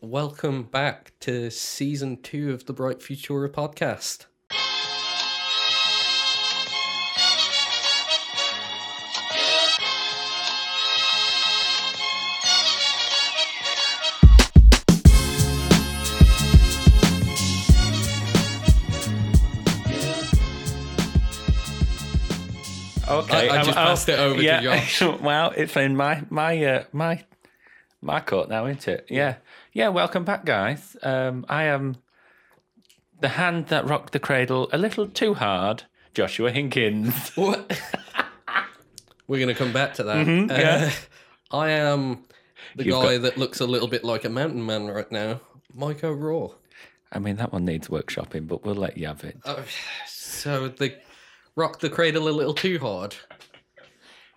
[0.00, 4.24] Welcome back to season two of the Bright Futura podcast.
[23.06, 24.62] Okay, I- I just oh, passed it over to yeah.
[24.62, 25.02] Josh.
[25.20, 27.22] well, it's in my my uh, my
[28.00, 29.06] my court now, isn't it?
[29.10, 29.36] Yeah,
[29.74, 29.88] yeah.
[29.88, 30.96] Welcome back, guys.
[31.02, 31.96] Um, I am
[33.20, 35.84] the hand that rocked the cradle a little too hard,
[36.14, 37.32] Joshua Hinkins.
[37.36, 37.78] What?
[39.26, 40.26] We're going to come back to that.
[40.26, 40.90] Mhm, yeah.
[41.50, 42.24] Uh, I am
[42.76, 45.40] the You've guy that looks a little bit like a mountain man right now,
[45.72, 46.60] Mike O'Rourke.
[47.10, 49.38] I mean, that one needs workshopping, but we'll let you have it.
[49.44, 49.62] Uh,
[50.06, 50.94] so the
[51.56, 53.14] rock the cradle a little too hard.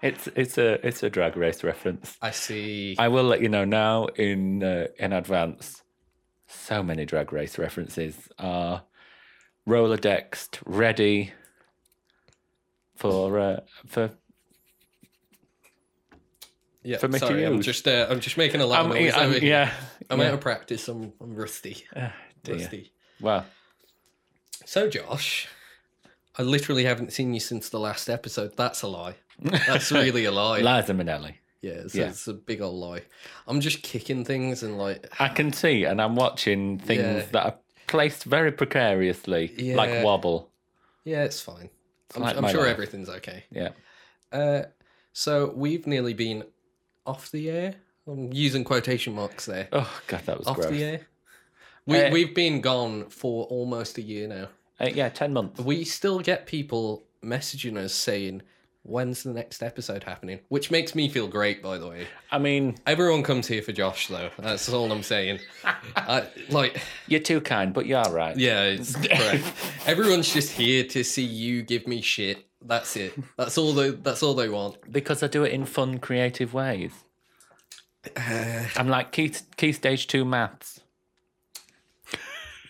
[0.02, 2.18] It's it's a it's a drag race reference.
[2.22, 2.96] I see.
[3.00, 5.82] I will let you know now in uh, in advance.
[6.48, 8.84] So many drag race references are
[9.68, 11.34] rolodexed, ready
[12.96, 14.12] for uh, for.
[16.84, 19.14] yeah, for me sorry, I'm just uh, I'm just making a lot I'm, of noise.
[19.14, 19.44] I'm- here.
[19.44, 19.74] yeah,
[20.10, 20.28] I'm yeah.
[20.28, 20.88] out of practice.
[20.88, 21.86] I'm I'm rusty.
[22.44, 22.56] Dear.
[22.56, 22.92] Rusty.
[23.20, 23.46] Well,
[24.66, 25.48] So Josh,
[26.38, 28.56] I literally haven't seen you since the last episode.
[28.56, 29.16] That's a lie.
[29.42, 30.60] That's really a lie.
[30.60, 31.36] Liza Minnelli.
[31.62, 32.10] Yeah, it's, Yeah.
[32.10, 33.02] it's a big old lie.
[33.48, 37.26] I'm just kicking things and like, I can see, and I'm watching things Yeah.
[37.32, 37.56] that are
[37.88, 39.76] placed very precariously, Yeah.
[39.76, 40.52] like wobble.
[41.04, 41.70] yeah, it's fine.
[42.16, 42.72] I'm, like I'm sure life.
[42.72, 43.44] everything's okay.
[43.52, 43.70] Yeah.
[44.32, 44.64] Uh,
[45.14, 46.44] so we've nearly been
[47.06, 47.76] off the air.
[48.08, 49.68] I'm using quotation marks there.
[49.74, 50.70] Oh God, that was off gross.
[50.70, 51.08] the air.
[51.86, 54.50] We Uh, we've been gone for almost a year now.
[54.80, 55.60] Uh, yeah, ten months.
[55.60, 58.44] We still get people messaging us saying,
[58.84, 62.08] "When's the next episode happening?" Which makes me feel great, by the way.
[62.32, 64.30] I mean, Everyone comes here for Josh, though.
[64.38, 65.40] That's all I'm saying.
[65.96, 68.38] I, like, you're too kind, but you're right.
[68.38, 69.44] yeah, it's correct.
[69.88, 72.46] Everyone's just here to see you give me shit.
[72.62, 73.14] That's it.
[73.38, 73.92] That's all they.
[73.92, 74.92] That's all they want.
[74.92, 76.92] Because I do it in fun, creative ways.
[78.16, 80.80] Uh, I'm like key key stage two maths.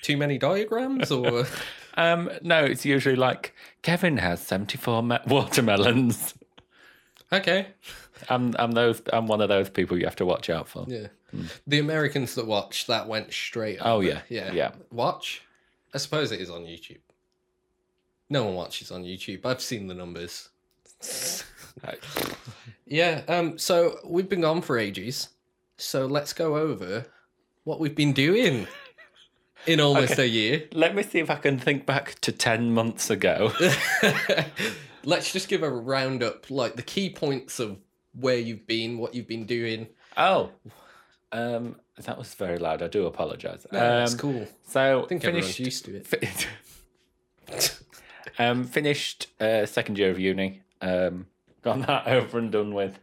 [0.01, 1.45] too many diagrams, or
[1.97, 6.33] Um, no, it's usually like Kevin has seventy four me- watermelons.
[7.33, 7.67] okay,
[8.29, 10.85] I'm I'm those I'm one of those people you have to watch out for.
[10.87, 11.07] yeah.
[11.67, 13.79] The Americans that watch that went straight.
[13.81, 14.21] Oh, yeah.
[14.29, 14.71] yeah, Yeah.
[14.91, 15.41] Watch.
[15.93, 16.99] I suppose it is on YouTube.
[18.29, 19.45] No one watches on YouTube.
[19.45, 20.47] I've seen the numbers.
[22.85, 25.29] Yeah, um, so we've been gone for ages.
[25.77, 27.05] So let's go over
[27.65, 28.65] what we've been doing
[29.65, 30.67] in almost a year.
[30.73, 33.53] Let me see if I can think back to ten months ago.
[35.03, 37.77] let's just give a roundup, like the key points of
[38.13, 39.87] where you've been, what you've been doing.
[40.17, 40.51] oh,
[41.31, 42.81] um, that was very loud.
[42.81, 43.65] I do apologise.
[43.71, 44.47] That's um, cool.
[44.67, 45.59] So I think finished.
[45.59, 46.07] used to it.
[47.47, 47.69] fi-
[48.39, 50.61] um, finished uh, second year of uni.
[50.81, 51.27] Um,
[51.61, 52.99] got that over and done with.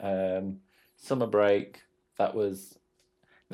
[0.00, 0.60] Um,
[0.96, 1.82] summer break.
[2.18, 2.78] That was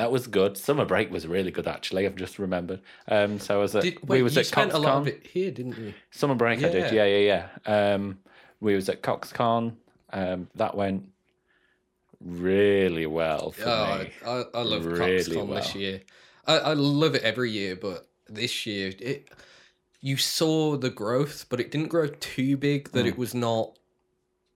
[0.01, 0.57] that was good.
[0.57, 2.07] Summer break was really good actually.
[2.07, 2.81] I've just remembered.
[3.07, 5.05] Um, so I was at Did, we wait, was you at spent a lot of
[5.05, 5.09] CoxCon.
[5.09, 5.93] it here, didn't you?
[6.11, 6.91] Summer break, I did.
[6.91, 7.05] Yeah.
[7.05, 7.95] Yeah, yeah, yeah.
[7.95, 8.19] Um,
[8.61, 9.75] we was at CoxCon.
[10.11, 11.07] Um, that went
[12.19, 14.11] really well for Oh, me.
[14.27, 16.01] I, I, love Really CoxCon this year.
[16.47, 19.29] I, I love it every year, but this year it
[20.01, 23.79] you saw the growth, but it didn't grow too big that it was not,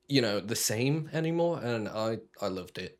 [0.08, 2.98] you know, the same anymore, and I I loved it.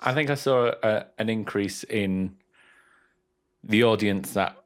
[0.00, 2.36] I think I saw a, an increase in
[3.64, 4.56] the audience that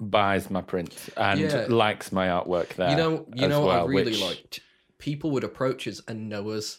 [0.00, 1.66] buys my prints and Yeah.
[1.68, 2.90] likes my artwork there.
[2.90, 4.60] you know, you know, what I really which- liked
[4.98, 6.78] people would approach us and know us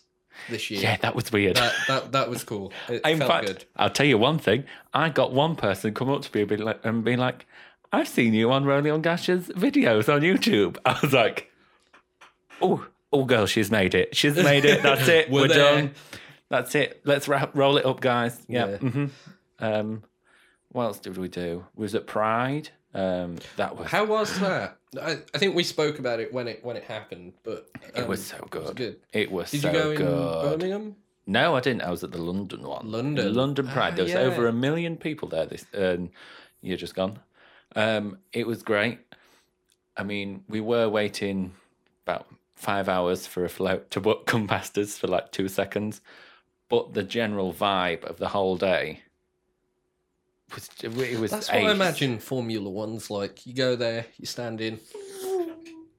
[0.50, 0.81] this year.
[0.81, 1.56] Yeah, that was weird.
[1.57, 2.74] That that that was cool.
[2.90, 3.66] It In felt fact, good.
[3.75, 4.66] I'll tell you one thing.
[4.94, 7.45] I got one person come up to me and be like, and be like
[7.94, 10.78] I've seen you on Rolling on Gash's videos on YouTube.
[10.85, 11.51] I was like,
[12.62, 14.16] oh, oh, girl, she's made it.
[14.16, 14.84] She's made it.
[14.84, 15.29] That's it.
[15.31, 15.94] We're We're, done.
[16.50, 17.01] That's it.
[17.06, 18.39] Let's ra- roll it up, guys.
[18.47, 18.67] Yeah.
[18.69, 18.78] Yeah.
[18.78, 19.06] hmm
[19.59, 20.03] Um,
[20.71, 21.65] what else did we do?
[21.75, 22.69] Was it Pride?
[22.94, 24.77] Um, that was How was that?
[25.01, 28.07] I, I think we spoke about it when it when it happened, but it um,
[28.07, 28.62] was so it good.
[28.62, 28.95] was good.
[29.12, 30.42] It was Did so you go in good.
[30.44, 30.95] Birmingham?
[31.27, 31.81] No, I didn't.
[31.81, 32.89] I was at the London one.
[32.92, 33.33] London.
[33.33, 33.94] London Pride.
[33.94, 34.19] Ah, there was yeah.
[34.19, 36.12] over a million people there this um,
[36.62, 37.19] year just gone.
[37.75, 39.00] Um, it was great.
[39.97, 41.53] I mean, we were waiting
[42.06, 46.01] about five hours for a float to come past us for like two seconds,
[46.69, 49.01] but the general vibe of the whole day
[50.53, 51.31] was it was.
[51.31, 53.45] That's what I imagine Formula One's like.
[53.45, 54.79] You go there, you stand in.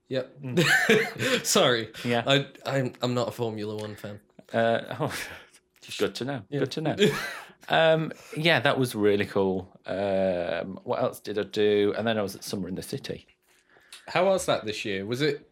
[0.08, 0.38] Yep.
[1.42, 2.22] Sorry, Yeah.
[2.26, 4.20] I I'm I'm not a Formula One fan.
[4.52, 5.12] Uh, oh,
[5.98, 6.42] good to know.
[6.48, 6.60] Yeah.
[6.60, 6.96] Good to know.
[7.68, 9.68] Um, yeah, that was really cool.
[9.86, 11.92] Um, what else did I do?
[11.98, 13.26] And then I was at Summer in the City.
[14.06, 15.04] How was that this year?
[15.04, 15.50] Was it?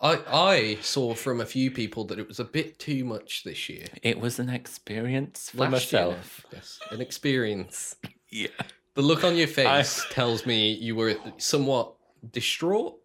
[0.00, 3.68] I I saw from a few people that it was a bit too much this
[3.68, 3.86] year.
[4.02, 6.44] It was an experience for Last myself.
[6.50, 7.96] year, yes, an experience.
[8.30, 8.48] Yeah.
[8.92, 11.94] The look on your face tells me you were somewhat
[12.30, 12.98] distraught.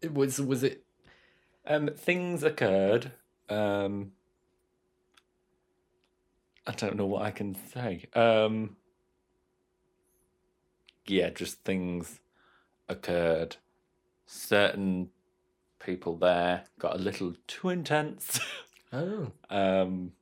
[0.00, 0.84] It was was it?
[1.66, 3.10] Um, things occurred.
[3.48, 4.12] Um,
[6.64, 8.04] I don't know what I can say.
[8.14, 8.76] Um,
[11.08, 12.20] yeah, just things
[12.88, 13.56] occurred.
[14.26, 15.08] Certain
[15.88, 18.38] people there got a little too intense.
[18.90, 20.12] Oh, um,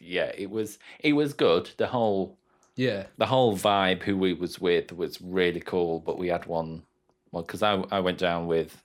[0.00, 1.70] yeah, it was it was good.
[1.76, 2.36] The whole
[2.74, 6.00] yeah, the whole vibe who we was with was really cool.
[6.00, 6.82] But we had one,
[7.30, 8.82] well, because I I went down with,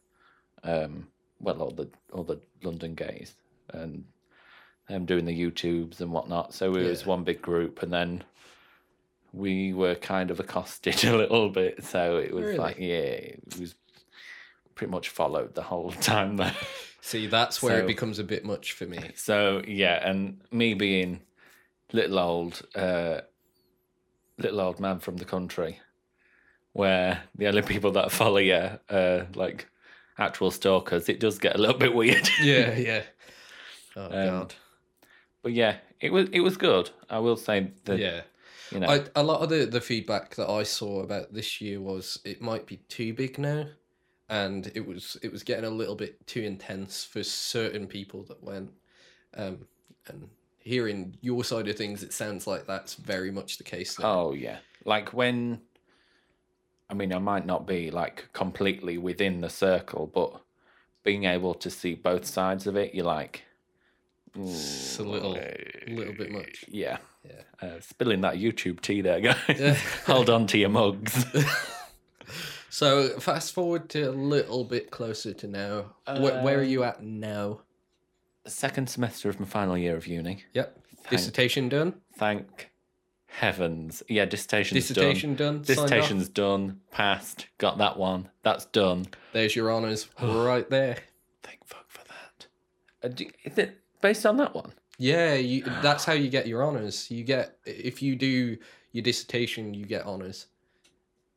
[0.63, 1.07] um,
[1.39, 3.33] well, all the all the London gays
[3.73, 4.05] and
[4.87, 6.53] them doing the YouTubes and whatnot.
[6.53, 8.23] So it was one big group, and then
[9.31, 11.83] we were kind of accosted a little bit.
[11.83, 12.57] So it was Really?
[12.59, 13.73] like, yeah, it was
[14.75, 16.55] pretty much followed the whole time there.
[17.01, 19.11] See, that's where So- it becomes a bit much for me.
[19.15, 21.21] So yeah, and me being
[21.91, 23.21] little old, uh,
[24.37, 25.79] little old man from the country,
[26.73, 29.67] where the only people that follow you are like
[30.17, 32.29] actual stalkers, it does get a little bit weird.
[32.41, 33.03] Yeah, yeah.
[33.95, 34.55] Oh Um, god.
[35.43, 36.89] but yeah, it was it was good.
[37.09, 38.21] I will say that Yeah.
[38.71, 41.79] you know I, a lot of the, the feedback that I saw about this year
[41.79, 43.67] was it might be too big now,
[44.41, 48.43] and it was it was getting a little bit too intense for certain people that
[48.43, 48.71] went.
[49.35, 49.67] Um,
[50.07, 50.27] and
[50.59, 53.99] hearing your side of things, it sounds like that's very much the case.
[53.99, 54.05] Now.
[54.19, 55.61] Oh yeah, like when.
[56.89, 60.41] I mean, I might not be like completely within the circle, but
[61.03, 63.43] being able to see both sides of it, you're like,
[64.35, 65.37] It's a little,
[65.87, 66.65] little bit much.
[66.67, 67.41] yeah, Yeah.
[67.67, 69.79] uh, spilling that YouTube tea there, guys.
[70.05, 71.25] Hold on to your mugs.
[72.73, 75.93] So fast forward to a little bit closer to now.
[76.07, 77.61] where, where are you at now?
[78.47, 80.43] Second semester of my final year of uni.
[80.53, 80.79] Yep.
[81.11, 81.93] Dissertation done.
[82.17, 82.71] Thank
[83.27, 84.01] heavens.
[84.09, 85.57] Yeah, dissertation's Dissertation done.
[85.57, 85.65] done.
[85.65, 85.85] signed off?
[85.85, 86.79] Dissertation's done.
[86.89, 87.45] Passed.
[87.59, 88.29] Got that one.
[88.41, 89.05] That's done.
[89.33, 90.97] There's your honours right there.
[91.43, 92.47] Thank fuck for that.
[93.03, 94.73] Uh, do, is it based on that one?
[94.97, 97.11] Yeah, you, that's how you get your honors.
[97.11, 98.57] You get if you do
[98.93, 100.47] your dissertation, you get honors.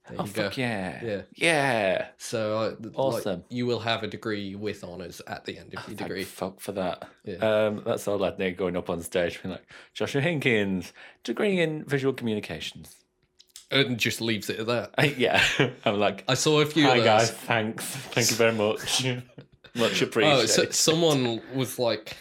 [0.08, 1.04] There Oh fuck yeah.
[1.04, 1.22] Yeah.
[1.34, 2.06] Yeah.
[2.18, 3.40] So uh, Awesome.
[3.40, 6.24] Like, you will have a degree with honors at the end of your Thank degree.
[6.24, 7.08] fuck for that.
[7.24, 7.36] Yeah.
[7.36, 10.92] Um, that's all I'd going up on stage, being like, Joshua Hinkins,
[11.24, 12.96] degree in visual communications.
[13.70, 15.18] And just leaves it at that.
[15.18, 15.42] yeah.
[15.84, 17.84] I'm like, I saw a few hi guys, thanks.
[17.84, 19.04] Thank you very much.
[19.74, 20.42] much appreciated.
[20.42, 22.16] Oh, so, someone was like,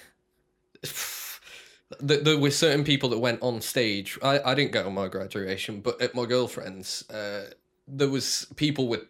[2.00, 4.18] there, there were certain people that went on stage.
[4.24, 7.52] I, I didn't go to my graduation, but at my girlfriend's, uh,
[7.88, 9.02] there was people with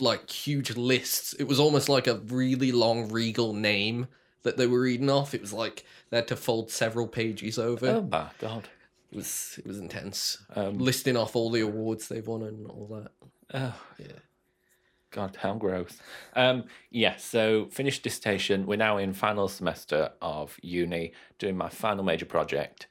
[0.00, 1.34] like huge lists.
[1.34, 4.08] It was almost like a really long regal name
[4.42, 5.34] that they were reading off.
[5.34, 7.86] It was like they had to fold several pages over.
[7.88, 8.68] oh my god.
[9.12, 10.38] It was it was intense.
[10.56, 13.12] Um, Listing off all the awards they've won and all that.
[13.54, 14.06] Oh, Yeah.
[15.10, 15.96] God, how gross.
[16.34, 18.66] Um, yeah, so finished dissertation.
[18.66, 22.88] We're now in final semester of uni, doing my final major project.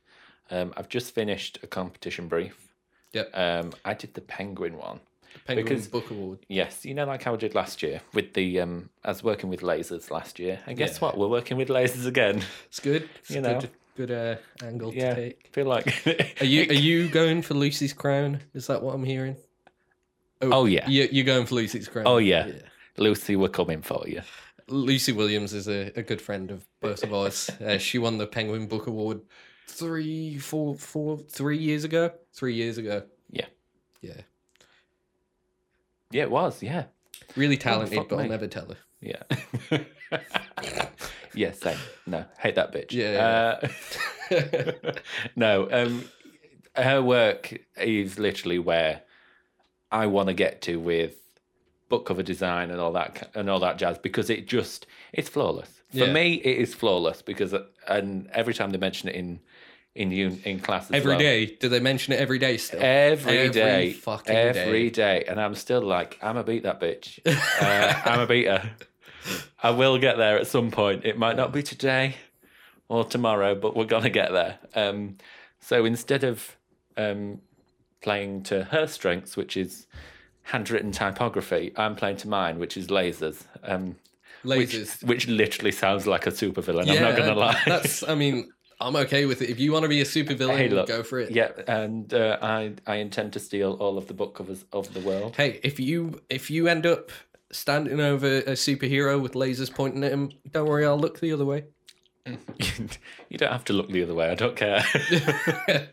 [0.49, 2.69] Um, I've just finished a competition brief.
[3.11, 3.29] Yep.
[3.33, 5.01] Um, I did the penguin one.
[5.45, 6.39] Penguin Because- Book Award.
[6.47, 9.49] Yes, you know, like how I did last year with the um, I was working
[9.49, 11.07] with lasers last year, and guess Yeah.
[11.07, 11.17] what?
[11.17, 12.41] We're working with lasers again.
[12.67, 13.09] It's good.
[13.19, 13.59] It's You know.
[13.59, 13.69] good,
[14.07, 15.49] good uh, angle Yeah, to take.
[15.51, 15.87] feel like.
[16.41, 18.39] Are you are you going for Lucy's crown?
[18.53, 19.35] Is that what I'm hearing?
[20.41, 20.89] Oh, yeah.
[20.89, 22.05] you, you're going for Lucy's crown.
[22.05, 22.49] Oh, yeah.
[22.97, 24.21] Lucy, we're coming for you.
[24.67, 27.49] Lucy Williams is a, a good friend of both of ours.
[27.65, 29.21] Uh, she won the Penguin Book Award
[29.67, 32.11] three, four, four, three years ago.
[32.33, 33.03] Three years ago.
[33.29, 33.45] Yeah.
[34.01, 34.21] Yeah.
[36.13, 36.61] Yeah, it was.
[36.63, 36.85] Yeah,
[37.35, 38.29] Really talented, fuck but I'll me.
[38.29, 38.77] never tell her.
[39.01, 39.23] yeah.
[41.33, 41.77] yeah, same.
[42.05, 42.91] No, hate that bitch.
[42.91, 43.57] Yeah,
[44.31, 44.91] Uh,
[45.35, 46.05] no, um,
[46.75, 49.01] her work is literally where
[49.91, 51.15] I want to get to with
[51.89, 55.81] book cover design and all that and all that jazz because it just it's flawless.
[55.91, 56.13] For Yeah.
[56.13, 57.53] me, it is flawless because
[57.87, 59.39] and every time they mention it in
[59.95, 61.45] in un, in class as Every well, day.
[61.45, 62.79] Do they mention it every day still?
[62.81, 65.19] Every Every day, fucking every day.
[65.21, 67.19] day, and I'm still like, I'm a beat that bitch.
[67.61, 68.71] Uh, I'm a beater.
[69.61, 71.05] I will get there at some point.
[71.05, 72.15] It might not be today
[72.89, 74.57] or tomorrow, but we're gonna get there.
[74.75, 75.17] Um,
[75.59, 76.57] so instead of
[76.97, 77.39] um,
[78.01, 79.87] playing to her strengths, which is
[80.43, 83.45] handwritten typography, I'm playing to mine, which is lasers.
[83.63, 83.95] Um,
[84.43, 85.01] Lasers.
[85.05, 86.89] which literally sounds like a supervillain.
[86.89, 87.61] I'm not gonna lie.
[87.65, 88.03] That's.
[88.03, 88.51] I mean,
[88.83, 89.49] I'm okay with it.
[89.49, 91.31] If you want to be a super villain, Hey, look, go for it.
[91.31, 94.99] Yeah, and uh, I I intend to steal all of the book covers of the
[94.99, 95.35] world.
[95.35, 97.11] Hey, if you if you end up
[97.51, 101.45] standing over a superhero with lasers pointing at him, don't worry, I'll look the other
[101.45, 101.65] way.
[102.25, 104.29] you don't have to look the other way.
[104.29, 104.83] I don't care.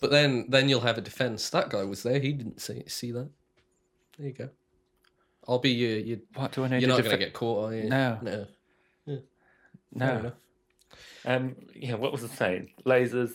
[0.00, 1.50] but then then you'll have a defense.
[1.50, 2.18] That guy was there.
[2.18, 3.30] He didn't see see that.
[4.18, 4.48] There you go.
[5.46, 5.98] I'll be your.
[5.98, 7.88] your what do I need you're not going to get caught, are you?
[7.88, 8.18] No.
[8.22, 8.46] No.
[9.06, 10.32] Fair No.
[11.24, 12.70] Um, yeah, what was I saying?
[12.84, 13.32] Lasers.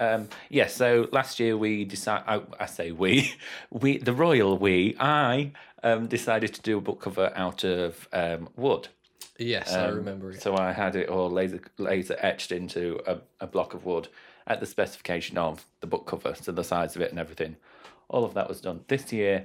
[0.00, 2.24] Um, yeah, so last year we decided.
[2.26, 3.34] I, I say we,
[3.70, 4.96] we the royal we.
[4.98, 5.52] I
[5.82, 8.88] um, decided to do a book cover out of um, wood.
[9.38, 10.42] Yes, I Um, remember it.
[10.42, 14.08] So I had it all laser laser etched into a, a block of wood
[14.46, 17.56] at the specification of the book cover, so the size of it and everything.
[18.08, 18.84] All of that was done.
[18.88, 19.44] This year,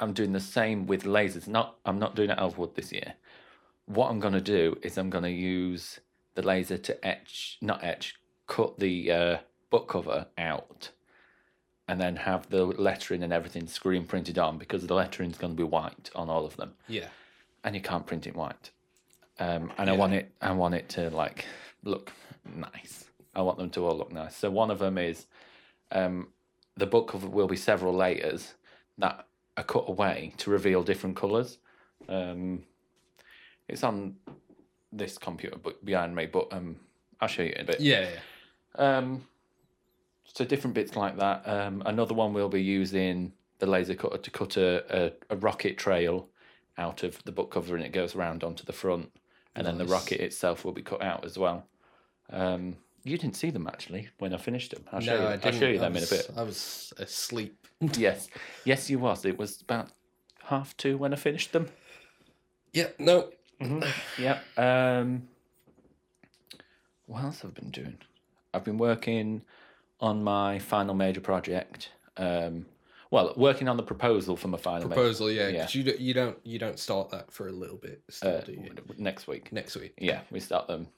[0.00, 1.46] I'm doing the same with lasers.
[1.48, 3.14] Not I'm not doing it out of wood this year.
[3.86, 6.00] What I'm gonna do is I'm gonna use
[6.36, 8.14] the laser to etch, not etch,
[8.46, 9.38] cut the uh,
[9.70, 10.90] book cover out,
[11.88, 15.62] and then have the lettering and everything screen printed on because the lettering's gonna be
[15.64, 17.08] white on all of them Yeah.
[17.64, 18.70] and you can't print it white.
[19.38, 20.30] Um, and I want it.
[20.40, 21.44] I want it to like
[21.84, 22.10] look
[22.54, 23.04] nice.
[23.34, 24.34] I want them to all look nice.
[24.34, 25.26] So one of them is
[25.92, 26.28] um,
[26.76, 28.54] the book cover will be several layers
[28.98, 29.26] that
[29.58, 31.58] are cut away to reveal different colours.
[32.08, 32.62] Um,
[33.68, 34.16] it's on
[34.96, 36.76] this computer book behind me, but um,
[37.20, 37.80] I'll show you in a bit.
[37.80, 38.08] Yeah.
[38.78, 38.98] yeah.
[38.98, 39.26] Um,
[40.24, 41.48] so different bits like that.
[41.48, 45.78] Um, another one we'll be using the laser cutter to cut a, a, a rocket
[45.78, 46.28] trail
[46.78, 49.10] out of the book cover and it goes around onto the front.
[49.54, 51.66] And then the rocket itself will be cut out as well.
[52.28, 54.84] Um, you didn't see them actually when I finished them.
[54.92, 55.26] I'll show no, you.
[55.28, 55.60] I I'll didn't.
[55.60, 56.30] show you them was, in a bit.
[56.36, 57.66] I was asleep.
[57.96, 58.28] yes,
[58.64, 59.24] yes, you was.
[59.24, 59.88] It was about
[60.44, 61.68] half two when I finished them.
[62.72, 62.88] Yeah.
[62.98, 63.30] No.
[64.18, 64.40] Yeah.
[64.56, 65.28] Um,
[67.06, 67.98] what else have I been doing?
[68.52, 69.42] I've been working
[70.00, 71.90] on my final major project.
[72.16, 72.66] Um,
[73.10, 75.30] well, working on the proposal for my final Proposal.
[75.30, 75.48] Yeah.
[75.48, 75.60] Yeah.
[75.62, 76.00] 'cause you don't.
[76.00, 76.38] You don't.
[76.44, 78.02] You don't start that for a little bit.
[78.10, 78.58] Still, major, do you?
[78.76, 79.52] uh, next week.
[79.52, 79.94] Next week.
[79.98, 80.88] Yeah, we start them.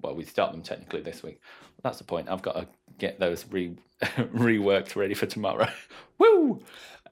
[0.00, 1.40] Well, we start them technically this week.
[1.82, 2.28] That's the point.
[2.28, 5.68] I've got to get those re reworked ready for tomorrow.
[6.18, 6.62] Woo!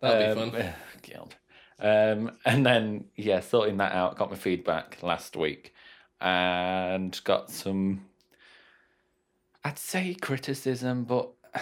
[0.01, 0.75] That'll Um, be fun.
[1.15, 1.35] God.
[1.79, 4.17] Um, and then yeah, sorting that out.
[4.17, 5.73] Got my feedback last week,
[6.21, 8.05] and got some.
[9.65, 11.61] I'd say criticism, but It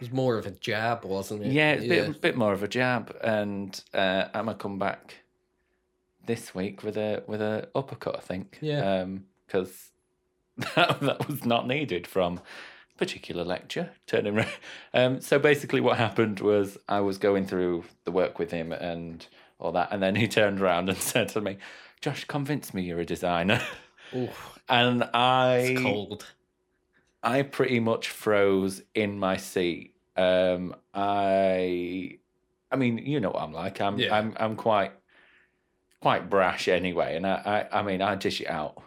[0.00, 1.52] was more of a jab, wasn't it?
[1.52, 3.16] yeah, it's a bit, bit more of a jab.
[3.22, 5.14] And uh, I'm gonna come back
[6.26, 8.16] this week with a with a uppercut.
[8.16, 8.58] I think.
[8.60, 9.00] Yeah.
[9.02, 9.90] Um, because
[10.74, 12.38] that that was not needed from
[12.94, 13.90] a particular lecture.
[14.06, 14.48] Turning around.
[14.94, 19.26] Um, so basically, what happened was I was going through the work with him and
[19.58, 21.58] all that, and then he turned around and said to me,
[22.00, 23.60] "Josh, convince me you're a designer."
[24.14, 24.28] Ooh,
[24.68, 26.26] and I it's cold.
[27.22, 29.94] I pretty much froze in my seat.
[30.16, 32.18] Um, I,
[32.70, 33.80] I mean, you know what I'm like.
[33.80, 34.16] I'm, Yeah.
[34.16, 34.92] I'm, I'm quite,
[36.00, 38.80] quite brash anyway, and I, I, I mean, I dish it out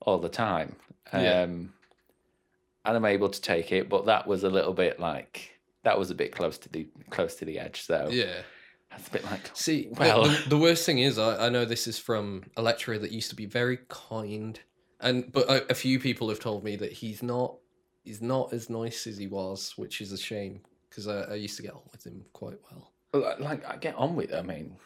[0.00, 0.76] all the time.
[1.12, 1.42] Um, Yeah.
[1.42, 6.10] and I'm able to take it, but that was a little bit like that was
[6.10, 7.82] a bit close to the close to the edge.
[7.82, 8.42] So Yeah.
[8.90, 11.86] That's a bit like See, Well- the, the worst thing is, I, I know this
[11.86, 14.58] is from a lecturer that used to be very kind,
[15.00, 17.54] and but a, a few people have told me that he's not,
[18.04, 21.56] he's not as nice as he was, which is a shame because I, I used
[21.56, 22.92] to get on with him quite well.
[23.38, 24.34] like I get on with.
[24.34, 24.76] I mean,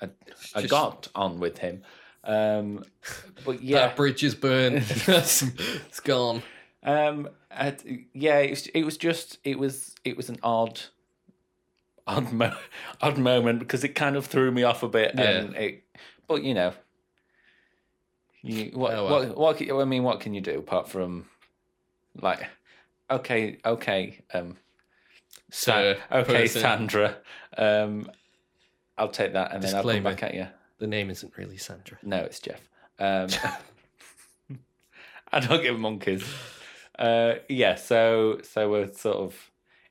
[0.00, 0.06] I,
[0.54, 1.82] I Just- got on with him.
[2.24, 2.84] Um,
[3.44, 4.76] but yeah, That bridge is burned.
[5.08, 6.42] it's, it's gone.
[6.82, 7.82] Um, at,
[8.14, 10.80] yeah, it was, it was just it was it was an odd,
[12.08, 12.56] odd, mo-
[13.00, 15.84] odd moment because it kind of threw me off a bit, and it.
[16.26, 16.72] But you know,
[18.42, 19.20] you what Oh, well.
[19.28, 21.26] what what can- I mean, what can you do apart from,
[22.20, 22.46] like,
[23.10, 24.56] okay, okay, um,
[25.50, 26.60] Sa- Sir, okay, person.
[26.60, 27.16] Sandra,
[27.56, 28.10] um,
[28.96, 30.48] I'll take that, and then I'll come back at you.
[30.78, 31.98] The name isn't really Sandra.
[32.02, 32.60] No, it's Jeff.
[32.98, 33.28] Um,
[35.32, 36.24] I don't give monkeys.
[36.98, 39.47] Uh, yeah, so so we're sort of.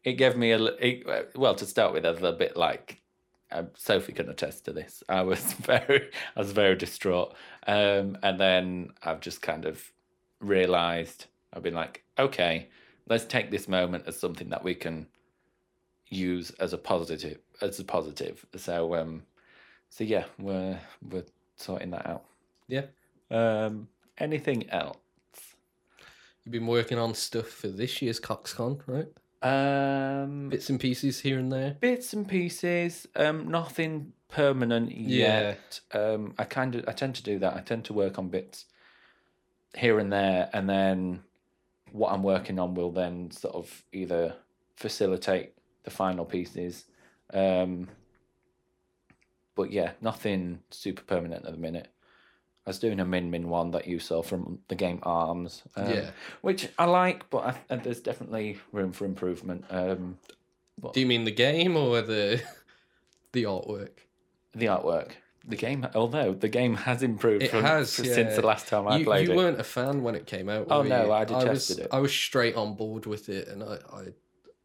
[0.08, 2.06] It gave me a it, well to start with.
[2.06, 3.02] I was a bit like
[3.52, 5.04] um, Sophie can attest to this.
[5.10, 7.36] I was very I was very distraught,
[7.68, 9.92] um, and then I've just kind of
[10.40, 12.70] realised I've been like, okay,
[13.10, 15.08] let's take this moment as something that we can
[16.08, 18.46] use as a positive as a positive.
[18.56, 19.24] So um,
[19.90, 20.80] so yeah, we're
[21.12, 21.26] we're
[21.58, 22.24] sorting that out.
[22.70, 22.86] Yeah.
[23.30, 24.96] Um, anything else?
[26.46, 29.10] You've been working on stuff for this year's CoxCon, right?
[29.42, 31.78] Um, Bits and pieces here and there.
[31.80, 33.08] bits and pieces.
[33.16, 35.42] Um, nothing permanent Yeah.
[35.42, 35.80] yet.
[35.94, 37.56] Um, I kind of I tend to do that.
[37.56, 38.66] I tend to work on bits
[39.76, 41.24] here and there, and then
[41.92, 44.36] what I'm working on will then sort of either
[44.76, 45.54] facilitate
[45.84, 46.86] the final pieces.
[47.34, 47.88] Um,
[49.56, 51.88] but yeah, nothing super permanent at the minute.
[52.68, 55.90] I was doing a Min Min one that you saw from the game Arms, um,
[55.90, 56.10] Yeah.
[56.42, 59.64] which I like, but I, and there's definitely room for improvement.
[59.70, 60.18] Um,
[60.94, 62.42] Do you mean the game or the
[63.32, 63.92] the artwork?
[64.54, 65.12] the artwork,
[65.48, 68.36] the game, although the game has improved It from, has, since yeah.
[68.36, 69.36] the last time I you, played you it.
[69.36, 70.68] You weren't a fan when it came out.
[70.70, 71.12] Oh, no, you?
[71.12, 71.88] I was, detested it.
[71.92, 74.04] I was straight on board with it, and I, I,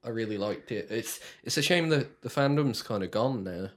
[0.04, 0.88] I really liked it.
[0.90, 3.68] It's it's a shame that the fandom's kind of gone now,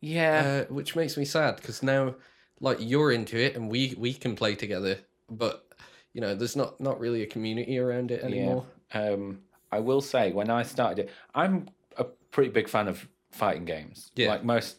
[0.00, 2.16] Yeah, uh, which makes me sad because now,
[2.62, 4.96] like you're into it, and we we can play together,
[5.28, 5.66] but
[6.14, 8.64] you know, there's not not really a community around it anymore.
[8.94, 9.40] Um,
[9.70, 14.10] I will say when I started it, I'm a pretty big fan of fighting games.
[14.14, 14.28] Yeah.
[14.28, 14.76] Like most,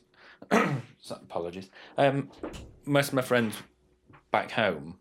[1.11, 1.69] apologies.
[1.97, 2.29] Um,
[2.85, 3.55] most of my friends
[4.31, 4.97] back home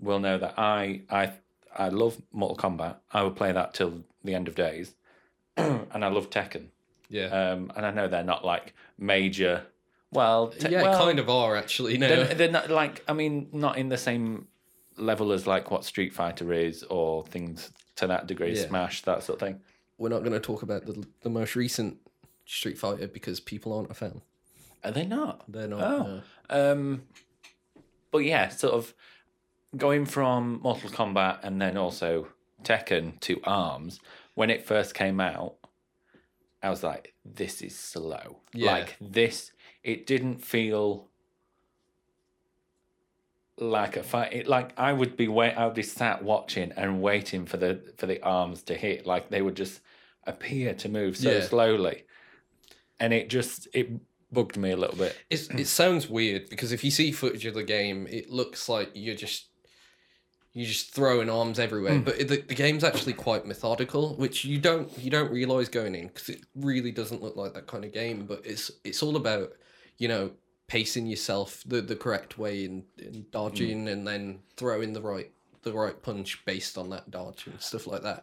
[0.00, 1.32] will know that I I
[1.74, 2.96] I love Mortal Kombat.
[3.12, 4.94] I will play that till the end of days,
[5.56, 6.66] and I love Tekken.
[7.08, 9.66] Yeah, Um, and I know they're not like major.
[10.14, 11.98] Well, te- yeah, well, kind of are actually.
[11.98, 14.48] No, they're, they're not like I mean, not in the same
[14.96, 18.66] level as like what Street Fighter is or things to that degree, Yeah.
[18.68, 19.60] Smash that sort of thing.
[19.98, 21.98] we're not going to talk about the the most recent
[22.46, 24.20] Street Fighter because people aren't a fan.
[24.84, 25.44] Are they not?
[25.48, 25.80] They're not.
[25.82, 26.20] Oh.
[26.50, 26.72] no.
[26.72, 27.02] Um,
[28.10, 28.94] but yeah, sort of
[29.76, 32.28] going from Mortal Kombat and then also
[32.62, 33.98] Tekken to Arms.
[34.34, 35.54] When it first came out,
[36.62, 38.72] I was like, "This is slow." Yeah.
[38.72, 39.52] Like this,
[39.84, 41.08] it didn't feel
[43.56, 44.32] like a fight.
[44.32, 47.80] It, like I would be wait, I would be sat watching and waiting for the
[47.96, 49.06] for the arms to hit.
[49.06, 49.80] Like they would just
[50.26, 51.42] appear to move so Yeah.
[51.42, 52.04] slowly,
[52.98, 53.90] and it just it
[54.32, 55.16] bugged me a little bit.
[55.30, 58.90] It's, it sounds weird because if you see footage of the game, it looks like
[58.94, 59.46] you're just
[60.52, 61.98] you're just throwing arms everywhere.
[61.98, 62.04] Hmm.
[62.04, 66.08] But the, the game's actually quite methodical, which you don't you don't realize going in
[66.08, 68.26] because it really doesn't look like that kind of game.
[68.26, 69.52] But it's it's all about
[69.98, 70.30] you know
[70.66, 73.92] pacing yourself the, the correct way and, and dodging mm.
[73.92, 75.30] and then throwing the right
[75.62, 78.22] the right punch based on that dodge and stuff like that.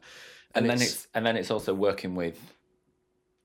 [0.55, 2.39] and, then it's and then it's also working with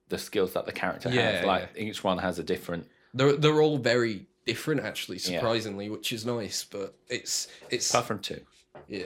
[0.08, 1.44] the skills that the character Yeah, has.
[1.44, 2.86] Like each one has a different.
[3.12, 5.38] they're they're all very different actually, Yeah.
[5.40, 6.64] surprisingly, which is nice.
[6.64, 8.40] But it's it's Apart from two.
[8.88, 9.04] yeah.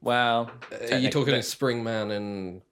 [0.00, 0.50] Well,
[0.90, 2.62] Are you talking the- Springman and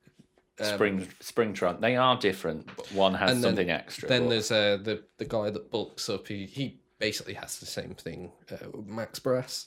[0.61, 1.81] um, Spring Springtron.
[1.81, 4.09] They are different, but one has then- something extra.
[4.09, 6.29] Then but- there's uh, the the guy that bulks up.
[6.29, 8.33] He he basically has the same thing.
[8.51, 9.67] Uh, Max Brass.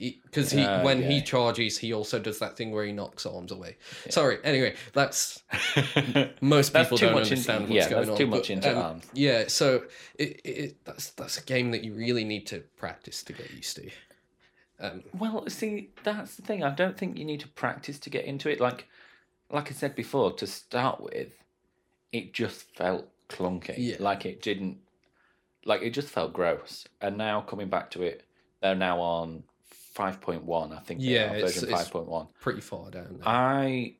[0.00, 3.50] Because he, Uh, when he charges, he also does that thing where he knocks arms
[3.50, 3.76] away.
[4.08, 4.38] Sorry.
[4.44, 5.42] Anyway, that's
[6.40, 8.16] most That's people too don't understand what's yeah, going that's on.
[8.16, 9.06] too but, much into um, arms.
[9.12, 9.44] Yeah.
[9.48, 13.50] So it, it that's that's a game that you really need to practice to get
[13.52, 13.90] used to.
[14.80, 16.62] Um, Well, see, that's the thing.
[16.62, 18.60] I don't think you need to practice to get into it.
[18.60, 18.86] Like,
[19.50, 21.32] like I said before, to start with,
[22.12, 23.74] it just felt clunky.
[23.78, 23.96] Yeah.
[24.00, 24.78] Like it didn't,
[25.64, 26.86] like it just felt gross.
[27.00, 28.24] And now coming back to it,
[28.62, 29.44] they're now on
[29.94, 30.72] five point one.
[30.72, 31.00] I think.
[31.02, 32.28] Yeah, are, version it's- five point one.
[32.40, 33.18] pretty far down.
[33.18, 33.28] There.
[33.28, 33.96] I,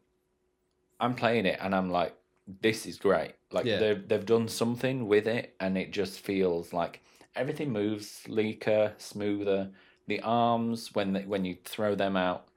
[1.01, 2.15] I'm playing it and I'm like,
[2.61, 3.35] this is great.
[3.53, 3.79] Like Yeah.
[3.79, 7.03] they've they've done something with it, and it just feels like
[7.37, 9.71] everything moves sleeker, smoother.
[10.07, 12.49] The arms when they, when you throw them out,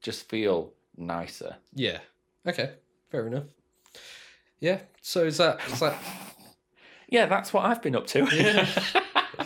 [0.00, 1.56] just feel nicer.
[1.74, 1.98] Yeah.
[2.46, 2.72] Okay.
[3.10, 3.44] Fair enough.
[4.58, 4.80] Yeah.
[5.00, 5.96] So is that is that
[7.08, 8.26] Yeah, that's what I've been up to.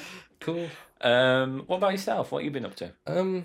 [0.41, 0.69] cool?
[1.01, 2.33] um, what about yourself?
[2.33, 2.93] What have you been up to?
[3.07, 3.45] Um,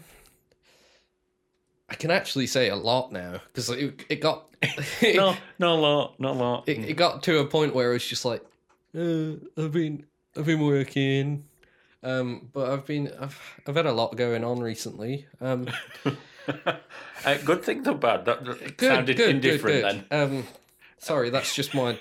[1.89, 4.45] I can actually say a lot now because it, it got
[5.01, 6.69] No, not a lot, not a lot.
[6.69, 8.43] it, it got to a point where it's just like
[8.97, 10.05] uh, I've been
[10.37, 11.45] I've been working,
[12.03, 15.27] um, but I've been I've I've had a lot going on recently.
[15.41, 15.67] Um,
[17.25, 18.25] uh, good thing though, bad?
[18.25, 20.15] That, that good, sounded good, indifferent good, good.
[20.17, 20.47] Um,
[20.97, 21.97] sorry, that's just my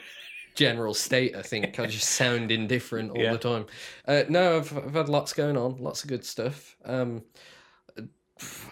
[0.54, 1.36] general state.
[1.36, 3.32] I think I just sound indifferent all Yeah.
[3.32, 3.66] the time.
[4.06, 6.76] Uh, no, I've I've had lots going on, lots of good stuff.
[6.84, 7.22] Um,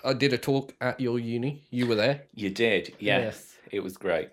[0.04, 1.64] I did a talk at your uni.
[1.70, 2.22] You were there.
[2.34, 3.56] You did, yes.
[3.72, 4.30] It was great.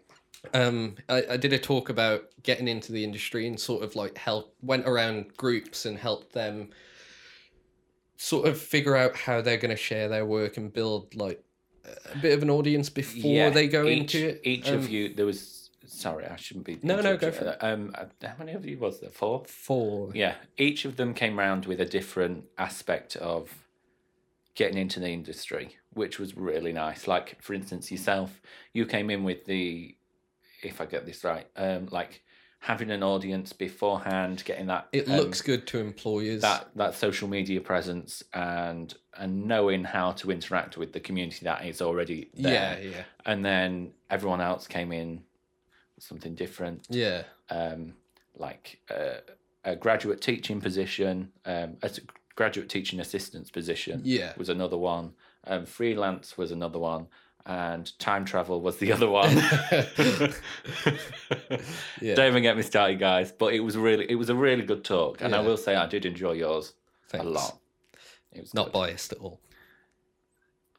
[0.54, 4.18] Um, I, I did a talk about getting into the industry and sort of like
[4.18, 6.70] help went around groups and helped them
[8.18, 11.44] sort of figure out how they're going to share their work and build like
[12.14, 14.42] a bit of an audience before they go each, into it.
[14.44, 15.70] Each Um, of you, there was.
[15.86, 16.80] Sorry, I shouldn't be.
[16.82, 17.58] No, no, go for it.
[17.62, 19.10] Um, uh, how many of you was there?
[19.10, 19.44] Four.
[19.46, 20.12] Four.
[20.16, 23.54] Yeah, each of them came round with a different aspect of
[24.56, 27.08] getting into the industry, which was really nice.
[27.08, 29.96] Like, for instance, yourself, you came in with the,
[30.62, 32.24] if I get this right, um, like
[32.64, 36.42] having an audience beforehand, getting that It um, looks good to employers.
[36.44, 41.66] that that social media presence and and knowing how to interact with the community that
[41.66, 42.80] is already there.
[42.82, 45.24] yeah, yeah, And then everyone else came in
[46.00, 47.96] something different, yeah, um,
[48.38, 49.20] like uh,
[49.66, 51.92] a graduate teaching position, um, a
[52.36, 54.32] graduate teaching assistance position yeah.
[54.38, 55.12] was another one.
[55.46, 57.08] Um, freelance was another one,
[57.46, 59.30] and time travel was the other one.
[62.02, 62.16] Yeah.
[62.16, 63.32] Don't even get me started, guys.
[63.32, 65.86] But it was really, it was a really good talk, and I will say I
[65.88, 66.74] did enjoy yours
[67.10, 67.26] Thanks.
[67.26, 67.58] a lot.
[68.32, 68.74] It was Not good.
[68.74, 69.40] biased at all.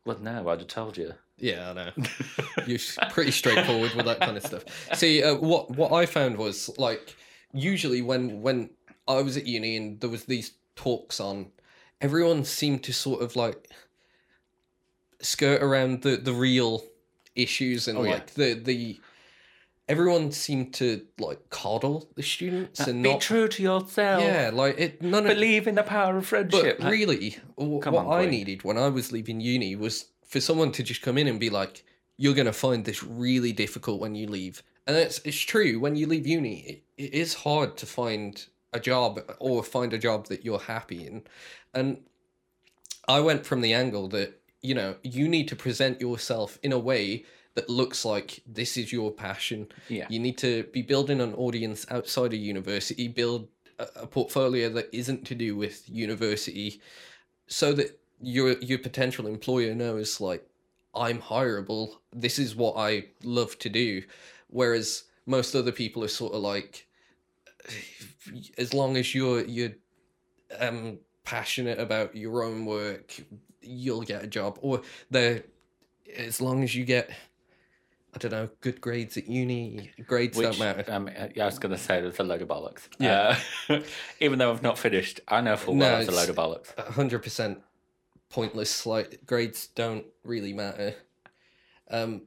[0.04, 1.14] Well, no, I'd have told you.
[1.38, 1.90] Yeah, I know.
[2.66, 2.78] You're
[3.10, 4.64] pretty straightforward with that kind of stuff.
[4.94, 7.16] See, uh, what what I found was like
[7.52, 8.70] usually when when
[9.08, 11.46] I was at uni and there was these talks on,
[12.00, 13.70] everyone seemed to sort of like
[15.24, 16.84] skirt around the the real
[17.34, 18.10] issues and Oh, yeah.
[18.12, 19.00] like the the
[19.88, 24.22] everyone seemed to like coddle the students uh, and Be not true to yourself.
[24.22, 26.78] yeah like it none of Believe in the power of friendship.
[26.80, 30.72] but really, Come what on, I needed when I was leaving uni was for someone
[30.72, 31.84] to just come in and be like,
[32.16, 35.78] "You're going to find this really difficult when you leave," and it's it's true.
[35.78, 39.98] When you leave uni, it, it is hard to find a job or find a
[39.98, 41.22] job that you're happy in,
[41.74, 41.98] and
[43.06, 46.78] I went from the angle that you know you need to present yourself in a
[46.78, 47.24] way
[47.54, 50.06] that looks like this is your passion yeah.
[50.08, 53.48] you need to be building an audience outside of university, build
[53.78, 56.80] a, a portfolio that isn't to do with university,
[57.46, 60.46] so that your your potential employer knows like
[60.94, 61.96] I'm hireable.
[62.12, 64.02] This is what I love to do.
[64.48, 66.86] Whereas most other people are sort of like,
[68.58, 69.72] as long as you're you're
[70.58, 73.14] um passionate about your own work,
[73.66, 74.58] you'll get a job.
[74.62, 75.44] Or they're
[76.16, 77.10] as long as you get
[78.14, 79.90] I don't know, good grades at uni.
[80.06, 80.84] Grades Which, don't matter.
[80.92, 82.82] um, yeah, I was going to say there's a load of bollocks.
[83.00, 83.36] Yeah.
[83.68, 83.80] Uh,
[84.20, 86.78] even though I've not finished, I know full No, well it's a load of bollocks.
[86.92, 87.58] hundred percent
[88.30, 88.86] pointless.
[88.86, 90.94] Like grades don't really matter.
[91.90, 92.22] Um,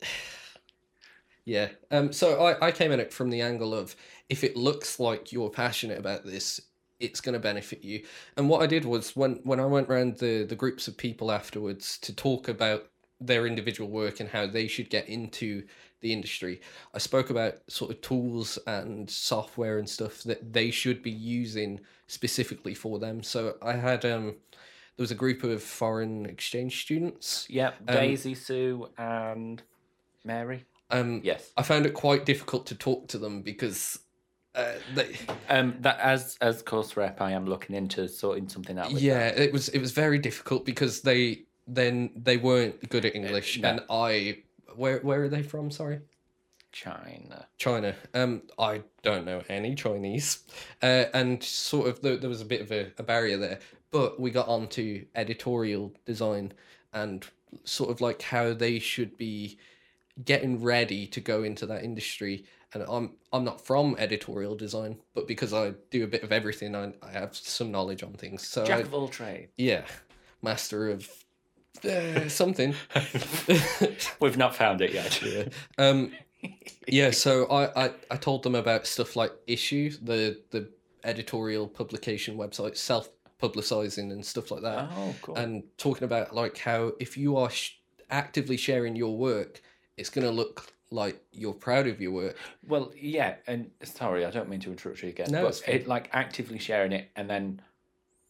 [1.44, 1.68] yeah.
[1.90, 2.12] Um.
[2.12, 3.94] So I I came at it from the angle of
[4.30, 6.62] if it looks like you're passionate about this,
[7.00, 8.04] it's going to benefit you.
[8.36, 11.30] And what I did was when when I went around the the groups of people
[11.30, 12.86] afterwards to talk about
[13.20, 15.62] their individual work and how they should get into
[16.00, 16.60] the industry.
[16.92, 21.80] I spoke about sort of tools and software and stuff that they should be using
[22.06, 23.22] specifically for them.
[23.22, 24.36] So I had um
[24.96, 27.46] there was a group of foreign exchange students.
[27.50, 29.62] Yep, Um, Daisy, Sue, and
[30.24, 30.64] Mary.
[30.90, 31.52] Um Yes.
[31.56, 33.98] I found it quite difficult to talk to them because
[34.56, 35.16] uh, they,
[35.48, 38.92] Um, that as as course rep, I am looking into sorting something out.
[38.92, 43.14] With yeah, it was it was very difficult because they then they weren't good at
[43.14, 43.68] English no.
[43.68, 44.38] and I
[44.74, 45.70] where where are they from?
[45.70, 46.00] Sorry.
[46.72, 47.46] China.
[47.56, 47.94] China.
[48.12, 50.40] Um, I don't know any Chinese,
[50.82, 53.60] uh, and sort of there, there was a bit of a, a barrier there.
[53.90, 56.52] But we got on to editorial design
[56.92, 57.24] and
[57.64, 59.58] sort of like how they should be
[60.24, 62.44] getting ready to go into that industry.
[62.82, 66.74] And I'm I'm not from editorial design, but because I do a bit of everything,
[66.76, 68.46] I, I have some knowledge on things.
[68.46, 69.52] So Jack I, of all trades.
[69.56, 69.84] yeah,
[70.42, 71.10] master of
[71.84, 72.74] uh, something.
[74.20, 75.22] We've not found it yet.
[75.22, 75.44] yeah.
[75.78, 76.12] Um,
[76.88, 77.10] yeah.
[77.10, 80.68] So I, I I told them about stuff like issue the the
[81.04, 83.08] editorial publication website self
[83.40, 85.36] publicizing and stuff like that, Oh, cool.
[85.36, 87.72] and talking about like how if you are sh-
[88.10, 89.60] actively sharing your work,
[89.98, 92.36] it's gonna look like you're proud of your work.
[92.66, 95.28] Well, yeah, and sorry, I don't mean to interrupt you again.
[95.30, 97.60] No, it's but it, like actively sharing it and then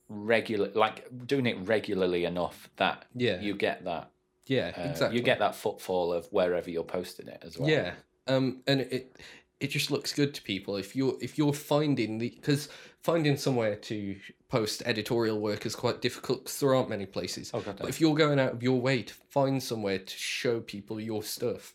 [0.09, 3.41] regular, like doing it regularly enough that Yeah.
[3.41, 4.11] you get that.
[4.47, 4.73] Yeah.
[4.77, 5.19] Uh, exactly.
[5.19, 7.69] You get that footfall of wherever you're posting it as well.
[7.69, 7.93] Yeah.
[8.27, 9.17] Um, and it
[9.59, 12.69] it just looks good to people if you're if you're finding the because
[13.03, 14.17] finding somewhere to
[14.49, 17.51] post editorial work is quite difficult because there aren't many places.
[17.55, 17.77] Oh god.
[17.81, 21.23] But if you're going out of your way to find somewhere to show people your
[21.23, 21.75] stuff,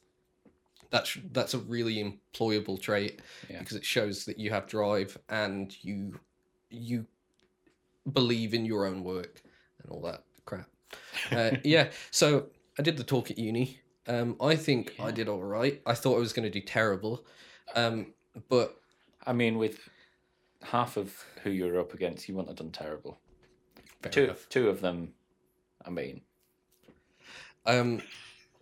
[0.91, 3.60] that's that's a really employable trait Yeah.
[3.60, 6.19] because it shows that you have drive and you
[6.69, 7.06] you
[8.13, 9.41] believe in your own work
[9.82, 10.67] and all that crap.
[11.32, 13.80] Uh, yeah, so I did the talk at uni.
[14.08, 15.82] Um, I think I did all right.
[15.86, 17.25] I thought I was going to do terrible,
[17.75, 18.13] um,
[18.49, 18.75] but
[19.25, 19.80] I mean, with
[20.63, 23.19] half of who you're up against, you wouldn't have done terrible.
[24.01, 24.49] fair Two, enough.
[24.49, 25.13] two of them.
[25.86, 26.21] I mean,
[27.65, 28.01] Um,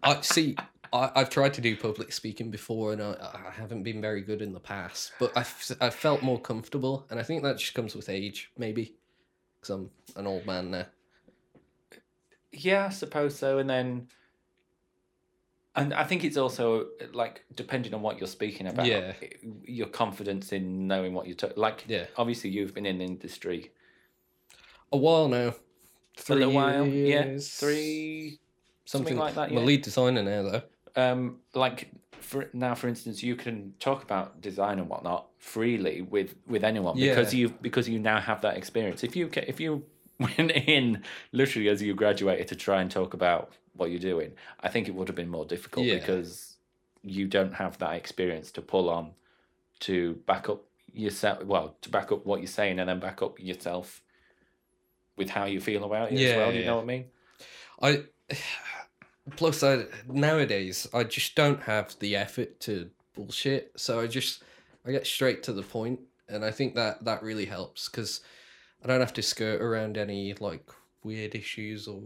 [0.04, 0.56] I see.
[0.94, 3.16] I, I've tried to do public speaking before, and I,
[3.48, 5.12] I haven't been very good in the past.
[5.20, 8.96] But I've I felt more comfortable, and I think that just comes with age, maybe,
[9.60, 10.86] because I'm an old man now.
[12.52, 13.58] yeah, I suppose so.
[13.60, 14.08] And then
[15.76, 18.86] And I think it's also like depending on what you're speaking about.
[18.86, 19.14] Yeah.
[19.64, 21.86] Your confidence in knowing what you're ta- like.
[21.88, 22.06] Yeah.
[22.18, 23.72] Obviously, you've been in the industry
[24.92, 25.54] A while now.
[26.18, 26.86] for a little while.
[26.88, 27.38] Yeah.
[27.38, 28.40] Three.
[28.86, 30.62] something, like that, I'm a lead designer now, though.
[30.96, 31.90] Um, like
[32.22, 36.98] for now, for instance, you can talk about design and whatnot freely with with anyone
[36.98, 39.04] because you because you now have that experience.
[39.04, 39.84] If you if you
[40.20, 44.68] went in literally as you graduated to try and talk about what you're doing, I
[44.70, 45.96] think it would have been more difficult Yeah.
[45.96, 46.58] because
[47.04, 49.12] you don't have that experience to pull on
[49.82, 51.44] to back up yourself.
[51.46, 54.02] Well, to back up what you're saying and then back up yourself
[55.16, 56.52] with how you feel about it as Yeah, well.
[56.52, 57.06] Do you know what I mean?
[57.82, 58.04] I
[59.36, 64.44] plus I nowadays I just don't have the effort to bullshit, so I just
[64.86, 68.22] I get straight to the point, and I think that that really helps because
[68.84, 70.70] I don't have to skirt around any like
[71.04, 72.02] weird issues or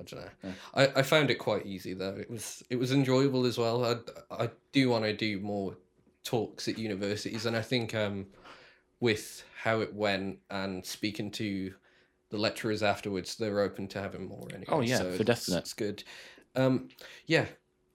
[0.00, 0.30] I don't know.
[0.44, 0.52] Yeah.
[0.74, 2.16] I, I found it quite easy though.
[2.16, 3.84] It was it was enjoyable as well.
[3.84, 3.96] I
[4.30, 5.76] I do want to do more
[6.24, 8.26] talks at universities, and I think um
[9.00, 11.74] with how it went and speaking to
[12.32, 14.64] the lecturers afterwards, they're open to having more anyway.
[14.68, 15.58] Oh, yeah, so for definite.
[15.58, 16.02] It's good.
[16.56, 16.88] Um,
[17.26, 17.44] yeah.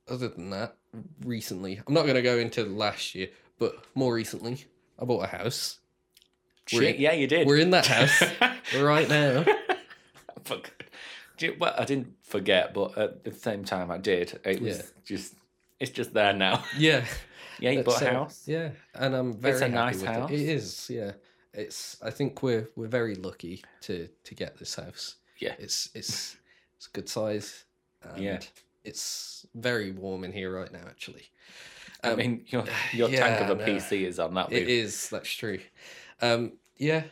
[0.07, 0.77] Other than that,
[1.25, 3.27] recently, I'm not going to go into last year,
[3.59, 4.63] but more recently,
[4.97, 5.79] I bought a house.
[6.67, 7.45] Shit, in- yeah, you did.
[7.47, 8.23] We're in that house
[8.79, 9.43] right now.
[10.45, 10.71] Fuck.
[11.39, 14.39] You- Well, I didn't forget, but at the same time, I did.
[14.45, 14.83] It was Yeah.
[15.03, 15.33] just,
[15.79, 16.63] it's just there now.
[16.77, 17.03] Yeah.
[17.59, 18.43] Yeah, you bought a house.
[18.45, 20.29] Yeah, and I'm very It's a nice house.
[20.29, 20.41] It.
[20.41, 20.91] it is.
[20.91, 21.13] Yeah.
[21.53, 21.97] It's.
[22.03, 25.15] I think we're we're very lucky to to get this house.
[25.39, 25.55] Yeah.
[25.59, 26.37] It's it's
[26.77, 27.65] it's a good size.
[28.03, 28.39] And Yeah.
[28.83, 30.83] It's very warm in here right now.
[30.87, 31.23] Actually.
[32.03, 33.65] I Um, mean, your your tank of a no.
[33.65, 34.51] PC is on that.
[34.51, 34.69] It roof.
[34.69, 35.09] is.
[35.09, 35.59] That's true.
[36.21, 36.53] Um.
[36.77, 37.03] Yeah.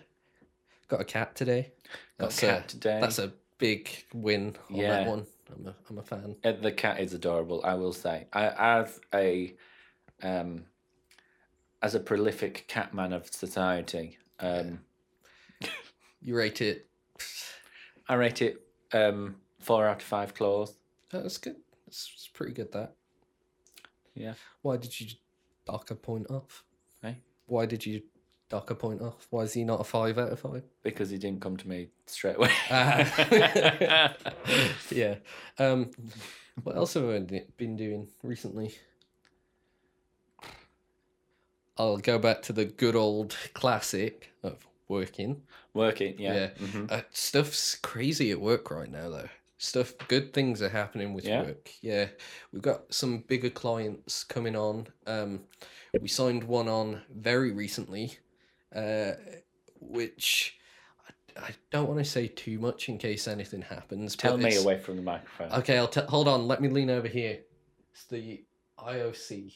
[0.87, 1.71] Got a cat today.
[2.19, 2.99] Got That's a cat a, today.
[3.01, 4.89] That's a big win on Yeah.
[5.03, 5.25] that one.
[5.53, 6.35] I'm a I'm a fan.
[6.43, 7.61] Uh, the cat is adorable.
[7.63, 8.27] I will say.
[8.33, 8.47] I
[8.81, 9.53] as a,
[10.23, 10.65] um,
[11.81, 14.79] as a prolific cat man of society, um,
[16.21, 16.87] You rate it.
[18.07, 18.61] I rate it
[18.93, 20.75] um four out of five claws.
[21.13, 21.55] Oh, that's good.
[21.85, 22.71] That's, that's pretty good.
[22.71, 22.93] That.
[24.13, 24.33] Yeah.
[24.61, 25.07] Why did you
[25.65, 26.63] dock a point off?
[27.03, 27.13] Eh?
[27.47, 28.01] Why did you
[28.49, 29.27] dock a point off?
[29.29, 30.63] Why is he not a five out of five?
[30.83, 32.51] because he didn't come to me straight away.
[32.69, 34.15] Ah.
[34.91, 35.15] yeah.
[35.57, 35.91] Um,
[36.63, 37.19] what else have I
[37.57, 38.75] been doing recently?
[41.77, 45.41] I'll go back to the good old classic of working.
[45.73, 46.33] Working, yeah.
[46.33, 46.49] Yeah.
[46.65, 46.91] Mhm.
[46.91, 49.29] Uh, stuff's crazy at work right now, though.
[49.57, 51.43] Stuff, good things are happening with Yeah?
[51.43, 51.71] work.
[51.81, 52.09] Yeah,
[52.51, 54.87] we've got some bigger clients coming on.
[55.07, 55.45] Um,
[56.01, 58.17] we signed one on very recently,
[58.75, 59.13] uh,
[59.79, 60.57] which
[61.37, 64.15] I, I don't want to say too much in case anything happens.
[64.17, 65.51] Tell me away from the microphone.
[65.59, 66.47] Okay, I'll t- hold on.
[66.47, 67.39] Let me lean over here.
[67.93, 68.43] It's the
[68.77, 69.55] IOC,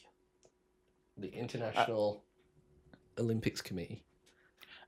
[1.20, 2.24] the International
[3.18, 4.04] Olympics Committee.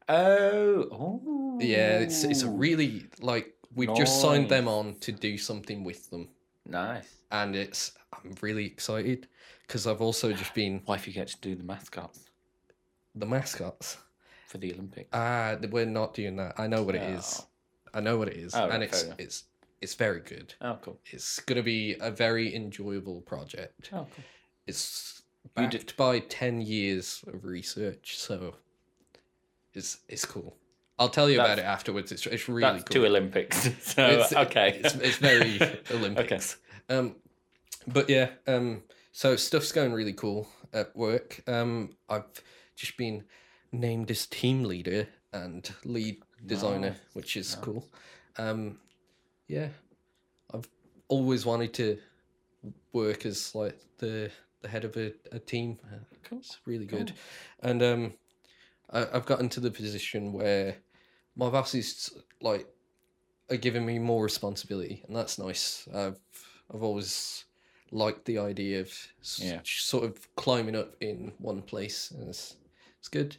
[0.09, 1.59] Oh, oh.
[1.61, 6.11] Yeah, it's it's a really like we've just signed them on to do something with
[6.11, 6.29] them,
[6.67, 7.09] nice.
[7.31, 9.29] and it's I'm really excited
[9.67, 12.21] because I've also just been What if you get to do the mascots
[13.15, 13.99] the mascots.
[14.49, 15.09] for the Olympics?
[15.13, 16.59] Ah, we're not doing that.
[16.59, 17.41] I know what it is.
[17.43, 17.49] Oh.
[17.95, 19.45] I know what it is, Oh, and right, it's it's
[19.81, 20.55] it's very good.
[20.63, 20.99] oh, cool.
[21.13, 23.91] It's gonna be a very enjoyable project.
[23.93, 24.25] Oh, cool.
[24.67, 25.22] It's
[25.55, 28.55] backed by ten years of research, so
[29.75, 30.57] it's it's cool.
[30.99, 32.13] I'll tell you about it afterwards.
[32.13, 32.95] It's it's really That's cool.
[33.03, 33.63] two Olympics.
[33.83, 34.81] so, It's- okay.
[34.85, 35.59] it's, it's very
[35.91, 36.57] Olympics.
[36.89, 37.17] Um,
[37.87, 41.43] but yeah, um, so stuff's going really cool at work.
[41.49, 42.25] Um, I've
[42.77, 43.25] just been
[43.73, 47.65] named as team leader and lead designer, Nice, which is nice.
[47.65, 47.89] cool.
[48.37, 48.79] Um,
[49.49, 49.69] yeah,
[50.53, 50.69] I've
[51.09, 51.99] always wanted to
[52.93, 54.31] work as like the
[54.63, 55.79] the head of a, a team.
[55.85, 56.39] Uh, Cool.
[56.39, 57.13] It's really good,
[57.61, 58.15] and um,
[58.91, 60.77] I, I've gotten to the position where
[61.37, 62.67] my bosses like
[63.51, 65.87] are giving me more responsibility, and that's nice.
[65.95, 66.19] I've
[66.73, 67.45] I've always
[67.91, 68.93] liked the idea of
[69.37, 69.61] Yeah.
[69.65, 72.57] sort of climbing up in one place, and it's
[72.99, 73.37] it's good.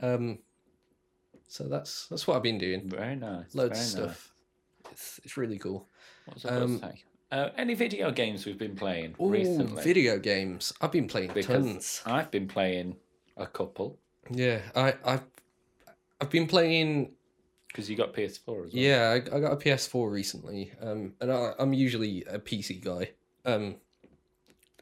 [0.00, 0.38] Um,
[1.48, 2.88] so that's that's what I've been doing.
[2.88, 3.54] Very nice.
[3.54, 4.18] Loads very of nice.
[4.18, 4.34] stuff.
[4.92, 5.88] It's it's really cool.
[6.26, 6.92] What was I going Um?
[7.30, 9.82] Uh, any video games we've been playing Ooh, recently?
[9.82, 10.72] video games.
[10.80, 12.02] I've been playing because tons.
[12.06, 12.96] I've been playing
[13.36, 13.98] a couple
[14.30, 15.24] Yeah, I I've
[16.20, 17.12] I've been playing
[17.68, 18.68] because you got PS4 as well.
[18.72, 23.10] Yeah, I, I got a PS4 recently, um, and I, I'm usually a PC guy.
[23.44, 23.76] Um,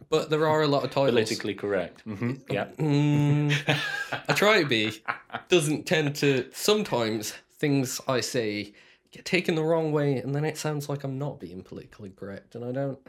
[0.08, 1.10] but there are a lot of titles.
[1.10, 2.02] Politically correct.
[2.02, 2.66] hmm Yeah.
[2.78, 3.80] Mm,
[4.28, 5.02] I try to be.
[5.48, 6.48] Doesn't tend to.
[6.52, 8.72] Sometimes things I say
[9.16, 12.54] get taken the wrong way, and then it sounds like I'm not being politically correct,
[12.54, 12.98] and I don't.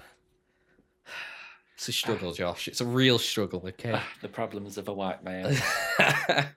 [1.75, 2.33] It's a struggle, ah.
[2.33, 2.67] Josh.
[2.67, 3.61] It's a real struggle.
[3.63, 4.01] Ah, okay.
[4.23, 5.55] the problems of a white male.
[5.99, 6.47] I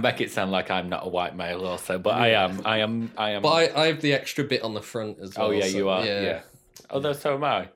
[0.00, 2.60] make it sound like I'm not a white male, also, but I am.
[2.64, 3.12] I am.
[3.16, 3.42] I am.
[3.42, 5.50] but I, I have the extra bit on the front as oh, well.
[5.50, 6.04] oh yeah, so- you are.
[6.04, 6.20] Yeah.
[6.22, 6.40] yeah.
[6.90, 7.68] Although so am I.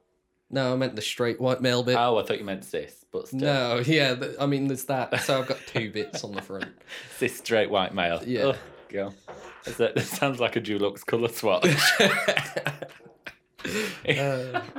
[0.50, 1.96] No, I meant the straight white male bit.
[1.96, 4.16] Oh, I thought you meant cis, but still, no, yeah.
[4.40, 5.20] I mean, there's that.
[5.20, 6.74] So I've got two bits on the front.
[7.18, 8.20] cis straight white male.
[8.26, 8.56] Yeah.
[8.88, 9.12] Ugh, go.
[9.66, 11.66] Is that, that sounds like a Dulux colour swatch.
[14.08, 14.60] Uh,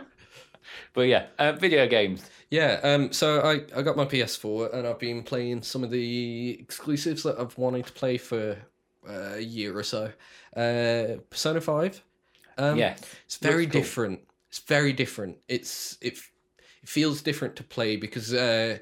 [0.93, 2.30] but yeah, uh, video games.
[2.50, 2.80] yeah.
[2.84, 3.12] Um.
[3.12, 7.39] So I I got my PS4 and I've been playing some of the exclusives that
[7.39, 8.58] I've wanted to play for
[9.08, 10.12] uh, a year or so.
[10.56, 12.04] Uh, Persona Five.
[12.58, 13.02] Um, yes.
[13.26, 13.82] It's very Looks cool.
[13.82, 14.20] different.
[14.50, 15.38] It's very different.
[15.48, 16.17] It's it,
[16.82, 18.78] it feels different to play because uh,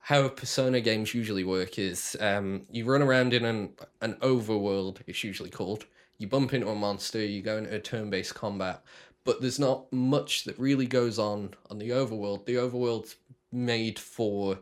[0.00, 4.98] how Persona games usually work is um, you run around in an an overworld.
[5.06, 5.84] It's usually called.
[6.18, 7.24] You bump into a monster.
[7.24, 8.82] You go into a turn based combat,
[9.24, 12.46] but there's not much that really goes on on the overworld.
[12.46, 13.16] The overworld's
[13.52, 14.58] made for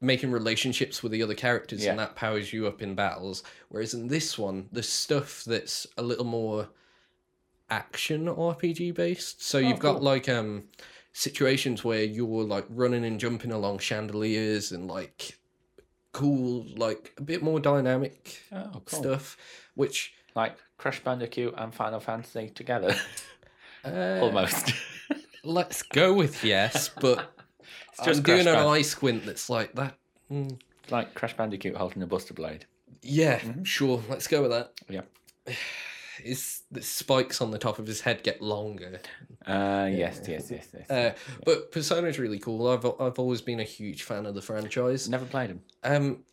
[0.00, 1.90] making relationships with the other characters Yeah.
[1.90, 6.02] and that powers you up in battles whereas in this one the stuff that's a
[6.02, 6.68] little more
[7.70, 9.42] action RPG based.
[9.42, 10.02] So you've got cool.
[10.02, 10.64] like um
[11.16, 15.38] situations where you're like running and jumping along chandeliers and like
[16.12, 18.98] cool like a bit more dynamic Oh, cool.
[19.00, 19.36] stuff
[19.76, 22.96] which Like Crash Bandicoot and Final Fantasy together,
[23.84, 24.72] uh, almost.
[25.44, 27.30] let's go with yes but
[27.96, 29.94] It's just I'm doing Crash an Band- eye squint that's like that
[30.30, 30.58] mm,
[30.90, 32.66] like Crash Bandicoot holding a Buster Blade.
[33.02, 35.02] yeah sure let's go with that Yeah.
[36.22, 39.00] his the spikes on the top of his head get longer
[39.46, 40.90] Uh, yes, yes, yes, yes.
[40.90, 42.66] uh, but Persona's really cool.
[42.68, 45.08] I've I've always been a huge fan of the franchise.
[45.08, 45.62] Never played him.
[45.82, 46.24] Um,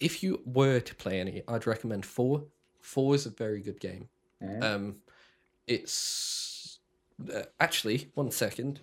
[0.00, 2.44] if you were to play any, I'd recommend four.
[2.80, 4.08] Four is a very good game.
[4.42, 4.62] Mhm.
[4.62, 4.96] Um,
[5.66, 6.78] it's
[7.34, 8.80] uh, actually one second.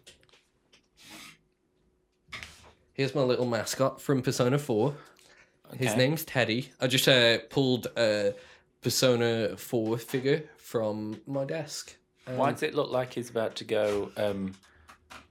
[2.93, 4.95] Here's my little mascot from Persona Four.
[5.77, 6.69] His name's Teddy.
[6.79, 8.33] I just uh, pulled a
[8.85, 11.95] Persona Four figure from my desk.
[12.27, 14.53] Um, Why does it look like he's about to go um,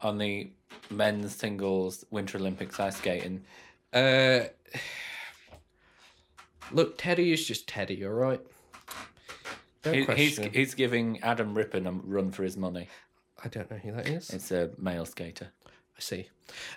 [0.01, 0.51] on the
[0.91, 3.45] men's singles Winter Olympics ice skating?
[3.93, 4.41] Uh,
[6.73, 8.41] look, Teddy is just Teddy, all right.
[9.85, 12.89] He, he's he's giving Adam Rippon a run for his money.
[13.45, 14.31] I don't know who that is.
[14.31, 15.53] It's a male skater.
[15.65, 16.29] I see.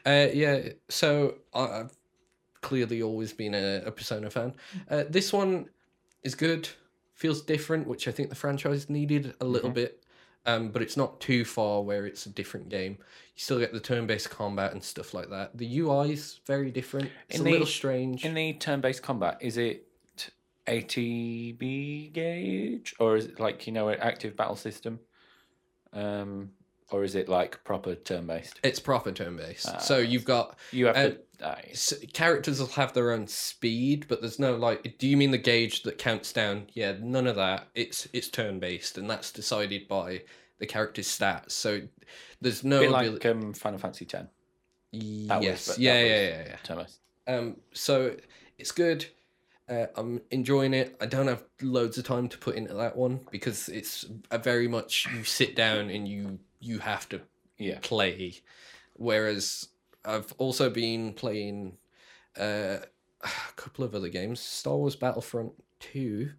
[0.05, 0.73] Uh, yeah.
[0.89, 1.97] So I, I've
[2.61, 4.53] clearly always been a, a Persona fan.
[4.91, 5.69] Uh, this one
[6.27, 6.69] is good.
[7.15, 10.03] Feels different, which I think the franchise needed a little bit.
[10.45, 12.93] Um, but it's not too far where it's a different game.
[13.35, 15.57] You still get the turn-based combat and stuff like that.
[15.57, 17.09] The UI is very different.
[17.27, 18.23] It's In a the- little strange.
[18.23, 19.83] In the turn-based combat, is it
[20.67, 24.99] ATB gauge or is it like you know an active battle system,
[25.93, 26.51] um,
[26.91, 28.60] or is it like proper turn-based?
[28.63, 29.67] It's proper turn-based.
[29.69, 31.10] Ah, so you've got You have Uh,
[31.73, 34.97] to characters will have their own speed, but there's no like.
[34.97, 36.67] Do you mean the gauge that counts down?
[36.73, 37.67] Yeah, none of that.
[37.76, 40.23] It's it's turn based, and that's decided by
[40.60, 41.52] the character's stats.
[41.52, 41.82] So
[42.41, 42.78] there's no.
[42.78, 44.30] A bit abili- like um, Final Fantasy that
[44.93, 46.56] was- yes, that yeah, yeah, yeah, yeah.
[46.63, 47.00] Turn-based.
[47.28, 48.15] Um, so
[48.58, 49.06] it's good.
[49.69, 50.95] Uh, I'm enjoying it.
[51.02, 54.67] I don't have loads of time to put into that one because it's a very
[54.69, 57.22] much you sit down and you you have to
[57.58, 57.80] Yeah.
[57.82, 58.41] play.
[58.93, 59.67] Whereas
[60.06, 61.78] I've also been playing
[62.39, 62.78] uh,
[63.24, 64.39] a couple of other games.
[64.39, 66.30] Star Wars Battlefront 2.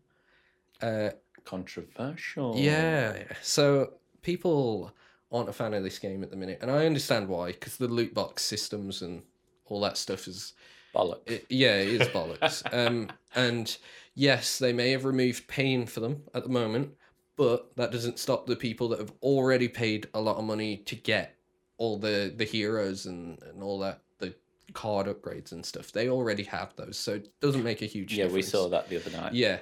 [0.83, 1.11] Uh,
[1.45, 2.55] Controversial.
[2.57, 3.23] yeah.
[3.43, 4.93] So people
[5.33, 6.59] aren't a fan of this game at the minute.
[6.63, 9.23] And I understand why, because the loot box systems and
[9.67, 10.55] all that stuff is
[10.95, 11.21] Bollocks.
[11.31, 12.63] it, yeah, it is bollocks.
[12.73, 13.77] um, and
[14.15, 16.93] yes, they may have removed pain for them at the moment,
[17.39, 20.95] but that doesn't stop the people that have already paid a lot of money to
[20.95, 21.35] get
[21.79, 24.35] all the the heroes and and all that the
[24.75, 25.93] card upgrades and stuff.
[25.93, 28.33] They already have those, so it doesn't make a huge difference.
[28.33, 29.33] yeah, we saw that the other night.
[29.33, 29.61] Yeah,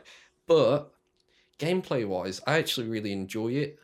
[0.48, 0.92] but
[1.60, 3.78] gameplay wise, I actually really enjoy it,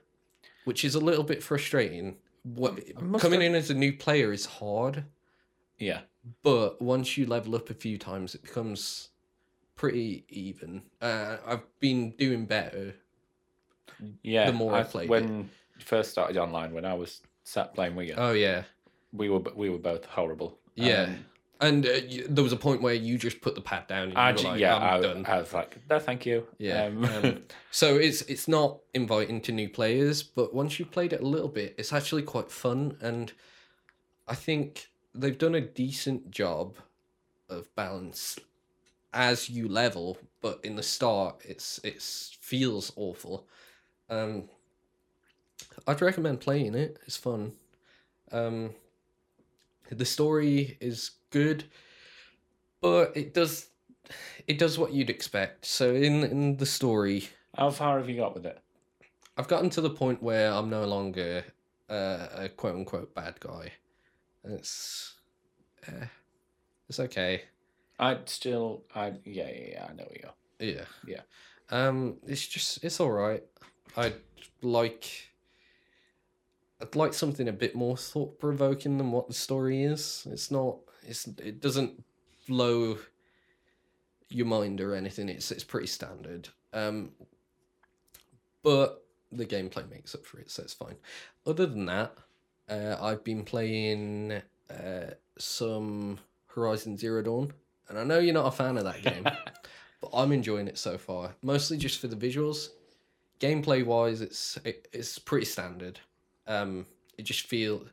[0.64, 2.16] which is a little bit frustrating.
[2.44, 2.76] What
[3.20, 5.04] coming have- in as a new player is hard
[5.78, 6.00] Yeah.
[6.42, 9.10] but once you level up a few times, it becomes
[9.76, 10.82] pretty even.
[11.00, 12.94] Uh, I've been doing better.
[14.22, 14.46] Yeah.
[14.46, 17.96] The more I I played when you first started online, when I was sat playing
[17.96, 18.64] with you, Oh yeah,
[19.12, 20.58] we were we were both horrible.
[20.74, 21.02] Yeah.
[21.02, 21.24] Um,
[21.62, 24.12] and uh, there was a point where you just put the pad down.
[24.16, 24.96] And you I like, yeah, I.
[24.96, 26.44] I was like, no, thank you.
[26.58, 26.86] Yeah.
[26.86, 31.20] Um, um, so it's it's not inviting to new players, but once you've played it
[31.20, 33.32] a little bit, it's actually quite fun, and
[34.26, 36.78] I think they've done a decent job
[37.48, 38.38] of balance
[39.12, 40.18] as you level.
[40.40, 43.46] But in the start, it's it's feels awful.
[44.12, 44.44] Um,
[45.86, 46.98] I'd recommend playing it.
[47.06, 47.52] It's fun.
[48.30, 48.70] Um,
[49.90, 51.64] the story is good,
[52.80, 53.68] but it does
[54.46, 55.64] it does what you'd expect.
[55.64, 58.58] So in in the story, How far have you got with it?
[59.38, 61.44] I've gotten to the point where I'm no longer
[61.88, 63.72] uh, a quote unquote bad guy.
[64.44, 65.14] And it's
[65.88, 66.06] uh,
[66.88, 67.42] it's okay.
[67.98, 70.34] I'd still, I yeah, yeah, yeah, I know where you are.
[70.58, 70.84] Yeah.
[71.06, 71.22] Yeah.
[71.70, 73.42] Um, it's just it's all right.
[73.96, 74.14] I'd
[74.62, 75.32] like
[76.80, 80.26] I'd like something a bit more thought provoking than what the story is.
[80.30, 80.78] It's not.
[81.06, 82.02] It's it doesn't
[82.48, 82.98] blow
[84.28, 85.28] your mind or anything.
[85.28, 86.48] It's it's pretty standard.
[86.72, 87.10] Um,
[88.62, 90.96] but the gameplay makes up for it, so it's fine.
[91.46, 92.16] Other than that,
[92.68, 94.40] uh, I've been playing
[94.70, 96.18] uh, some
[96.48, 97.52] Horizon Zero Dawn,
[97.88, 99.24] and I know you're not a fan of that game,
[100.00, 101.34] but I'm enjoying it so far.
[101.42, 102.70] Mostly just for the visuals.
[103.42, 105.98] Gameplay wise, it's it, it's pretty standard.
[106.46, 106.86] Um,
[107.18, 107.84] it just feel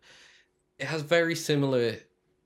[0.77, 1.95] it has very similar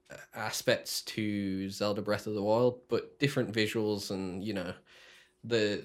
[0.10, 4.74] uh, aspects to Zelda Breath of the Wild, but different visuals and you know
[5.44, 5.84] the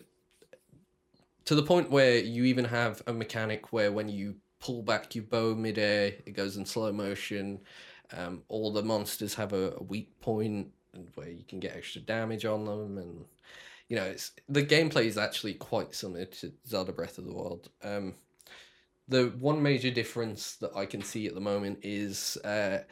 [1.45, 5.25] to the point where you even have a mechanic where when you pull back your
[5.25, 7.61] bow midair, it goes in slow motion.
[8.17, 12.01] Um, all the monsters have a, a weak point and where you can get extra
[12.01, 13.25] damage on them, and
[13.89, 17.71] you know it's the gameplay is actually quite similar to Zelda Breath of the Wild.
[17.83, 18.15] Um,
[19.09, 22.83] the one major difference that I can see at the moment is uh,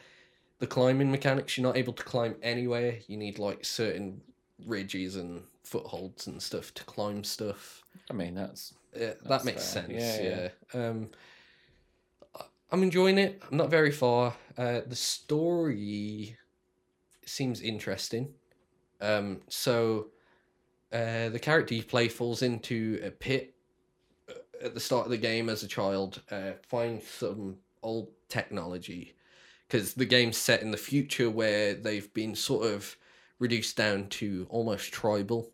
[0.59, 1.57] the climbing mechanics.
[1.57, 2.97] You're not able to climb anywhere.
[3.07, 4.21] You need like certain
[4.65, 7.83] ridges and footholds and stuff to climb stuff.
[8.09, 9.83] I mean, that's Yeah, that makes fair.
[9.83, 10.19] sense.
[10.19, 10.87] Yeah, Yeah.
[10.87, 11.09] Um,
[12.35, 13.41] I- I'm enjoying it.
[13.51, 14.35] I'm not very far.
[14.57, 16.37] Uh, the story
[17.25, 18.33] seems interesting.
[19.01, 20.07] Um, so
[20.91, 23.53] uh, the character you play falls into a pit
[24.29, 24.33] uh,
[24.63, 26.21] at the start of the game as a child.
[26.31, 29.15] Uh, finds some old technology
[29.67, 32.95] because the game's set in the future where they've been sort of
[33.39, 35.51] reduced down to almost tribal.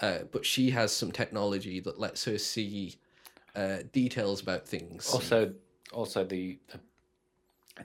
[0.00, 2.96] Uh, but she has some technology that lets her see
[3.54, 5.12] uh, details about things.
[5.12, 5.52] also
[5.92, 6.80] also the the,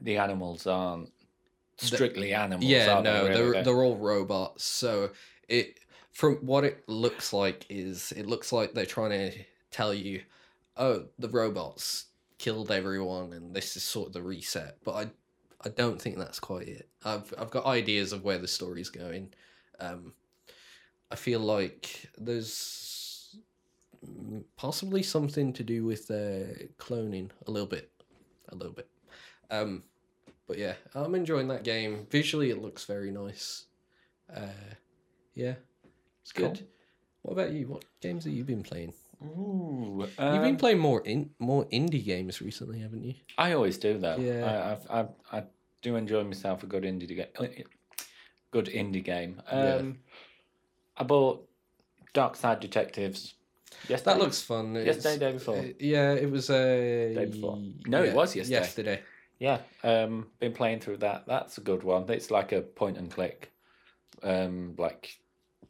[0.01, 1.11] the animals aren't
[1.77, 2.63] strictly animals.
[2.63, 4.63] yeah, no, they, they're they're all robots.
[4.63, 5.11] So
[5.49, 5.79] it
[6.15, 9.37] from what it looks like is it looks like they're trying to
[9.69, 10.21] tell you,
[10.77, 12.05] oh, the robots
[12.37, 14.77] killed everyone, and this is sort of the reset.
[14.85, 15.07] But I
[15.65, 16.87] I don't think that's quite it.
[17.03, 19.33] I've I've got ideas of where the story's going.
[19.81, 20.13] Um,
[21.11, 23.35] I feel like there's
[24.55, 27.91] possibly something to do with cloning a little bit,
[28.49, 28.87] a little bit.
[29.51, 29.83] Um,
[30.47, 32.07] but yeah, I'm enjoying that game.
[32.09, 33.65] Visually, it looks very nice.
[34.33, 34.75] Uh,
[35.33, 35.55] yeah,
[36.25, 36.57] it's good.
[36.57, 36.67] Cool.
[37.21, 37.67] What about you?
[37.67, 38.93] What games have you been playing?
[39.23, 43.13] Ooh, You've been um, playing more in more indie games recently, haven't you?
[43.37, 44.17] I always do though.
[44.17, 44.43] Yeah.
[44.89, 45.43] I, I've, I I
[45.83, 47.27] do enjoy myself a good indie game.
[48.51, 49.41] Good indie game.
[49.49, 49.81] Um, Yeah.
[50.97, 51.47] I bought
[52.13, 53.35] Dark Side Detectives.
[53.87, 54.73] Yes, That looks fun.
[54.75, 55.57] Yesterday, It's- day before?
[55.57, 57.59] uh, yeah, it was uh, Day before.
[57.85, 58.59] No, it was yesterday.
[58.59, 59.01] Yesterday.
[59.37, 61.25] Yeah, um, been playing through that.
[61.27, 62.09] That's a good one.
[62.09, 63.51] It's like a point and click,
[64.23, 65.19] um, like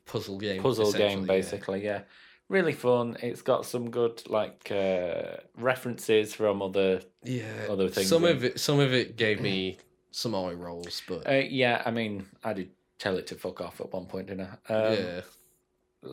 [0.06, 0.62] Puzzle game.
[0.62, 1.28] puzzle game essentially, yeah.
[1.28, 1.84] basically.
[1.86, 2.01] Yeah.
[2.49, 3.18] really fun.
[3.22, 7.01] It's got some good like uh, references from other.
[7.24, 9.78] Yeah, Other things Some of it, some of it gave me
[10.12, 13.82] some eye rolls, but Uh, yeah, I mean, I did tell it to fuck off
[13.82, 14.74] at one point, didn't I?
[14.74, 15.22] Um, yeah,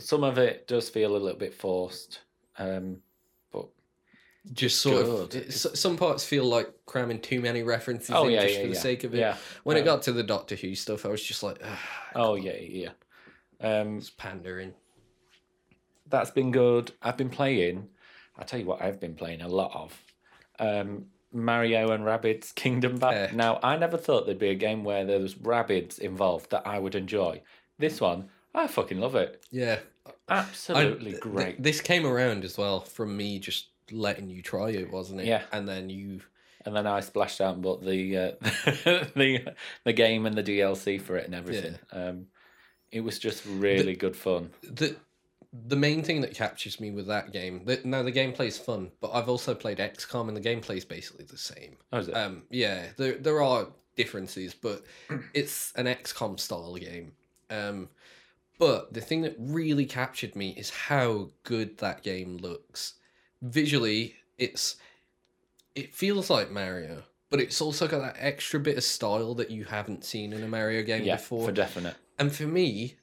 [0.01, 2.21] Some of it does feel a little bit forced.
[2.59, 2.99] Um,
[3.53, 3.67] but
[4.55, 5.35] just sort good.
[5.37, 5.49] of.
[5.49, 8.69] It, some parts feel like cramming too many references oh in yeah, just yeah, for
[8.69, 8.81] the yeah.
[8.81, 9.19] sake of it.
[9.19, 9.37] Yeah.
[9.65, 11.79] When it Um, got to the Doctor Who stuff, I was just like, "Ugh,
[12.15, 12.89] Oh come yeah, yeah.
[13.63, 14.75] Um, it's pandering.
[16.09, 16.93] that's been good.
[17.03, 17.89] I've been playing.
[18.39, 20.03] I tell you what, I've been playing a lot of
[20.59, 23.23] um, Mario and Rabbids Kingdom Battle.
[23.31, 23.31] Yeah.
[23.35, 26.79] Now, I never thought there'd be a game where there was Rabbids involved that I
[26.79, 27.43] would enjoy.
[27.79, 29.45] This one, I fucking love it.
[29.51, 29.79] Yeah,
[30.29, 31.63] I- Absolutely th- great.
[31.63, 35.27] this came around as well from me just letting you try it, wasn't it?
[35.27, 35.43] Yeah.
[35.53, 36.21] and then you.
[36.65, 38.31] and then I splashed out and bought the uh,
[39.15, 39.55] the
[39.85, 41.77] the game and the DLC for it and everything.
[41.93, 42.27] Um,
[42.93, 44.51] it was just really good fun.
[44.63, 44.95] the
[45.69, 49.11] the main thing that captures me with that game that now the gameplay's fun but
[49.13, 52.15] i've also played xcom and the gameplay is basically the same How is it?
[52.17, 53.67] um yeah there there are
[53.97, 54.83] differences but
[55.35, 57.13] it's an xcom style game
[57.51, 57.89] um
[58.59, 62.95] but the thing that really captured me is how good that game looks
[63.43, 64.77] visually it's
[65.75, 69.65] it feels like mario but it's also got that extra bit of style that you
[69.65, 71.97] haven't seen in a mario game yeah, before for definite.
[72.19, 72.97] And for me,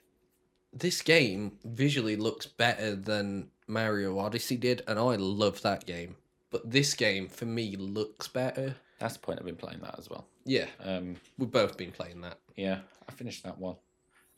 [0.73, 6.15] this game visually looks better than Mario Odyssey did, and I love that game.
[6.51, 8.75] But this game, for me, looks better.
[8.99, 9.39] That's the point.
[9.39, 10.25] I've been playing that as well.
[10.45, 12.39] Yeah, Um, we've both been playing that.
[12.55, 13.75] yeah, I finished that one.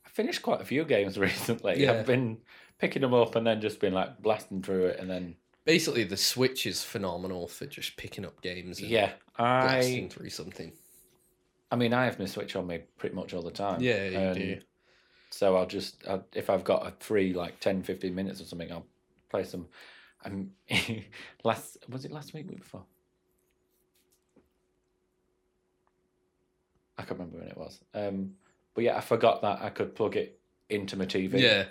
[0.05, 1.81] I finished quite a few games recently.
[1.81, 1.93] Yeah.
[1.93, 2.37] I've been
[2.79, 6.17] picking them up and then just been like blasting through it, and then Basically, the
[6.17, 10.71] Switch is phenomenal for just picking up games and yeah, blasting through something.
[11.71, 13.81] I mean, I have my Switch on me pretty much all the time.
[13.81, 14.57] Yeah, you and do.
[15.29, 18.71] So I'll just i if I've got a free like 10, 15 minutes or something,
[18.71, 18.85] I'll
[19.29, 19.67] play some.
[20.23, 20.51] I'm
[21.43, 22.83] last was it last week, week before?
[26.97, 27.79] I can't remember when it was.
[27.95, 28.33] Um,
[28.75, 31.39] but yeah, I forgot that I could plug it into my TV.
[31.39, 31.65] Yeah,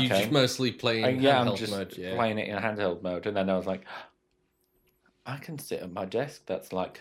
[0.00, 0.32] you just home.
[0.32, 1.96] mostly play in And yeah, I'm just mode.
[1.98, 3.84] Yeah, playing it in handheld mode, and then I was like,
[5.26, 7.00] I can sit at my desk that's like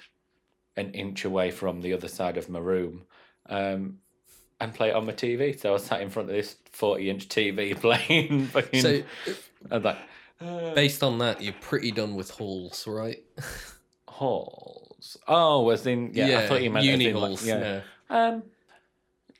[0.78, 3.04] an inch away from the other side of my room,
[3.48, 3.98] um,
[4.62, 5.60] and play it on my TV.
[5.60, 8.48] So I was sat in front of this forty-inch TV playing.
[8.48, 9.02] Fucking, so
[9.70, 9.98] was like,
[10.42, 13.24] uh, based on that, you're pretty done with halls, right?
[14.08, 15.18] halls.
[15.28, 17.46] Oh, as in yeah, I thought you meant uni in, like, halls.
[17.46, 17.82] yeah.
[18.10, 18.44] Um,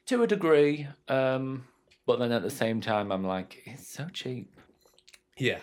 [0.08, 1.66] to a degree, um,
[2.06, 4.52] but then at the same time, I'm like, it's so cheap.
[5.38, 5.60] Yeah,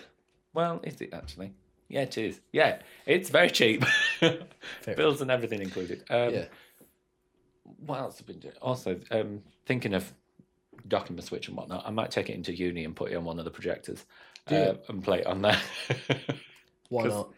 [0.55, 1.53] Well, is it actually?
[1.89, 2.41] Yeah, it is.
[2.53, 3.85] Yeah, it's very cheap.
[4.97, 6.03] Bills and everything included.
[6.11, 6.45] Um, yeah.
[7.85, 8.55] What else have been doing?
[8.61, 10.13] Also, um, thinking of
[10.89, 13.25] docking my Switch and whatnot, I might take it into uni and put it on
[13.25, 14.05] one of the projectors
[14.51, 15.61] uh, and play it on there.
[16.89, 17.33] Why not?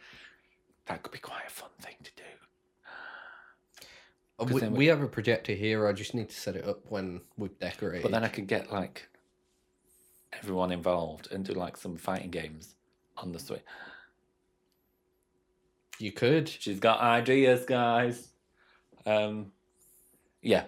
[0.87, 2.23] that could be quite a fun thing to do.
[4.41, 5.87] Uh, we- we have a projector here.
[5.87, 8.03] I just need to set it up when we've decorated.
[8.03, 9.09] But then I could get like
[10.33, 12.75] everyone involved and do like some fighting games
[13.19, 13.63] on the Switch.
[15.99, 16.49] You could.
[16.49, 18.29] She's got ideas, guys.
[19.07, 19.53] Um,
[20.43, 20.65] yeah,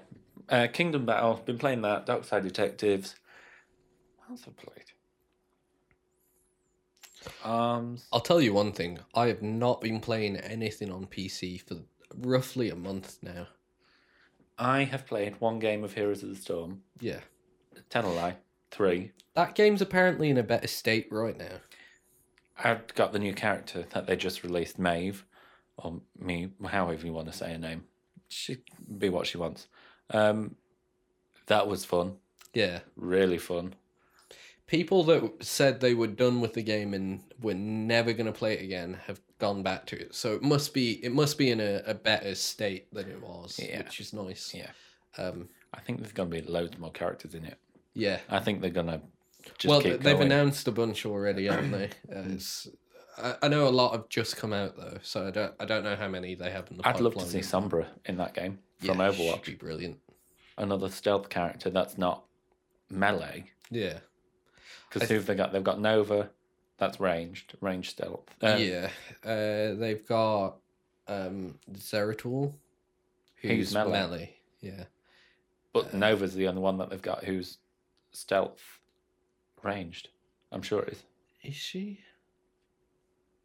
[0.48, 1.40] uh, Kingdom Battle.
[1.44, 2.06] Been playing that.
[2.06, 3.14] Dark Side Detectives.
[4.16, 4.84] What else have I played?
[7.44, 8.06] Arms.
[8.12, 8.98] I'll tell you one thing.
[9.14, 11.76] I have not been playing anything on PC for
[12.16, 13.48] roughly a month now.
[14.58, 16.82] I have played one game of Heroes of the Storm.
[17.00, 17.20] Yeah.
[17.88, 18.36] Tell a lie.
[18.70, 19.12] Three.
[19.34, 21.60] That game's apparently in a better state right now.
[22.62, 25.22] I've got the new character that they just released, Maiev,
[25.76, 27.84] or me, however you want to say her name.
[28.28, 28.58] She
[28.98, 29.66] be what she wants.
[30.10, 30.56] Um,
[31.46, 32.16] that was fun.
[32.54, 32.80] Yeah.
[32.96, 33.74] Really fun.
[34.66, 38.54] People that said they were done with the game and were never going to play
[38.54, 40.14] it again have gone back to it.
[40.14, 43.58] So it must be it must be in a, a better state than it was,
[43.60, 43.78] Yeah.
[43.78, 44.54] which is nice.
[44.54, 44.70] Yeah.
[45.18, 47.58] Um, I think there's going to be loads more characters in it.
[47.94, 48.20] yeah.
[48.28, 49.00] I think they're going to
[49.64, 50.22] well, they've going.
[50.22, 51.90] announced a bunch already, haven't they?
[53.20, 55.64] Uh, I, I know a lot have just come out though, so I don't I
[55.66, 58.34] don't know how many they have in the I'd love to see Sombra in that
[58.34, 59.44] game from Yeah, Overwatch.
[59.44, 59.98] Be brilliant.
[60.56, 62.24] Another stealth character that's not
[62.90, 63.44] melee.
[63.70, 63.98] Yeah.
[64.88, 65.52] Because I who have they got?
[65.52, 66.30] They've got Nova,
[66.78, 68.24] that's ranged, ranged stealth.
[68.42, 68.88] Um, yeah.
[69.24, 70.56] Uh, they've got
[71.06, 72.54] um, Zeratul,
[73.36, 73.90] who's Who's melee.
[73.90, 74.34] melee.
[74.60, 74.84] Yeah.
[75.72, 77.58] But Nova's the only one that they've got who's
[78.12, 78.79] stealth
[79.62, 80.08] ranged.
[80.52, 81.02] I'm sure it is.
[81.42, 82.00] Is she?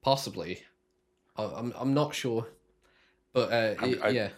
[0.02, 0.64] Possibly.
[1.38, 2.48] I, I'm I'm not sure,
[3.34, 4.30] but uh, it- I- yeah.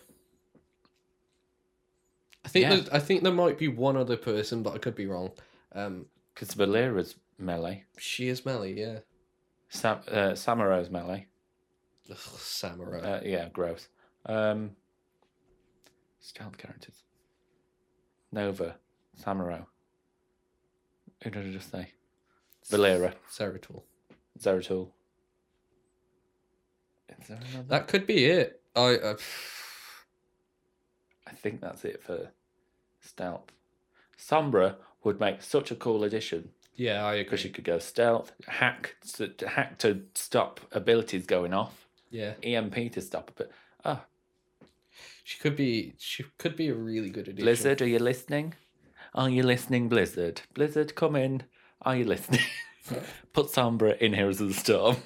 [2.45, 2.69] I think Yeah.
[2.69, 5.31] there's- I think there might be one other person, but I could be wrong.
[5.73, 7.83] Um, Because Valeera's melee.
[7.97, 8.99] she is melee, yeah.
[9.69, 11.27] Sam, uh, Samuro's melee.
[12.09, 12.99] Ugh, samurai.
[12.99, 13.89] Uh, yeah, gross.
[14.25, 14.77] Um,
[16.21, 17.03] stealth characters.
[18.31, 18.77] Nova,
[19.21, 19.67] Samuro.
[21.23, 21.89] Who did I just say?
[22.69, 23.83] Valeera, Zeratul.
[24.39, 24.89] Zeratul.
[27.21, 27.67] Is there another?
[27.67, 28.61] That could be it.
[28.75, 28.95] I.
[28.95, 29.15] Uh,
[31.27, 32.29] I think that's it for
[33.01, 33.51] stealth.
[34.17, 37.49] Sombra would make such a cool addition yeah, I because agree.
[37.49, 43.01] she could go stealth, hack, to, hack to stop abilities going off, Yeah, EMP to
[43.01, 43.51] stop it.
[43.83, 44.05] Ah,
[45.23, 45.95] she could be.
[45.97, 47.43] She could be a really good addition.
[47.43, 48.53] Blizzard, are you listening?
[49.13, 50.41] Are you listening, Blizzard?
[50.53, 51.43] Blizzard, come in.
[51.81, 52.41] Are you listening?
[53.33, 54.97] Put Sombra in Heroes of the Storm.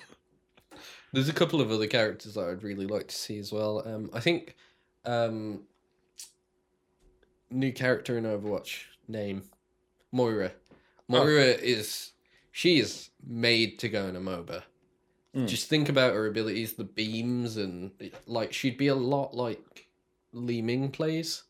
[1.14, 3.84] There's a couple of other characters that I'd really like to see as well.
[3.86, 4.56] Um, I think,
[5.06, 5.62] um,
[7.50, 9.44] new character in Overwatch name,
[10.12, 10.52] Moira.
[11.08, 12.12] Moira is
[12.52, 14.64] she is made to go in a MOBA.
[15.36, 15.48] Mm.
[15.48, 17.92] Just think about her abilities, the beams, and
[18.28, 19.88] like she'd be a lot like
[20.34, 21.44] Li Ming plays.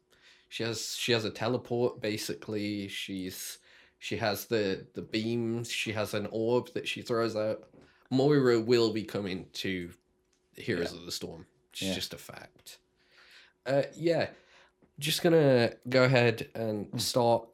[0.51, 2.89] She has she has a teleport basically.
[2.89, 3.57] She's
[3.99, 5.71] she has the the beams.
[5.71, 7.63] She has an orb that she throws out.
[8.09, 9.91] Moira will be coming to
[10.57, 11.45] Heroes of the Storm.
[11.71, 11.93] It's Yeah.
[11.93, 12.79] just a fact.
[13.65, 14.27] Uh, yeah,
[14.99, 17.47] just gonna go ahead and start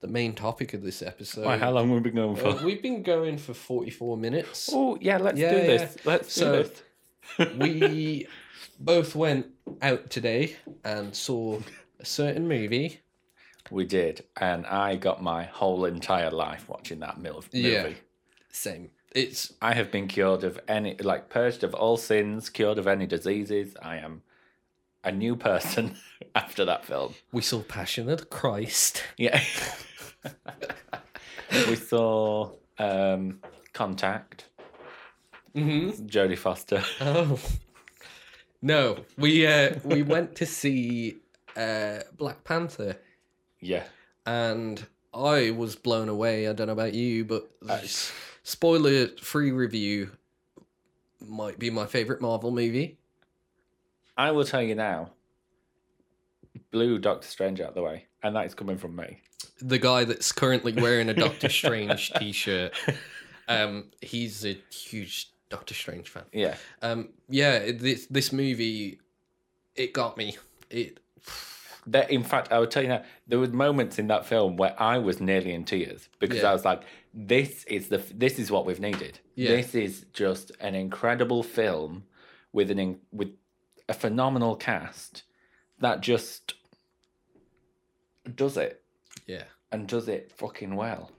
[0.00, 1.44] the main topic of this episode.
[1.44, 2.46] Why, how long have we been going for?
[2.46, 4.70] Uh, we've been going for forty four minutes.
[4.72, 5.66] oh, yeah, let's Yeah, do yeah.
[5.66, 5.96] this.
[6.06, 6.70] Let's So- do
[7.38, 7.56] this.
[7.58, 8.26] we
[8.80, 9.48] both went
[9.82, 11.60] out today and saw
[12.02, 13.00] a certain movie.
[13.70, 17.60] We did, and I got my whole entire life watching that mil- movie.
[17.60, 17.88] Yeah.
[18.50, 18.90] Same.
[19.14, 23.06] It's I have been cured of any, like purged of all sins, cured of any
[23.06, 23.74] diseases.
[23.80, 24.22] I am
[25.04, 25.96] a new person
[26.34, 27.14] after that film.
[27.32, 29.02] we saw Passion of the Christ.
[29.16, 29.40] Yeah.
[31.68, 33.40] we saw um,
[33.72, 34.46] Contact,
[35.54, 36.06] Mm-hmm.
[36.06, 36.82] Jodie Foster.
[37.00, 37.38] Oh
[38.62, 41.18] no, we uh we went to see
[41.56, 42.96] uh Black Panther
[43.60, 43.84] Yeah.
[44.26, 44.84] and
[45.14, 46.48] I was blown away.
[46.48, 47.80] I don't know about you, but Uh,
[48.42, 50.12] spoiler free review
[51.20, 52.98] might be my favorite Marvel movie.
[54.16, 55.10] I will tell you now.
[56.70, 59.18] Blew Doctor Strange out the way, and that is coming from me.
[59.60, 62.72] The guy that's currently wearing a Doctor Strange t-shirt,
[63.48, 66.24] um, he's a huge Doctor Strange fan.
[66.32, 66.56] Yeah.
[66.80, 69.00] Um, yeah, this this movie,
[69.76, 70.36] it got me.
[70.70, 70.98] It
[71.86, 74.80] There, in fact, I would tell you now, there were moments in that film where
[74.80, 76.50] I was nearly in tears because Yeah.
[76.50, 79.18] I was like, "This is the this is what we've needed.
[79.34, 79.48] Yeah.
[79.56, 82.04] This is just an incredible film
[82.52, 83.30] with an in, with
[83.88, 85.24] a phenomenal cast
[85.80, 86.54] that just
[88.36, 88.84] does it
[89.26, 89.44] yeah.
[89.72, 91.10] and does it fucking well."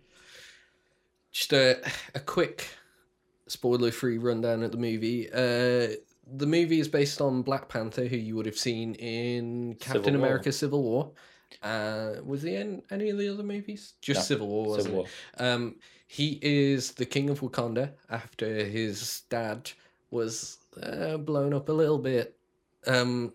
[1.32, 1.82] Just a
[2.16, 2.70] a quick
[3.47, 5.30] spoiler free rundown of the movie.
[5.30, 5.95] Uh,
[6.32, 10.20] the movie is based on Black Panther, who you would have seen in Captain Civil
[10.20, 10.28] War.
[10.28, 11.12] America: Civil War.
[11.62, 13.94] Uh, was he in any of the other movies?
[14.02, 15.08] Just No, Civil War, wasn't Civil War.
[15.38, 15.42] it?
[15.42, 15.76] Um,
[16.08, 19.72] he is the king of Wakanda after his dad
[20.12, 22.36] was uh, blown up a little bit.
[22.88, 23.34] Um,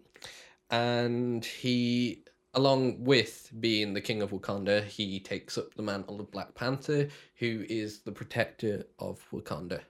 [0.70, 2.24] and he,
[2.54, 7.08] along with being the king of Wakanda, he takes up the mantle of Black Panther,
[7.36, 9.80] who is the protector of Wakanda.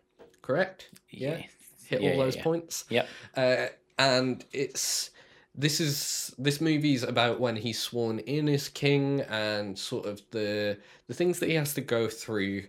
[0.43, 0.91] Correct?
[1.11, 1.39] Yeah.
[1.39, 1.51] Yes.
[1.89, 2.43] Hit Yeah, all yeah, those yeah.
[2.43, 2.85] points.
[2.91, 3.09] Yep.
[3.37, 3.67] Uh,
[3.99, 5.11] and it's
[5.55, 10.79] this is this movie's about when he's sworn in as king and sort of the
[11.09, 12.63] the things that he has to go through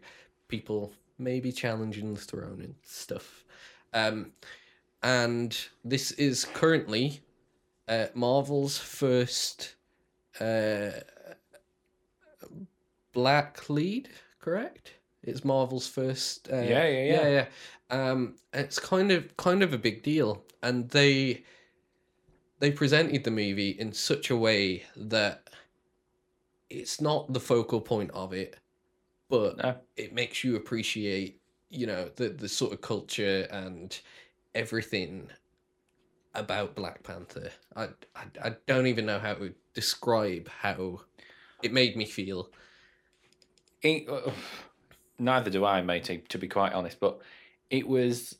[0.47, 3.43] people maybe challenging the throne and stuff
[3.93, 4.31] um
[5.03, 7.21] and this is currently
[7.87, 9.75] uh marvel's first
[10.39, 10.89] uh
[13.13, 14.09] black lead
[14.39, 14.93] correct
[15.23, 17.27] it's marvel's first uh, Yeah, yeah, yeah.
[17.27, 17.45] yeah yeah
[17.89, 21.43] um it's kind of kind of a big deal and they
[22.59, 25.49] they presented the movie in such a way that
[26.69, 28.57] it's not the focal point of it
[29.29, 29.75] but No.
[29.97, 33.99] it makes you appreciate you know the the sort of culture and
[34.55, 35.29] everything
[36.35, 41.01] about black panther i i, I don't even know how to describe how
[41.61, 42.51] it made me feel
[43.81, 44.31] It, uh,
[45.19, 46.99] neither do I, matey, to be quite honest.
[46.99, 47.19] But
[47.69, 48.37] it was.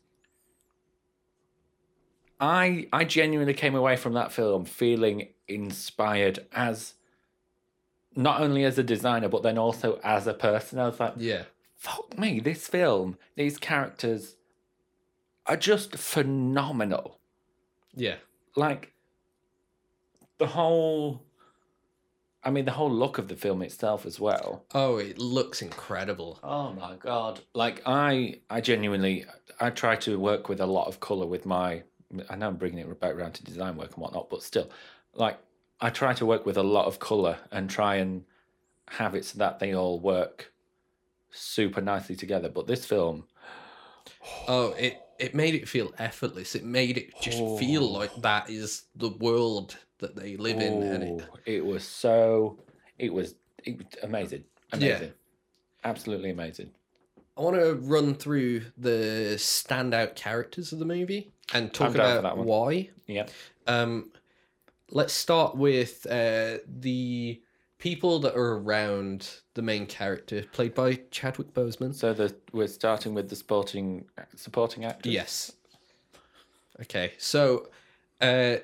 [2.40, 6.94] I I genuinely came away from that film feeling inspired as
[8.16, 10.80] not only as a designer but then also as a person.
[10.80, 11.44] I was like, yeah
[11.80, 14.36] fuck me, this film, these characters
[15.46, 17.20] are just phenomenal.
[17.96, 18.18] yeah
[18.56, 18.92] Like
[20.38, 21.24] the whole
[22.44, 24.64] I mean the whole look of the film itself as well.
[24.74, 27.42] oh it looks incredible Oh my god!
[27.54, 29.26] Like I, I genuinely,
[29.60, 31.84] I try to work with a lot of color with my.
[32.30, 34.70] I know I'm bringing it back around to design work and whatnot, but still,
[35.14, 35.38] like
[35.82, 38.24] I try to work with a lot of color and try and
[38.90, 40.52] have it so that they all work
[41.32, 42.50] super nicely together.
[42.50, 43.26] But this film,
[44.48, 46.56] Oh, it it made it feel effortless.
[46.56, 47.92] It made it just feel Oh.
[47.92, 52.58] like that is the world that they live in, and it, oh, it was so,
[52.98, 54.46] it was, it was amazing,
[54.78, 55.08] Yeah.
[55.84, 56.72] absolutely amazing.
[57.38, 62.90] I want to run through the standout characters of the movie and talk about why.
[63.08, 63.28] Yeah,
[63.68, 64.12] Um,
[64.90, 67.42] let's start with uh, the
[67.80, 71.96] people that are around the main character, played by Chadwick Boseman.
[71.96, 74.06] so the we're starting with the sporting
[74.36, 75.12] supporting actors.
[75.12, 75.54] Yes.
[76.82, 77.70] Okay, so
[78.22, 78.58] uh,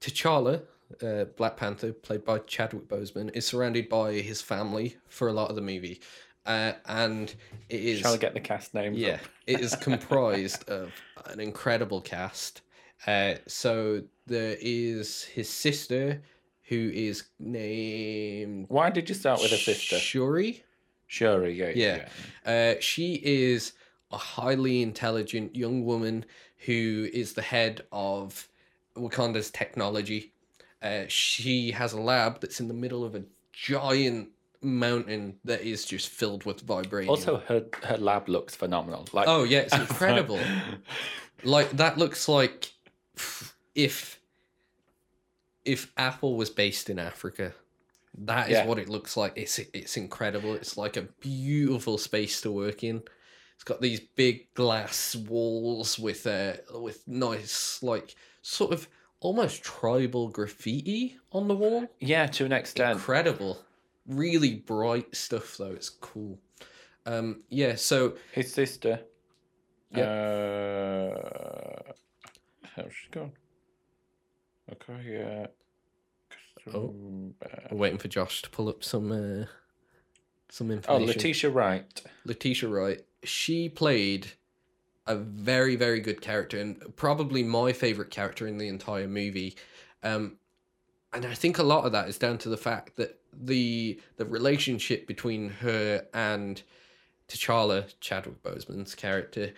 [0.00, 0.62] T'Challa,
[1.02, 5.50] uh, Black Panther, played by Chadwick Boseman, is surrounded by his family for a lot
[5.50, 6.00] of the movie,
[6.46, 7.34] uh, and
[7.68, 8.98] it is Shall I get the cast names?
[8.98, 10.92] yeah, it is comprised of
[11.26, 12.62] an incredible cast.
[13.06, 16.22] Uh, so there is his sister,
[16.68, 19.98] who is named Why did you start with a sister?
[19.98, 20.64] Shuri.
[21.06, 22.08] Shuri, yeah, Yeah.
[22.50, 23.72] Uh, she is
[24.10, 26.24] a highly intelligent young woman
[26.64, 28.48] who is the head of
[28.96, 30.32] Wakanda's technology.
[30.82, 34.28] Uh, she has a lab that's in the middle of a giant
[34.62, 37.08] mountain that is just filled with vibranium.
[37.08, 39.06] Also, her her lab looks phenomenal.
[39.12, 40.40] Like, oh yeah, it's incredible.
[41.44, 42.72] like that looks like
[43.74, 44.20] if
[45.64, 47.54] if Apple was based in Africa.
[48.18, 48.66] That is Yeah.
[48.66, 49.32] what it looks like.
[49.36, 50.54] It's it's incredible.
[50.54, 53.02] It's like a beautiful space to work in.
[53.54, 58.88] It's got these big glass walls with uh with nice like sort of
[59.20, 61.88] almost tribal graffiti on the wall.
[62.00, 62.92] Yeah, to an extent.
[62.92, 63.64] Incredible.
[64.06, 65.72] Really bright stuff though.
[65.72, 66.38] It's cool.
[67.06, 69.00] Um yeah, so His sister.
[69.94, 71.12] Uh,
[72.76, 73.32] how's she gone?
[74.72, 75.46] Okay, yeah.
[76.72, 76.94] Oh.
[77.70, 79.46] I'm waiting for Josh to pull up some uh
[80.48, 81.06] some oh, information.
[81.06, 82.02] Letitia Wright.
[82.24, 84.32] Letitia Wright, she played
[85.06, 89.56] a very, very good character and probably my favorite character in the entire movie.
[90.02, 90.36] Um,
[91.12, 94.26] and I think a lot of that is down to the fact that the the
[94.26, 96.62] relationship between her and
[97.28, 99.52] T'Challa, Chadwick Boseman's character,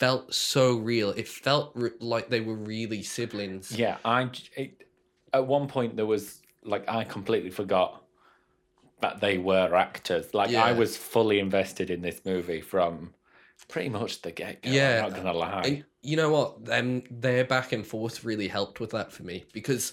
[0.00, 1.10] felt so real.
[1.10, 3.70] It felt re- like they were really siblings.
[3.70, 4.88] Yeah, I It,
[5.32, 8.02] at one point, there was like I completely forgot
[9.00, 10.34] that they were actors.
[10.34, 13.14] Like I was fully invested in this movie from
[13.68, 14.70] pretty much the get go.
[14.70, 15.62] Yeah, I'm not gonna lie.
[15.64, 16.64] And you know what?
[16.64, 19.92] Them their back and forth really helped with that for me because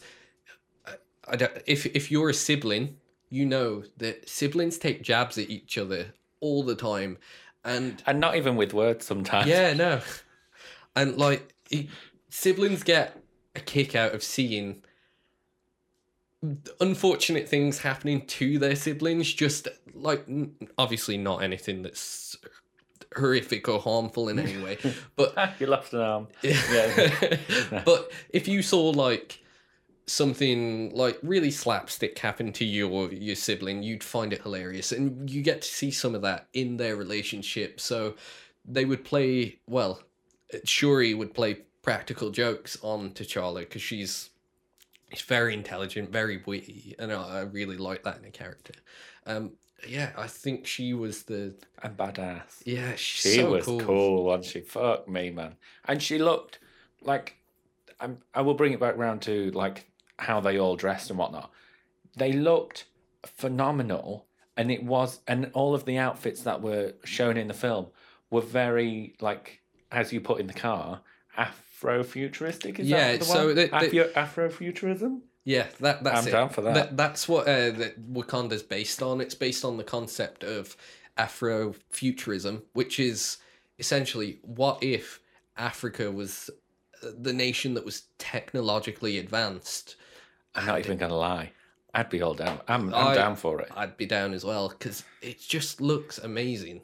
[0.85, 0.93] I,
[1.27, 2.97] I don't, if if you're a sibling,
[3.29, 7.17] you know that siblings take jabs at each other all the time,
[7.67, 9.47] and and not even with words sometimes.
[9.47, 10.01] yeah, no,
[10.95, 11.87] and like it-
[12.29, 13.21] siblings get
[13.55, 14.81] a kick out of seeing
[16.79, 19.33] unfortunate things happening to their siblings.
[19.33, 20.25] Just like
[20.77, 22.37] obviously not anything that's
[23.15, 24.77] horrific or harmful in any way,
[25.15, 26.27] but you lost an arm.
[26.41, 27.37] yeah.
[27.85, 29.43] but if you saw like
[30.07, 34.91] something like really slapstick happen to you or your sibling, you'd find it hilarious.
[34.91, 37.79] And you get to see some of that in their relationship.
[37.79, 38.15] So
[38.65, 40.01] they would play, well,
[40.63, 44.29] Shuri would play practical jokes on T'Challa because she's
[45.11, 48.73] she's very intelligent, very witty, and I I really like that in a character.
[49.25, 49.51] Um,
[49.87, 51.53] yeah, I think she was the
[51.83, 52.63] And badass.
[52.65, 53.79] yeah She so was cool.
[53.81, 54.23] cool.
[54.25, 54.61] wasn't she?
[54.61, 55.55] Fuck me, man.
[55.85, 56.59] And she looked
[57.01, 57.37] like
[57.99, 59.85] I'm, I will bring it back round to like
[60.19, 61.51] how they all dressed and whatnot.
[62.15, 62.85] They looked
[63.25, 67.87] phenomenal, and it was, and all of the outfits that were shown in the film
[68.31, 69.61] were very like,
[69.91, 71.01] as you put in the car,
[71.37, 72.79] Afrofuturistic.
[72.79, 73.55] Is Yeah, that the so one?
[73.55, 75.21] they- they- Afro, Afrofuturism.
[75.43, 76.31] Yeah, that that's I'm it.
[76.31, 76.97] down for that.
[76.97, 79.21] That's what uh, that Wakanda's based on.
[79.21, 80.75] It's based on the concept of
[81.17, 83.37] Afrofuturism, which is
[83.79, 85.21] essentially what if
[85.55, 86.49] Africa was
[87.03, 89.95] uh, the nation that was technologically advanced.
[90.57, 91.51] I'm not even gonna lie.
[91.93, 92.59] I'd be all down.
[92.67, 93.69] I'm, I'm I- down for it.
[93.75, 96.81] I'd be down as well because it just looks amazing.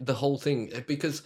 [0.00, 1.22] The whole thing, because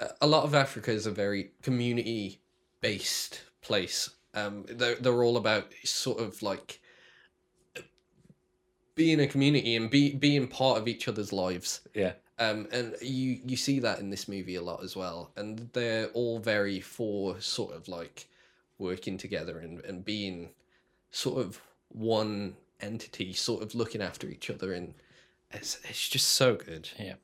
[0.00, 2.40] a- a lot of Africa is a very community
[2.80, 4.10] based place.
[4.34, 6.80] Um, they're, they're all about sort of like
[8.94, 11.80] being a community and be, being part of each other's lives.
[11.94, 12.12] Yeah.
[12.38, 16.08] Um, and you you see that in this movie a lot as well, and they're
[16.08, 18.28] all very for sort of like
[18.78, 20.50] working together and, and being
[21.16, 24.92] sort of one entity, sort of looking after each other, and
[25.50, 26.90] it's it's just so good.
[26.98, 27.14] Yeah.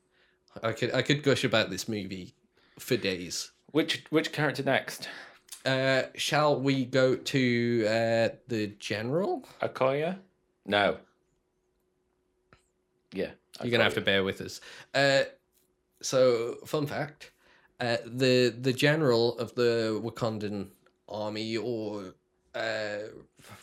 [0.63, 2.33] I could I could gush about this movie
[2.79, 3.51] for days.
[3.71, 5.09] Which which character next?
[5.65, 9.47] Uh, shall we go to uh, the general?
[9.61, 10.17] Okoye?
[10.65, 10.97] No.
[13.13, 13.31] Yeah.
[13.61, 14.59] You're gonna have to bear with us.
[14.93, 15.23] Uh,
[16.01, 17.31] so fun fact:
[17.79, 20.69] uh, the the general of the Wakandan
[21.07, 22.15] army or
[22.55, 22.99] uh,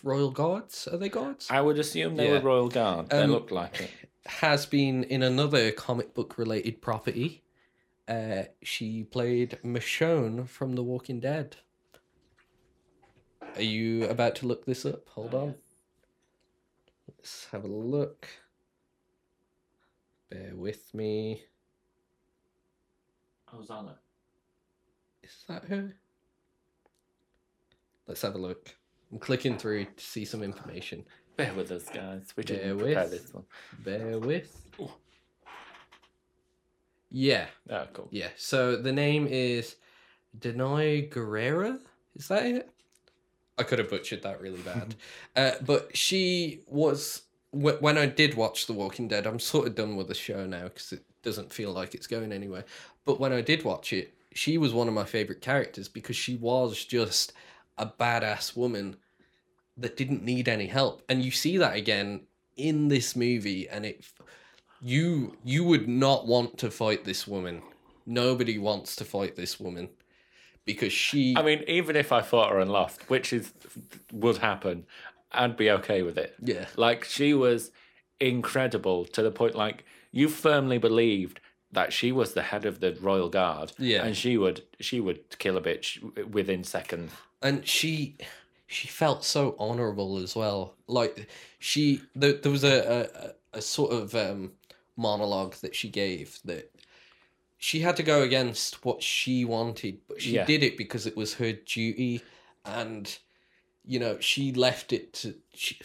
[0.02, 1.46] royal guards are they guards?
[1.50, 2.38] I would assume they Yeah.
[2.38, 3.08] were Royal Guard.
[3.10, 3.90] they Um, looked like it.
[4.26, 7.42] Has been in another comic book related property.
[8.08, 11.56] Uh, she played Michonne from The Walking Dead.
[13.56, 15.08] Are you about to look this up?
[15.10, 15.54] Hold on.
[17.08, 18.28] Let's have a look.
[20.30, 21.44] Bear with me.
[23.52, 23.96] I was on it.
[25.22, 25.96] Is that her?
[28.06, 28.76] Let's have a look.
[29.12, 31.04] I'm clicking through to see some information.
[31.36, 32.32] Bear with us, guys.
[32.36, 33.10] We Bear didn't prepare with.
[33.10, 33.44] this one.
[33.84, 34.56] Bear with.
[37.10, 38.08] Yeah, Oh, cool.
[38.12, 38.28] yeah.
[38.36, 39.76] So the name is
[40.38, 41.80] Denai Guerrera.
[42.14, 42.70] Is that it?
[43.58, 44.94] I could have butchered that really bad.
[45.36, 49.26] uh, but she was wh- when I did watch The Walking Dead.
[49.26, 52.32] I'm sort of done with the show now because it doesn't feel like it's going
[52.32, 52.64] anywhere.
[53.04, 56.36] But when I did watch it, she was one of my favorite characters because she
[56.36, 57.32] was just
[57.80, 58.96] a badass woman
[59.76, 62.20] that didn't need any help, and you see that again
[62.56, 64.04] in this movie, and it
[64.80, 67.62] you you would not want to fight this woman.
[68.06, 69.88] Nobody wants to fight this woman
[70.64, 73.52] because she I mean, even if I fought her and lost, which is
[74.12, 74.86] would happen,
[75.32, 76.34] I'd be okay with it.
[76.42, 76.66] Yeah.
[76.76, 77.70] Like she was
[78.20, 81.40] incredible to the point like you firmly believed
[81.72, 83.72] that she was the head of the royal guard.
[83.78, 84.04] Yeah.
[84.04, 87.12] And she would she would kill a bitch within seconds.
[87.42, 88.16] And she
[88.66, 91.28] she felt so honorable as well like
[91.58, 94.52] she there, there was a, a a sort of um
[94.96, 96.70] monologue that she gave that
[97.58, 100.44] she had to go against what she wanted but she Yeah.
[100.44, 102.22] did it because it was her duty
[102.64, 103.18] and
[103.84, 105.80] you know she left it to she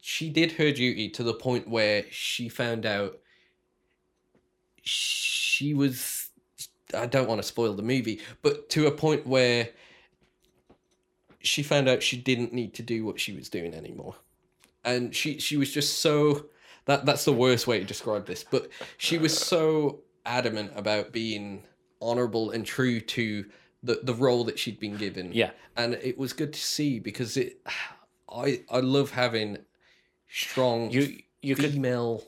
[0.00, 3.18] she did her duty to the point where she found out
[4.82, 6.30] she was
[6.94, 9.70] I don't want to spoil the movie, but to a point where
[11.46, 14.14] she found out she didn't need to do what she was doing anymore.
[14.84, 16.46] And she she was just so
[16.86, 18.68] that that's the worst way to describe this, but
[18.98, 21.64] she was so adamant about being
[22.00, 23.44] honorable and true to
[23.82, 25.32] the the role that she'd been given.
[25.32, 25.50] Yeah.
[25.76, 27.60] And it was good to see because it
[28.28, 29.58] I I love having
[30.28, 32.24] strong You you could female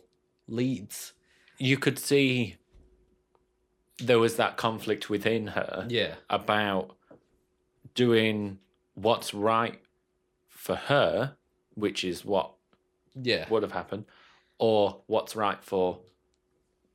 [0.49, 1.13] leads.
[1.59, 2.57] you could see
[3.99, 6.15] there was that conflict within her Yeah.
[6.31, 6.97] about
[7.95, 8.59] doing
[9.03, 9.81] what's right
[10.49, 11.37] for her,
[11.75, 12.53] which is what
[13.21, 13.49] Yeah.
[13.49, 14.05] would have happened,
[14.59, 16.01] or what's right for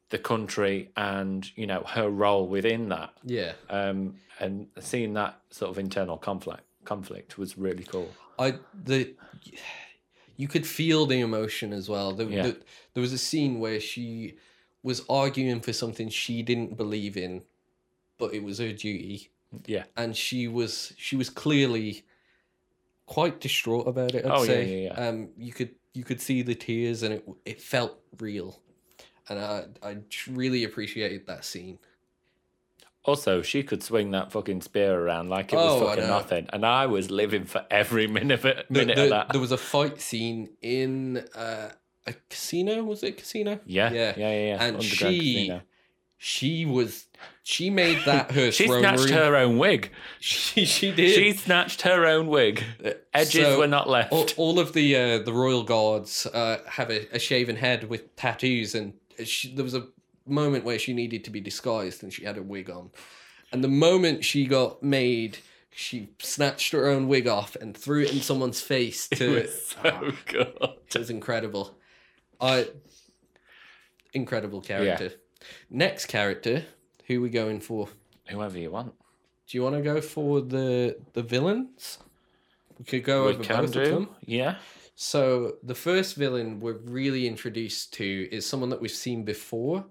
[0.09, 3.13] the country and you know her role within that.
[3.23, 3.53] Yeah.
[3.69, 8.11] Um, and seeing that sort of internal conflict conflict was really cool.
[8.37, 9.15] I the
[10.35, 12.11] you could feel the emotion as well.
[12.13, 12.43] There, Yeah.
[12.47, 12.61] the-
[12.93, 14.35] there was a scene where she
[14.81, 17.43] was arguing for something she didn't believe in,
[18.17, 19.29] but it was her duty,
[19.65, 19.83] Yeah.
[19.97, 22.03] and she was she was clearly
[23.05, 24.25] quite distraught about it.
[24.25, 24.83] I'd Oh, yeah, say.
[24.83, 25.07] yeah, yeah.
[25.07, 28.59] Um, you could you could see the tears, and it it felt real,
[29.29, 29.97] and I I
[30.29, 31.79] really appreciated that scene.
[33.05, 36.65] Also, she could swing that fucking spear around like it was Oh, fucking nothing, and
[36.65, 39.29] I was living for every minute of it, minute the- of that.
[39.33, 41.71] There was a fight scene in uh,
[42.07, 42.81] a casino.
[42.83, 43.59] Was it a casino?
[43.65, 44.13] yeah, yeah.
[44.15, 44.53] yeah, yeah, yeah.
[44.53, 45.61] And Underground she casino.
[46.25, 47.05] She was
[47.43, 49.91] she made that her She snatched her own wig.
[50.21, 51.13] She she did.
[51.13, 52.63] She snatched her own wig.
[53.13, 54.13] Edges So, were not left.
[54.13, 58.15] all, all of the uh, the royal guards uh, have a, a shaven head with
[58.15, 58.93] tattoos, and
[59.25, 59.87] she, there was a
[60.25, 62.91] moment where she needed to be disguised, and she had a wig on.
[63.51, 65.39] And the moment she got made,
[65.71, 69.09] she snatched her own wig off and threw it in someone's face.
[69.09, 70.53] To it was so good.
[70.87, 71.77] It was incredible.
[72.39, 72.67] I
[74.13, 75.11] incredible character.
[75.69, 76.65] Next character,
[77.07, 77.87] who we going for?
[78.29, 78.93] Whoever you want.
[79.47, 81.99] Do you want to go for the the villains?
[82.79, 84.09] We could go we over can both of them.
[84.25, 84.55] Yeah.
[84.95, 89.85] So the first villain we're really introduced to is someone that we've seen before.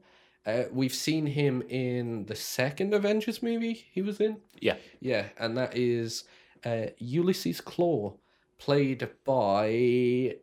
[0.44, 4.38] Uh, we've seen him in the second Avengers movie he was in.
[4.60, 4.76] Yeah.
[5.00, 6.24] Yeah, and that is
[6.64, 8.16] uh, Ulysses Klaue,
[8.58, 10.36] played by.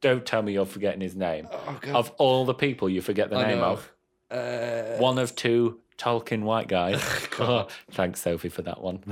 [0.00, 1.48] Don't tell me you're forgetting his name.
[1.50, 3.64] Oh Of all the people you forget the I name know.
[3.64, 3.92] of,
[4.36, 7.02] Uh, one of two Tolkien white guys.
[7.36, 7.66] God.
[7.66, 9.02] oh, thanks, Sophie, for that one.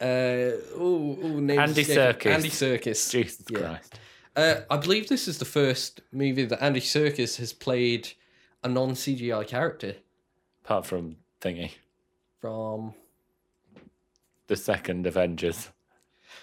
[0.00, 0.04] Uh,
[0.76, 2.26] ooh, ooh, Andy Serkis.
[2.30, 3.10] Andy Circus.
[3.10, 3.58] Jesus Yeah.
[3.58, 3.98] Christ.
[4.36, 8.08] Uh, I believe this is the first movie that Andy Serkis has played
[8.64, 9.94] a non CGI character
[10.64, 11.70] Apart from Thingy,
[12.40, 12.94] from.
[14.48, 15.68] the second Avengers.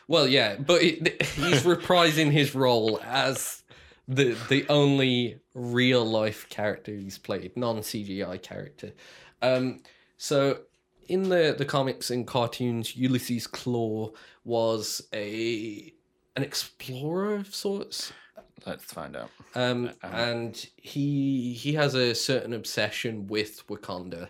[0.07, 3.61] Well, yeah, but it, he's reprising his role as
[4.07, 8.91] the the only real life character he's played, non CGI character.
[9.41, 9.81] Um,
[10.17, 10.59] so
[11.07, 15.93] in the the comics and cartoons, Ulysses Klaue was a
[16.35, 18.13] an explorer of sorts.
[18.65, 19.31] Let's find out.
[19.55, 24.29] Um, Um, and he he has a certain obsession with Wakanda,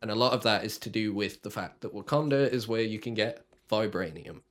[0.00, 2.82] and a lot of that is to do with the fact that Wakanda is where
[2.82, 4.42] you can get vibranium,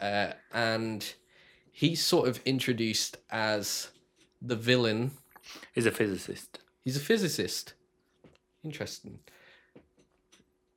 [0.00, 1.14] uh, and
[1.72, 3.88] he's sort of introduced as
[4.42, 5.12] the villain.
[5.74, 6.58] is a physicist.
[6.84, 7.74] He's a physicist.
[8.64, 9.18] Interesting.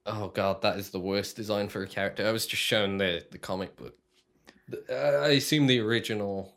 [0.06, 2.28] Oh god, that is the worst design for a character.
[2.28, 3.96] I was just shown the the comic book.
[4.68, 6.56] The- uh, I assume the original.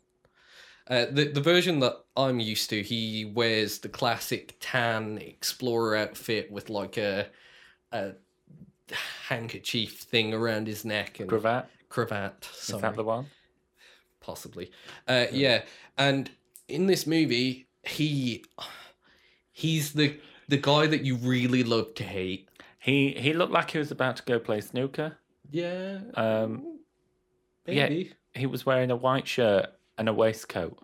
[0.87, 6.51] Uh, the the version that I'm used to, he wears the classic tan explorer outfit
[6.51, 7.27] with like a
[7.91, 8.13] a
[9.27, 11.69] handkerchief thing around his neck and Cravat.
[11.89, 12.47] cravat.
[12.59, 13.27] Is that the one?
[14.19, 14.71] possibly.
[15.07, 15.63] Uh, yeah,
[15.97, 16.31] and
[16.73, 18.43] in this movie, he
[19.51, 22.49] he's the the guy that you really love to hate.
[22.79, 25.17] He he looked like he was about to go play snooker.
[25.51, 26.79] Yeah, Um,
[27.67, 27.87] yeah.
[28.33, 29.67] he was wearing a white shirt
[29.97, 30.77] and a waistcoat.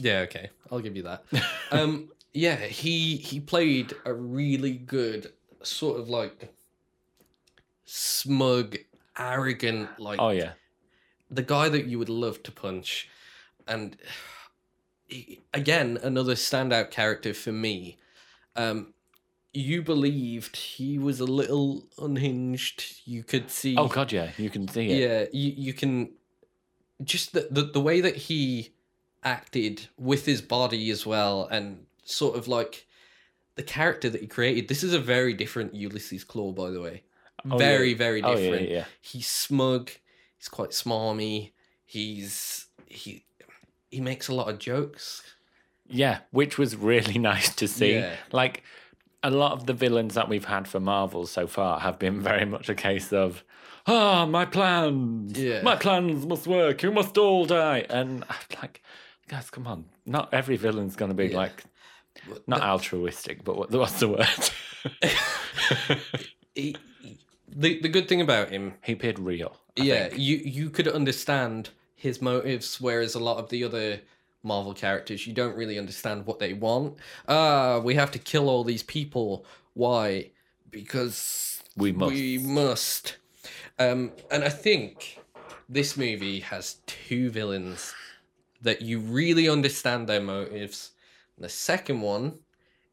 [0.00, 1.24] Yeah, okay, I'll give you that.
[1.70, 5.32] um, yeah, he he played a really good
[5.62, 6.52] sort of like
[7.84, 8.76] smug,
[9.18, 10.52] arrogant, like Oh yeah,
[11.30, 13.08] the guy that you would love to punch.
[13.66, 13.96] and
[15.54, 17.98] again, another standout character for me.
[18.56, 18.94] Um,
[19.52, 23.00] you believed he was a little unhinged.
[23.04, 23.76] You could see.
[23.76, 25.00] Oh god, yeah, you can see it.
[25.00, 26.10] yeah, you you can
[27.02, 28.70] just the, the the way that he
[29.24, 32.86] acted with his body as well, and sort of like
[33.56, 34.68] the character that he created.
[34.68, 37.02] This is a very different Ulysses Klaue, by the way.
[37.50, 37.96] Oh, very yeah.
[37.96, 38.84] very Oh different yeah, yeah.
[39.00, 39.90] he's smug
[40.36, 41.52] he's quite smarmy
[41.84, 43.24] he's he
[43.90, 45.22] he makes a lot of jokes
[45.88, 47.94] Yeah, which was really nice to see.
[47.94, 48.14] Yeah.
[48.32, 48.62] Like
[49.22, 52.44] a lot of the villains that we've had for Marvel so far have been very
[52.44, 53.42] much a case of,
[53.86, 55.62] ah, my plans, Yeah.
[55.62, 56.82] my plans must work.
[56.82, 57.86] You must all die.
[57.90, 58.82] And I'm like,
[59.28, 59.86] guys, come on.
[60.06, 61.36] Not every villain's going to be Yeah.
[61.38, 61.64] like
[62.46, 64.28] not altruistic, but what, what's the word?
[66.54, 66.76] he,
[67.48, 69.56] the the good thing about him he appeared real.
[69.78, 70.20] I yeah think.
[70.20, 74.00] you you could understand his motives whereas a lot of the other
[74.44, 76.96] marvel characters you don't really understand what they want.
[77.26, 79.44] Ah we have to kill all these people.
[79.74, 80.30] Why?
[80.70, 82.12] Because We must.
[82.14, 83.16] we must.
[83.78, 85.18] Um and i think
[85.68, 87.94] this movie has two villains
[88.62, 90.92] that you really understand their motives.
[91.36, 92.38] And the second one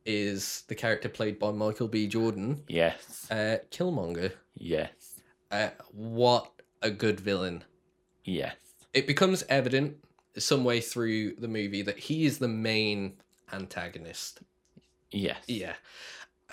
[0.06, 2.08] is the character played by michael b.
[2.08, 2.64] Jordan.
[2.68, 3.28] Yes.
[3.32, 4.32] uh killmonger.
[4.56, 5.22] Yes.
[5.52, 6.52] uh, what
[6.82, 7.64] a good villain.
[8.24, 8.56] Yes.
[8.96, 9.98] It becomes evident
[10.38, 13.14] some way through the movie that he is the main
[13.54, 14.40] antagonist.
[15.12, 15.38] Yes.
[15.48, 15.76] Yeah.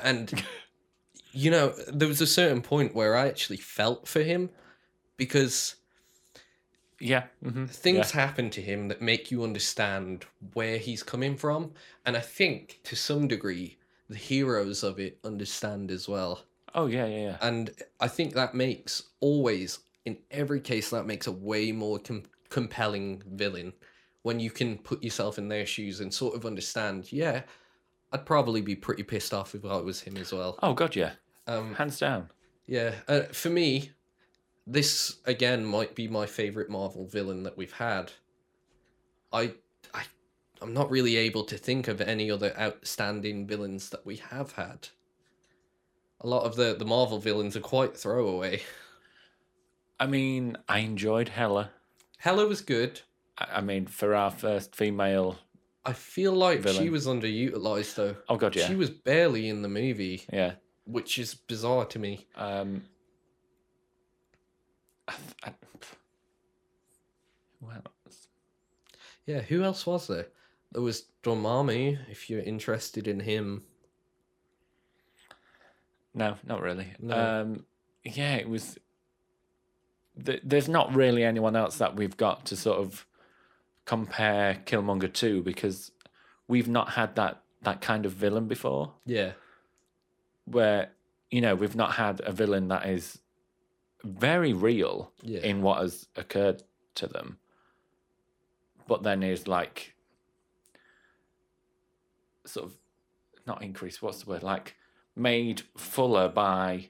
[0.02, 0.44] And
[1.32, 4.50] you know, there was a certain point where I actually felt for him
[5.16, 5.76] because
[7.00, 7.24] Yeah.
[7.44, 8.20] mhm, things yeah.
[8.20, 11.72] happen to him that make you understand where he's coming from.
[12.06, 13.78] And I think to some degree
[14.08, 16.44] the heroes of it understand as well.
[16.74, 17.36] Oh yeah, yeah, yeah.
[17.40, 17.70] And
[18.00, 23.22] I think that makes always, in every case, that makes a way more com- compelling
[23.26, 23.72] villain
[24.22, 27.42] when you can put yourself in their shoes and sort of understand, yeah,
[28.12, 30.58] I'd probably be pretty pissed off if I was him as well.
[30.62, 31.12] Oh god, yeah.
[31.46, 32.30] Um, Hands down.
[32.66, 33.90] yeah, uh, for me,
[34.66, 38.12] this again might be my favorite Marvel villain that we've had.
[39.32, 39.54] I,
[39.94, 40.04] I,
[40.60, 44.88] I'm not really able to think of any other outstanding villains that we have had.
[46.20, 48.60] A lot of the the Marvel villains are quite throwaway.
[49.98, 51.70] I mean, I enjoyed Hela.
[52.22, 53.00] Hela was good.
[53.36, 55.38] I mean, for our first female.
[55.84, 58.14] I feel like she was underutilized though.
[58.28, 60.52] Oh god, yeah, She was barely in the movie, yeah.
[60.84, 62.28] which is bizarre to me.
[62.36, 62.84] Um,
[65.08, 65.52] I, I,
[67.60, 68.28] who else?
[69.26, 70.28] Yeah, who else was there?
[70.70, 73.64] There was Dormammu, if you're interested in him.
[76.14, 76.92] No, not really.
[77.00, 77.40] No.
[77.40, 77.64] Um,
[78.04, 78.78] yeah, it was.
[80.24, 83.06] Th- there's not really anyone else that we've got to sort of
[83.84, 85.90] compare Killmonger to because
[86.48, 88.92] we've not had that that kind of villain before.
[89.06, 89.32] Yeah.
[90.44, 90.90] Where
[91.30, 93.20] you know we've not had a villain that is
[94.04, 95.40] very real Yeah.
[95.40, 96.62] in what has occurred
[96.96, 97.38] to them,
[98.88, 99.94] but then is like
[102.44, 102.72] sort of
[103.46, 104.02] not increased.
[104.02, 104.42] What's the word?
[104.42, 104.74] Like
[105.16, 106.88] made fuller by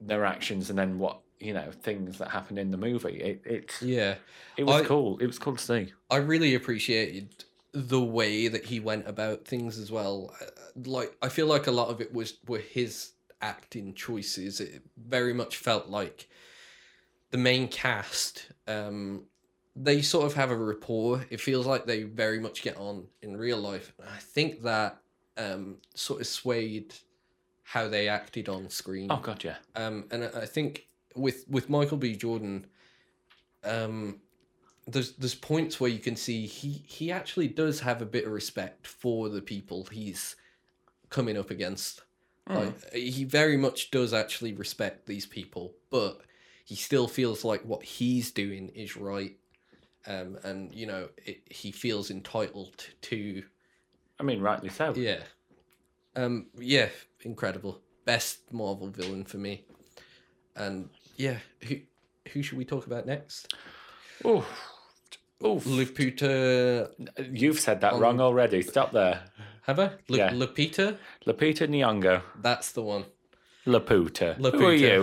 [0.00, 3.20] their actions and then what you know things that happen in the movie.
[3.20, 4.16] It it Yeah.
[4.56, 5.18] it was I- cool.
[5.18, 5.92] It was cool to see.
[6.10, 10.34] I really appreciated the way that he went about things as well.
[10.40, 10.46] Uh,
[10.84, 14.60] Like I feel like a lot of it was were his acting choices.
[14.60, 16.28] It very much felt like
[17.30, 19.24] the main cast um
[19.74, 21.24] they sort of have a rapport.
[21.30, 23.92] It feels like they very much get on in real life.
[24.16, 24.98] I think that
[25.38, 26.94] um sort of swayed
[27.64, 29.08] how they acted on screen.
[29.10, 29.56] Oh god, yeah.
[29.74, 32.16] Um, and I I think with with Michael B.
[32.16, 32.66] Jordan,
[33.64, 34.20] um,
[34.86, 38.32] there's there's points where you can see he he actually does have a bit of
[38.32, 40.36] respect for the people he's
[41.10, 42.02] coming up against.
[42.48, 46.22] Like he very much does actually respect these people, but
[46.64, 49.36] he still feels like what he's doing is right.
[50.06, 53.44] Um, and you know, it, he feels entitled to
[54.18, 54.92] I mean, rightly so.
[54.96, 55.20] yeah.
[56.16, 56.88] Um yeah,
[57.22, 57.80] incredible.
[58.04, 59.64] Best Marvel villain for me.
[60.56, 60.90] And
[61.26, 61.74] yeah, who
[62.32, 63.54] who should we talk about next?
[64.24, 64.44] Oh,
[65.44, 65.64] Oof.
[65.64, 66.88] Lupita
[67.42, 68.62] You've said that Um, wrong already.
[68.62, 69.16] Stop there.
[69.68, 69.88] have I?
[70.08, 70.30] Yeah.
[70.42, 70.86] Lupita?
[71.26, 72.22] Lupita Nyong'o.
[72.40, 73.04] That's the one.
[73.66, 74.28] Laputa.
[74.36, 75.02] Who are you?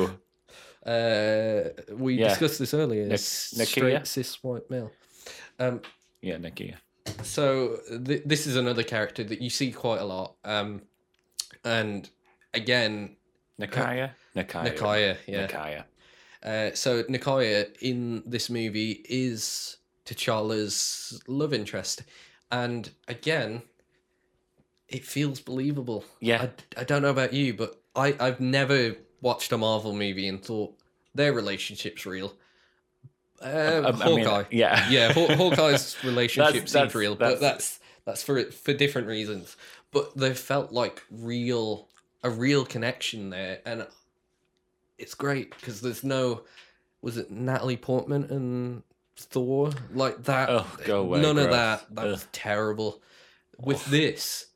[0.85, 1.69] Uh
[2.03, 2.29] we Yeah.
[2.29, 3.05] discussed this earlier.
[3.05, 4.07] Nik- straight Nakia?
[4.07, 4.91] cis white male.
[5.63, 5.81] Um
[6.21, 6.75] Yeah, Nikki.
[7.23, 7.43] so
[8.07, 10.29] th- this is another character that you see quite a lot.
[10.55, 10.69] Um
[11.77, 12.09] and
[12.53, 13.17] again,
[13.61, 14.07] Nakaya?
[14.35, 14.65] Nakaya.
[14.67, 15.47] Nakaya, yeah.
[15.47, 15.81] Nakaya.
[16.43, 22.03] Uh, so Nakaya in this movie is T'Challa's love interest,
[22.51, 23.61] and again,
[24.87, 26.05] it feels believable.
[26.19, 26.47] Yeah.
[26.77, 30.41] I, I don't know about you, but I I've never watched a Marvel movie and
[30.43, 30.73] thought
[31.13, 32.33] their relationship's real.
[33.41, 34.89] Uh, I mean, Hawkeye, yeah.
[34.91, 39.07] yeah, Haw- Hawkeye's relationship That's- seems that's- real, but that's- that's that's for for different
[39.07, 39.55] reasons.
[39.91, 41.89] But they felt like real
[42.23, 43.85] a real connection there, and
[44.99, 46.43] it's great because there's no
[47.01, 48.83] was it Natalie Portman and
[49.15, 50.49] Thor like that.
[50.49, 51.55] Oh, go away, None of gross.
[51.55, 51.95] that.
[51.95, 53.01] That was terrible.
[53.57, 53.91] With oh.
[53.91, 54.47] this,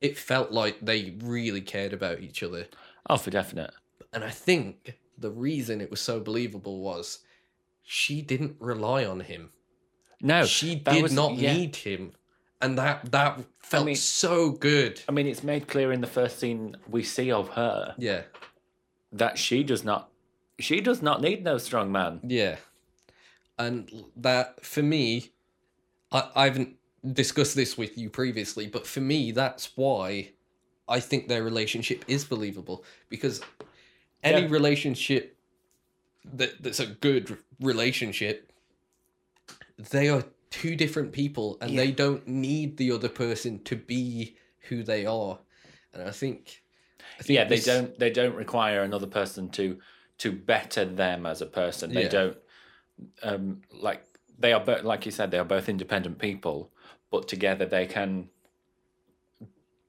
[0.00, 2.66] it felt like they really cared about each other,
[3.08, 3.70] Oh, for definite.
[4.12, 7.20] and I think the reason it was so believable was
[7.82, 9.50] she didn't rely on him
[10.20, 11.54] No, she did was- not yeah.
[11.54, 12.12] need him
[12.60, 16.38] and that that felt mean- so good I mean, it's made clear in the first
[16.38, 18.22] scene we see of her yeah
[19.12, 20.10] that she does not.
[20.58, 22.20] She does not need no strong man.
[22.24, 22.56] yeah
[23.60, 25.30] and that for me
[26.12, 26.76] I, i haven't
[27.12, 30.30] discussed this with you previously but for me that's why
[30.88, 33.40] i think their relationship is believable because
[34.22, 34.48] any Yeah.
[34.48, 35.36] relationship
[36.34, 38.52] that that's a good relationship
[39.90, 41.80] they are two different people and Yeah.
[41.84, 44.36] they don't need the other person to be
[44.68, 45.38] who they are
[45.92, 46.62] and i think, I think
[47.26, 47.98] Yeah, they this- don't.
[47.98, 49.78] They don't require another person to
[50.18, 51.92] to better them as a person.
[51.92, 52.08] They Yeah.
[52.08, 52.36] don't.
[53.22, 54.02] Um, like
[54.38, 56.72] they are, both, like you said, they are both independent people,
[57.10, 58.28] but together they can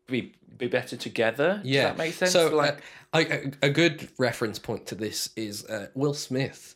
[0.07, 1.61] be be better together.
[1.63, 2.31] Yeah, Does that make sense?
[2.31, 2.77] So, like, uh,
[3.13, 6.75] I, a, a good reference point to this is uh, Will Smith.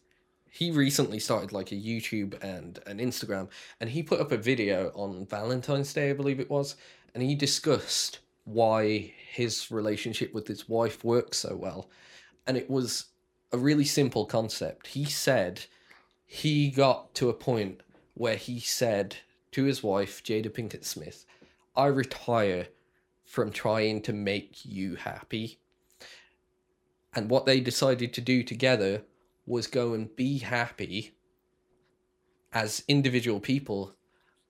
[0.49, 3.49] He recently started like a YouTube and an Instagram,
[3.81, 6.75] and he put up a video on Valentine's Day, I believe it was,
[7.13, 11.89] and he discussed why his relationship with his wife works so well,
[12.45, 13.05] and it was
[13.51, 14.87] a really simple concept.
[14.87, 15.65] He said
[16.25, 17.81] he got to a point
[18.15, 19.17] where he said
[19.51, 21.25] to his wife, Jada Pinkett Smith,
[21.75, 22.67] I retire
[23.23, 25.59] from trying to make you happy.
[27.15, 29.03] And what they decided to do together
[29.45, 31.15] was go and be happy
[32.51, 33.93] as individual people.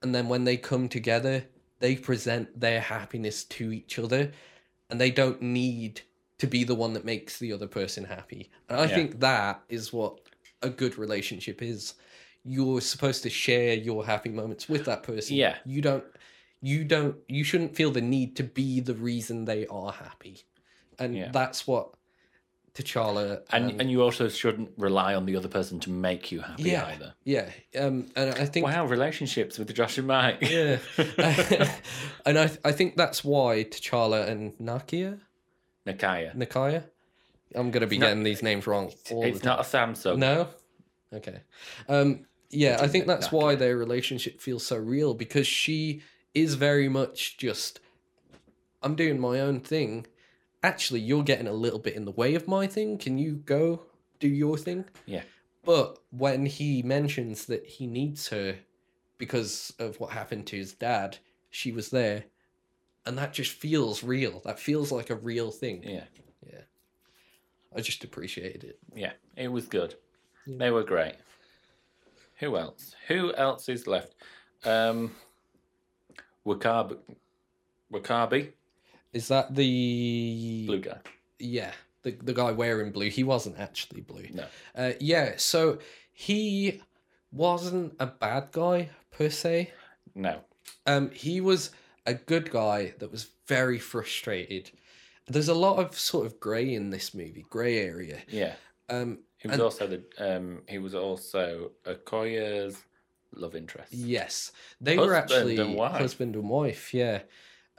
[0.01, 1.45] And then when they come together,
[1.83, 4.31] they present their happiness to each other.
[4.89, 5.99] And they don't need
[6.37, 8.49] to be the one that makes the other person happy.
[8.69, 8.95] And I Yeah.
[8.95, 10.21] think that is what
[10.61, 11.95] a good relationship is.
[12.45, 15.35] You're supposed to share your happy moments with that person.
[15.35, 15.57] Yeah.
[15.65, 16.05] You don't
[16.61, 20.45] you don't you shouldn't feel the need to be the reason they are happy.
[20.99, 21.31] And Yeah.
[21.31, 21.95] that's what
[22.75, 26.63] T'Challa and and you also shouldn't rely on the other person to make you happy
[26.63, 27.13] yeah, either.
[27.23, 27.49] yeah.
[27.79, 30.39] Um, and I think Wow, relationships with Josh and Mike.
[30.41, 30.77] yeah,
[32.25, 35.19] and I I think that's why T'Challa and Nakia
[35.85, 36.35] Nakaya.
[36.35, 36.83] Nakaya.
[37.55, 38.91] I'm gonna be not- getting these names wrong.
[39.09, 40.17] It's not a Samsung.
[40.17, 40.47] No.
[41.13, 41.41] Okay.
[41.87, 42.25] Um.
[42.49, 43.33] Yeah, I think that's Nakia.
[43.41, 46.01] why their relationship feels so real because she
[46.33, 47.79] is very much just.
[48.81, 50.07] I'm doing my own thing.
[50.63, 52.97] Actually, you're getting a little bit in the way of my thing.
[52.97, 53.83] Can you go
[54.19, 54.85] do your thing?
[55.05, 55.23] Yeah.
[55.65, 58.55] But when he mentions that he needs her
[59.17, 61.17] because of what happened to his dad,
[61.49, 62.25] she was there.
[63.05, 64.41] And that just feels real.
[64.45, 65.83] That feels like a real thing.
[65.83, 66.05] Yeah.
[66.45, 66.61] Yeah.
[67.75, 68.79] I just appreciated it.
[68.95, 69.95] Yeah, it was good.
[70.45, 70.57] Yeah.
[70.57, 71.15] They were great.
[72.39, 72.95] Who else?
[73.07, 74.15] Who else is left?
[74.63, 75.11] Um,
[76.45, 76.97] W'Kabi.
[77.91, 78.51] W'Kabi,
[79.13, 80.97] Is that the blue guy.
[81.39, 81.71] Yeah,
[82.03, 83.09] the the guy wearing blue.
[83.09, 84.27] He wasn't actually blue.
[84.33, 84.45] No.
[84.75, 85.79] Uh, yeah, so
[86.11, 86.81] he
[87.31, 89.71] wasn't a bad guy per se.
[90.15, 90.39] No.
[90.85, 91.71] Um, he was
[92.05, 94.71] a good guy that was very frustrated.
[95.27, 98.19] There's a lot of sort of grey in this movie, grey area.
[98.27, 98.55] Yeah.
[98.89, 100.03] Um, He was And- also the.
[100.17, 102.77] Um, he was also Okoye's
[103.35, 103.91] love interest.
[103.93, 105.99] Yes, they were Husband actually and wife.
[105.99, 106.93] husband and wife.
[106.93, 107.21] Yeah,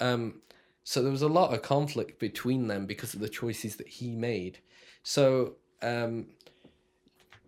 [0.01, 0.43] um,
[0.85, 4.11] so there was a lot of conflict between them because of the choices that he
[4.11, 4.59] made.
[5.03, 6.27] So um,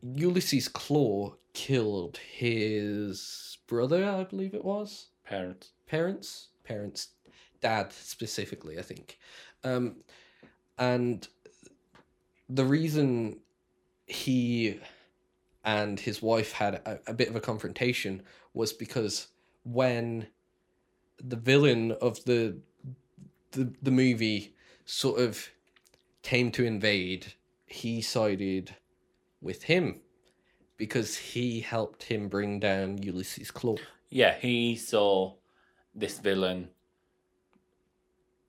[0.02, 5.70] Ulysses Klaue killed his brother, I believe it was Parents.
[5.86, 7.08] parents, parents,
[7.60, 9.18] dad specifically, I think,
[9.64, 9.96] um,
[10.78, 11.26] and
[12.48, 13.40] the reason
[14.06, 14.78] he
[15.64, 18.22] and his wife had a, a bit of a confrontation
[18.54, 19.28] was because
[19.64, 20.28] when
[21.22, 22.56] the villain of the
[23.52, 24.54] the the movie
[24.84, 25.48] sort of
[26.22, 27.34] came to invade,
[27.66, 28.74] he sided
[29.40, 30.00] with him
[30.76, 33.78] because he helped him bring down Ulysses Klaue.
[34.10, 35.34] Yeah, he saw
[35.94, 36.68] this villain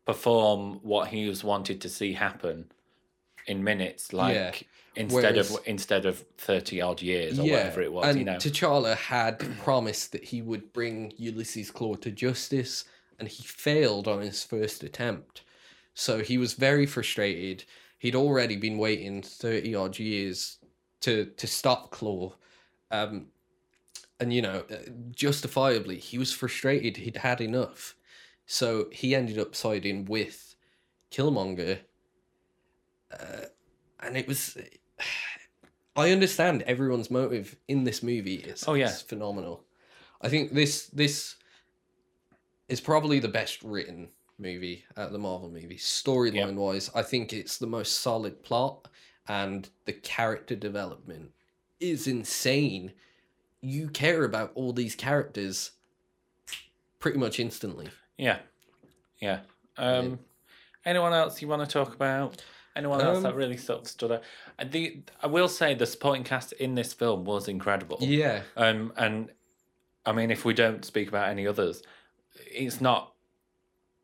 [0.06, 2.72] perform what he was wanted to see happen
[3.45, 4.52] in minutes, like Yeah.
[5.03, 8.06] instead Whereas- of instead of thirty odd years or whatever it was.
[8.07, 12.86] and you know, T'Challa had promised that he would bring Ulysses Klaue to justice,
[13.19, 15.44] and he failed on his first attempt.
[15.94, 17.64] So he was very frustrated.
[17.98, 20.57] He'd already been waiting thirty odd years
[21.02, 22.34] to to stop Klaue,
[22.91, 23.27] um,
[24.19, 24.64] and you know,
[25.11, 26.98] justifiably, he was frustrated.
[26.98, 27.95] He'd had enough,
[28.45, 30.56] so he ended up siding with
[31.11, 31.80] Killmonger.
[33.11, 33.45] Uh,
[34.02, 34.57] and it was
[35.95, 38.89] I understand everyone's motive in this movie is Oh, yeah.
[38.89, 39.64] is phenomenal.
[40.22, 41.35] I think this this
[42.69, 45.77] is probably the best written movie out of the Marvel movie.
[45.77, 48.88] Storyline wise, I think it's the most solid plot
[49.27, 51.31] and the character development
[51.80, 52.91] is insane.
[53.61, 55.72] You care about all these characters
[56.99, 57.89] pretty much instantly.
[58.18, 58.39] yeah,
[59.19, 59.39] yeah.
[59.77, 60.19] Um,
[60.85, 62.41] anyone else you want to talk about?
[62.76, 64.23] Anyone else Um, that really sort of stood out?
[64.72, 67.98] The I will say the supporting cast in this film was incredible.
[68.02, 68.41] Yeah.
[68.56, 69.31] Um, and
[70.06, 71.81] I mean, if we don't speak about any others,
[72.51, 73.14] it's not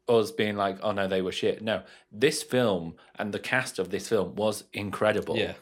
[0.07, 3.89] us being like, "Oh no, they were shit." No, this film and the cast of
[3.89, 5.37] this film was incredible.
[5.37, 5.53] Yeah.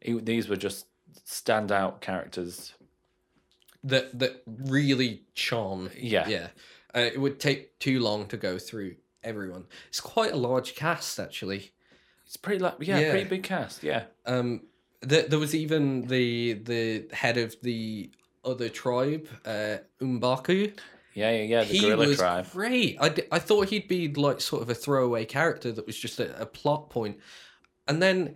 [0.00, 0.86] It- these were just
[1.26, 2.74] standout characters.
[3.84, 5.90] That that really charm.
[5.96, 6.48] Yeah, Yeah.
[6.94, 9.64] Uh, it would take too long to go through everyone.
[9.88, 11.72] It's quite a large cast, actually.
[12.26, 13.10] it's pretty like yeah, Yeah.
[13.10, 13.82] pretty big cast.
[13.82, 14.62] Yeah, Um,
[15.06, 18.10] th- there was even the the head of the
[18.44, 20.76] other tribe, uh, M'Baku.
[21.14, 21.58] Yeah, yeah, yeah.
[21.64, 22.50] The he gorilla was tribe.
[22.52, 22.96] great.
[23.00, 26.18] I, d- I thought he'd be like sort of a throwaway character that was just
[26.20, 27.18] a, a plot point,
[27.88, 28.34] and then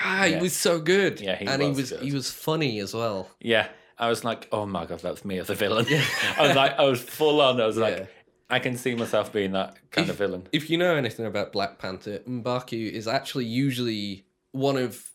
[0.00, 0.36] ah, Yeah.
[0.36, 1.20] he was so good.
[1.20, 2.02] Yeah, he and was he was good.
[2.02, 3.28] he was funny as well.
[3.40, 5.86] Yeah, I was like, oh my god, that's me as a villain.
[6.38, 7.60] I was like, I was full on.
[7.60, 8.06] I was like, Yeah.
[8.50, 10.46] I can see myself being that kind of villain.
[10.52, 15.10] If you know anything about Black Panther, M'Baku is actually usually one of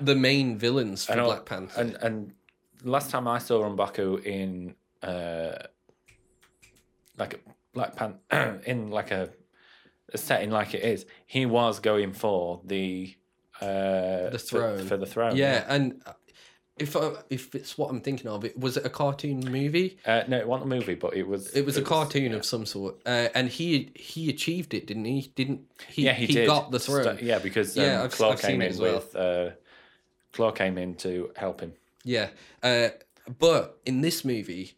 [0.00, 1.80] the main villains for Black Panther.
[1.80, 2.32] And and
[2.84, 5.56] last time I saw M'Baku in uh
[7.18, 7.38] like a
[7.72, 8.14] Black Pan
[8.66, 9.30] in like a,
[10.12, 13.14] a setting like it is, he was going for the
[13.60, 14.86] uh The throne.
[14.86, 15.36] for, the throne.
[15.36, 16.02] yeah, and
[16.78, 19.96] if I, if it's what I'm thinking of, it was it a cartoon movie?
[20.04, 21.48] Uh, no, it wasn't a movie, but it was.
[21.56, 25.32] It was a cartoon of some sort, uh, and he he achieved it, didn't he?
[25.34, 26.02] Didn't he?
[26.04, 26.46] Yeah, he, did.
[26.46, 27.16] got the throne.
[27.16, 28.94] Sta- yeah, because um, Yeah, I've- Klaue I've came in well.
[28.96, 29.16] with.
[29.16, 29.50] Uh,
[30.34, 31.72] Klaue came in to help him.
[32.04, 32.28] Yeah,
[32.62, 32.88] uh,
[33.38, 34.76] but in this movie,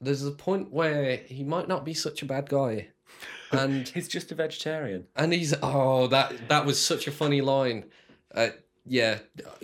[0.00, 2.88] there's a point where he might not be such a bad guy,
[3.52, 5.06] and He's just a vegetarian.
[5.16, 7.84] and he's oh that that was such a funny line.
[8.34, 8.48] Uh,
[8.90, 9.18] yeah,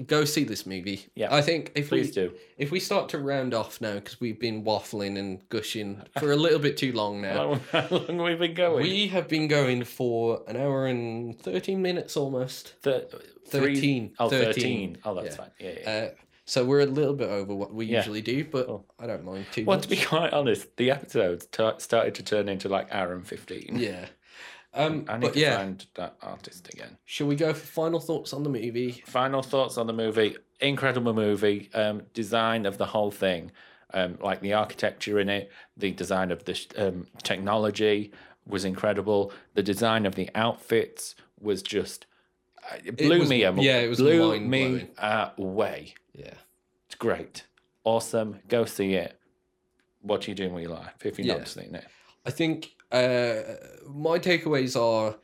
[0.07, 1.07] go see this movie.
[1.15, 2.35] Yeah, I think if Please we do.
[2.59, 6.37] if we start to round off now because we've been waffling and gushing for a
[6.37, 7.59] little bit too long now.
[7.73, 8.83] How long, have we been going?
[8.83, 12.75] We have been going for an hour and 13 minutes almost.
[12.83, 13.07] Thir-
[13.49, 14.13] 13.
[14.19, 14.53] Oh, 13.
[14.53, 14.99] 13.
[15.07, 15.35] Oh, that's Yeah.
[15.37, 15.51] fine.
[15.59, 15.91] Yeah, yeah.
[15.91, 16.09] Uh,
[16.45, 17.99] so we're a little bit over what we Yeah.
[17.99, 18.85] usually do, but Oh.
[18.99, 19.67] I don't mind too much.
[19.67, 19.83] well, much.
[19.85, 23.77] to be quite honest, the episodes t- started to turn into like hour and 15.
[23.79, 24.07] Yeah.
[24.77, 26.99] Um, I need but to yeah, find that artist again.
[27.05, 29.03] shall we go for final thoughts on the movie?
[29.07, 30.37] Final thoughts on the movie.
[30.61, 31.71] Incredible movie.
[31.75, 33.53] Um, design of the whole thing.
[33.93, 38.11] Um, like the architecture in it, the design of the sh- um, technology
[38.47, 39.33] was incredible.
[39.55, 42.07] The design of the outfits was just.
[42.73, 43.63] uh, It blew was- me away.
[43.63, 45.95] yeah, it was blew me away.
[46.15, 46.35] Yeah.
[46.87, 47.45] It's great.
[47.85, 48.41] Awesome.
[48.49, 49.19] Go see it.
[50.01, 51.39] What are you doing with your life if you're Yeah.
[51.39, 51.87] not seeing it?
[52.25, 53.43] I think uh,
[53.87, 55.17] my takeaways are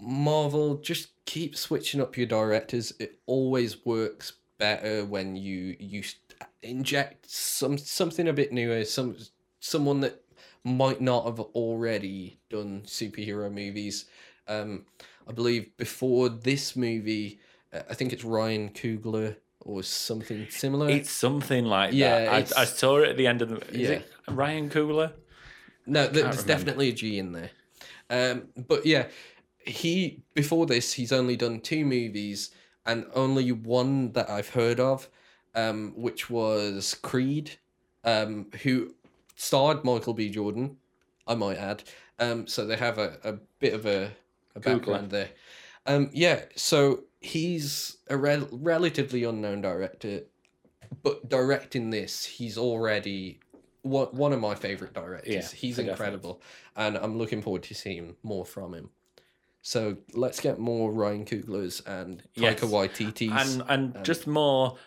[0.00, 2.92] Marvel just keep switching up your directors.
[3.00, 6.02] It always works better when you you
[6.62, 9.16] inject some something a bit newer, some
[9.60, 10.22] someone that
[10.64, 14.06] might not have already done superhero movies.
[14.46, 14.86] Um,
[15.26, 17.40] I believe before this movie,
[17.72, 19.36] uh, I think it's Ryan Coogler
[19.68, 20.88] or something similar.
[20.88, 22.56] It's something like Yeah, that.
[22.56, 23.56] I, I saw it at the end of the.
[23.68, 23.90] Is Yeah.
[23.90, 25.12] it Ryan Cooler?
[25.86, 26.46] No, th- there's remember.
[26.48, 27.50] definitely a G in there.
[28.10, 29.08] Um, but yeah,
[29.58, 32.50] he before this he's only done two movies
[32.86, 35.08] and only one that I've heard of,
[35.54, 37.58] um, which was Creed,
[38.04, 38.94] um, who
[39.36, 40.30] starred Michael B.
[40.30, 40.78] Jordan,
[41.26, 41.82] I might add.
[42.18, 44.10] Um, so they have a, a bit of a,
[44.56, 45.28] a background there.
[45.86, 50.22] Um, yeah, so he's a rel- relatively unknown director,
[51.02, 53.40] but directing this, he's already
[53.82, 55.32] one, one of my favorite directors.
[55.34, 55.90] Yeah, he's definitely.
[55.92, 56.42] incredible,
[56.76, 58.90] and I'm looking forward to seeing more from him.
[59.62, 62.60] So let's get more Ryan Coogler's and Yes.
[62.60, 63.54] Taika Waititi's.
[63.54, 64.78] and and just more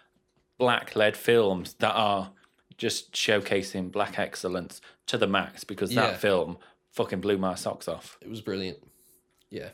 [0.57, 2.31] black led films that are
[2.77, 6.17] just showcasing black excellence to the max because that Yeah.
[6.17, 6.57] film
[6.91, 8.17] fucking blew my socks off.
[8.21, 8.79] it was brilliant.
[9.49, 9.69] Yeah,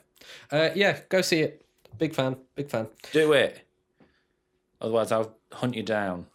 [0.52, 1.64] uh, yeah, go see it.
[1.98, 2.88] Big fan, big fan.
[3.12, 3.62] Do it.
[4.82, 6.28] Otherwise, I'll hunt you down.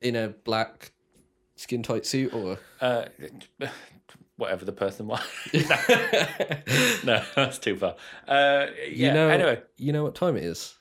[0.00, 0.92] In a black
[1.56, 3.06] skin tight suit or Uh,
[4.36, 5.26] whatever the person wants.
[7.04, 7.96] no, that's too far.
[8.28, 9.08] Uh, yeah.
[9.08, 10.74] you know Anyway, you know what time it is?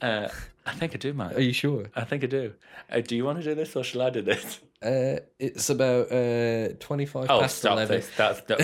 [0.00, 0.28] uh,
[0.64, 1.34] I think I do, man.
[1.34, 1.86] Are you sure?
[1.96, 2.52] I think I do.
[2.88, 4.60] Uh, do you want to do this or shall I do this?
[4.80, 7.96] Uh, it's about uh, 25 Oh, past stop 11.
[7.96, 8.10] this.
[8.16, 8.56] That's the...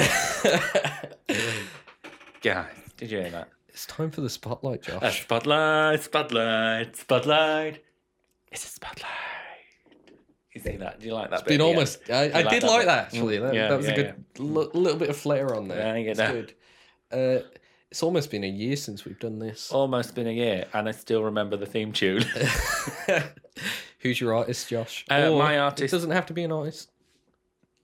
[2.42, 2.66] Guys,
[2.96, 3.48] did you hear that?
[3.78, 5.02] It's time for the spotlight, Josh.
[5.02, 7.84] A spotlight, spotlight, spotlight.
[8.50, 9.12] It's a spotlight.
[10.52, 10.98] You see that?
[10.98, 11.40] Do you like that?
[11.40, 12.00] It's been almost.
[12.10, 12.86] I, I like did that like bit?
[12.86, 13.38] that actually.
[13.38, 15.96] That, Yeah, that was yeah, a good li- little bit of flair on there.
[15.96, 16.32] Yeah, It's that.
[16.32, 16.54] good.
[17.12, 17.46] Uh,
[17.90, 19.70] it's almost been a year since we've done this.
[19.70, 22.24] Almost been a year, and I still remember the theme tune.
[24.00, 25.04] Who's your artist, Josh?
[25.08, 26.90] Uh, my It artist- doesn't have to be an artist.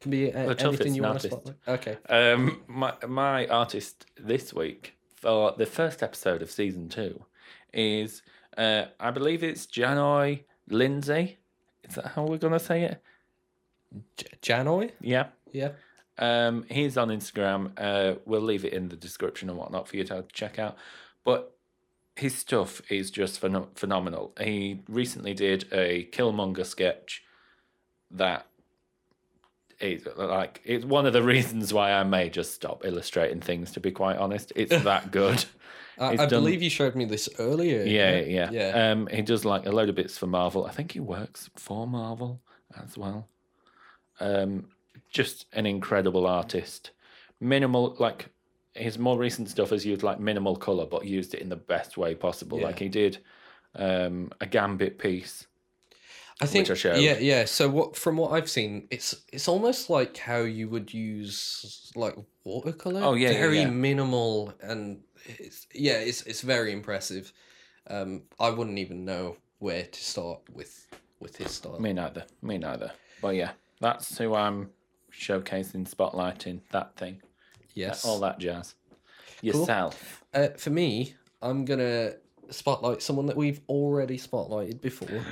[0.00, 1.56] Can be tough, anything you an want to artist.
[1.66, 1.96] spotlight.
[2.08, 2.32] Okay.
[2.32, 4.94] Um, my my artist this week
[5.24, 7.24] for the first episode of season two
[7.72, 8.20] is
[8.58, 11.38] uh, I believe it's Jahnoy Lindsay.
[11.82, 13.02] Is that how we're gonna say it?
[14.18, 14.90] J- Jahnoy?
[15.00, 15.28] Yeah.
[15.50, 15.70] Yeah.
[16.18, 17.72] Um, he's on Instagram.
[17.78, 20.76] Uh, we'll leave it in the description and whatnot for you to check out.
[21.24, 21.56] But
[22.16, 24.34] his stuff is just phen- phenomenal.
[24.38, 27.22] He recently did a Killmonger sketch
[28.10, 28.46] that
[29.84, 33.72] is like it's one of the reasons why I may just stop illustrating things.
[33.72, 35.44] To be quite honest, it's that good.
[35.98, 37.84] I, I done- believe you showed me this earlier.
[37.84, 38.90] Yeah, yeah, Yeah.
[38.90, 40.66] Um, he does like a load of bits for Marvel.
[40.66, 42.40] I think he works for Marvel
[42.82, 43.28] as well.
[44.20, 44.68] Um,
[45.10, 46.90] just an incredible artist.
[47.40, 48.30] Minimal, like
[48.74, 51.96] his more recent stuff has used like minimal color, but used it in the best
[51.96, 52.58] way possible.
[52.58, 52.66] Yeah.
[52.66, 53.18] Like he did
[53.76, 55.46] um, a Gambit piece.
[56.40, 56.98] I think I showed.
[57.00, 57.44] yeah, yeah.
[57.44, 62.16] So what from what I've seen, it's it's almost like how you would use like
[62.42, 63.02] watercolor.
[63.02, 63.70] Oh, yeah, yeah, very yeah.
[63.70, 67.32] minimal and it's yeah, it's it's very impressive.
[67.88, 70.86] Um, I wouldn't even know where to start with
[71.20, 71.78] with his style.
[71.78, 72.24] Me neither.
[72.42, 72.90] Me neither.
[73.22, 74.70] But yeah, that's who I'm
[75.12, 77.22] showcasing, spotlighting that thing,
[77.74, 78.04] yes.
[78.04, 78.74] all that jazz.
[79.40, 80.24] Yourself.
[80.34, 82.14] Uh, for me, I'm gonna
[82.50, 85.08] spotlight someone that we've already spotlighted before.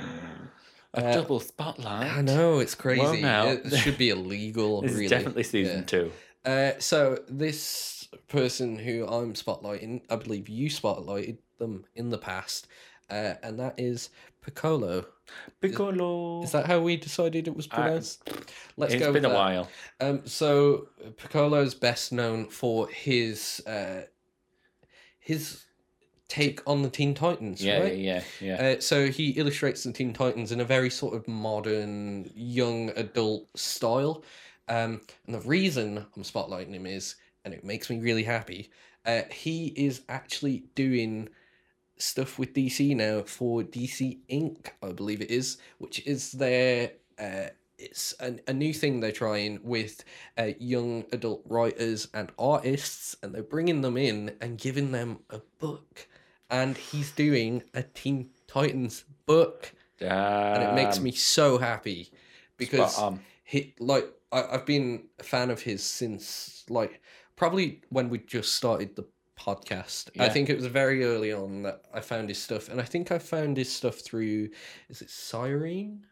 [0.95, 2.11] A Uh, double spotlight.
[2.11, 3.21] I know it's crazy.
[3.21, 3.47] now.
[3.47, 4.81] It should be illegal.
[4.81, 5.07] This really.
[5.07, 5.85] definitely season Yeah.
[5.85, 6.11] two.
[6.45, 12.67] Uh, so this person who I'm spotlighting, I believe you spotlighted them in the past,
[13.09, 14.09] uh, and that is
[14.45, 15.05] Picolo.
[15.61, 16.43] Picolo.
[16.43, 18.29] Is that how we decided it was pronounced?
[18.75, 19.13] Let's It's go.
[19.13, 19.35] been with a that.
[19.35, 19.69] while.
[20.01, 20.89] Um, so
[21.61, 24.01] is best known for his uh,
[25.19, 25.63] his
[26.27, 27.97] take on the Teen Titans, Yeah, right?
[27.97, 28.55] yeah, yeah.
[28.77, 33.47] Uh, so he illustrates the Teen Titans in a very sort of modern, young adult
[33.57, 34.23] style.
[34.67, 38.71] Um, and the reason I'm spotlighting him is, and it makes me really happy,
[39.05, 41.29] uh, he is actually doing
[41.97, 46.91] stuff with DC now for DC Ink., I believe it is, which is their.
[47.19, 50.03] Uh, it's a, a new thing they're trying with
[50.37, 55.41] uh, young adult writers and artists, and they're bringing them in and giving them a
[55.59, 56.07] book.
[56.53, 62.11] And he's doing a Teen Titans book, and it makes me so happy
[62.57, 63.19] because Spot on.
[63.43, 67.01] he like I, I've been a fan of his since like
[67.35, 69.05] probably when we just started the
[69.39, 70.09] podcast.
[70.19, 73.11] I think it was very early on that I found his stuff, and I think
[73.11, 74.49] I found his stuff through
[74.89, 76.05] is it Cyrene?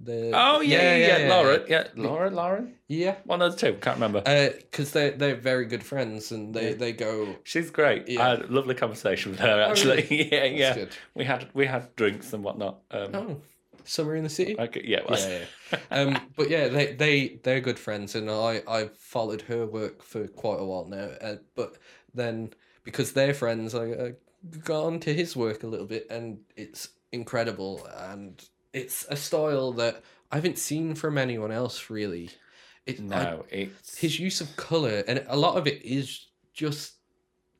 [0.00, 3.14] The Oh yeah, yeah, yeah, Laura, yeah, Laura, Lauren, yeah.
[3.24, 3.78] one of the two.
[3.78, 4.20] Can't remember.
[4.60, 6.74] Because they're they're very good friends, and they Yeah.
[6.76, 7.36] they go.
[7.44, 8.08] She's great.
[8.08, 8.22] yeah.
[8.26, 10.06] I had a lovely conversation with her actually.
[10.10, 10.72] yeah, yeah.
[10.72, 10.96] That's good.
[11.14, 12.80] We had we had drinks and whatnot.
[12.90, 13.40] Um, Oh,
[13.84, 14.56] summer in the city.
[14.58, 15.78] okay, yeah, it yeah, yeah.
[15.96, 20.26] um, but yeah, they they they're good friends, and I I've followed her work for
[20.26, 21.10] quite a while now.
[21.20, 21.76] Uh, but
[22.12, 22.52] then
[22.82, 24.12] because they're friends, I, I
[24.64, 28.42] got onto his work a little bit, and it's incredible, and
[28.74, 32.30] it's a style that I haven't seen from anyone else really.
[32.86, 36.94] It, I- no, it's his use of color, and a lot of it is just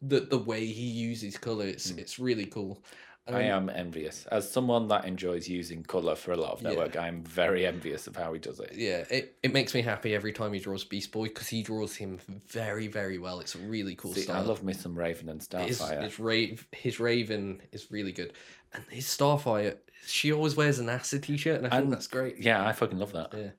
[0.03, 1.66] the the way he uses color.
[1.66, 1.99] It's hmm.
[1.99, 2.82] it's really cool.
[3.26, 3.34] Hmm.
[3.34, 4.26] I Um, am envious.
[4.30, 6.78] As someone that enjoys using colour for a lot of their Yeah.
[6.78, 8.72] work, I'm very envious of how he does it.
[8.74, 11.96] Yeah, it, it makes me happy every time he draws Beast Boy because he draws
[11.96, 12.18] him
[12.48, 13.40] very, very well.
[13.40, 14.36] It's a really cool See, style.
[14.42, 15.48] I love me some Raven and his,
[15.80, 16.02] Starfire.
[16.02, 18.34] his, Ra- his Raven is really good.
[18.74, 22.09] And his Starfire, she always wears an acid t shirt, and I think And- that's
[22.09, 22.38] great.
[22.40, 23.30] Yeah, I fucking love that.
[23.32, 23.51] Yeah.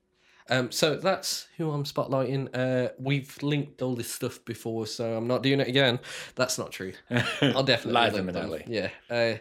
[0.48, 2.48] Um, so that's who I'm spotlighting.
[2.54, 5.98] Uh, we've linked all this stuff before, so I'm not doing it again.
[6.36, 6.92] That's not true.
[7.42, 8.62] I'll definitely Liza link them.
[8.72, 8.90] Yeah.
[9.10, 9.38] Uh,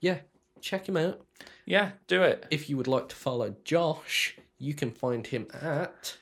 [0.00, 0.18] yeah.
[0.62, 1.20] Check him out.
[1.66, 2.46] Yeah, do it.
[2.50, 6.16] If you would like to follow Josh, you can find him at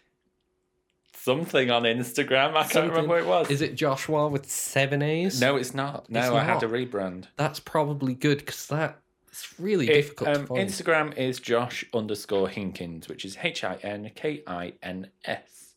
[1.16, 2.50] something on Instagram.
[2.50, 3.50] I can't Something- remember what it was.
[3.50, 5.40] Is it Joshua with seven A's?
[5.40, 6.10] no, it's not.
[6.10, 6.60] No, It's I had not.
[6.60, 7.26] to rebrand.
[7.36, 8.98] That's probably good because that
[9.34, 10.68] it's really It- difficult um, to find.
[10.68, 15.74] Instagram is Josh underscore Hinkins, which is H I N K I N S.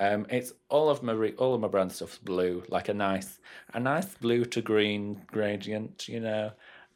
[0.00, 3.38] Um, it's all of my re- all of my brand stuff's blue, like a nice
[3.74, 6.50] a nice blue to green gradient, you know.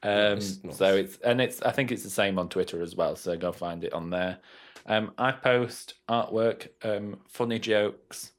[0.05, 0.77] Um, Nice, nice.
[0.77, 3.15] So it's and it's I think it's the same on Twitter as well.
[3.15, 4.39] So go find it on there.
[4.87, 8.33] Um, I post artwork, um, funny jokes,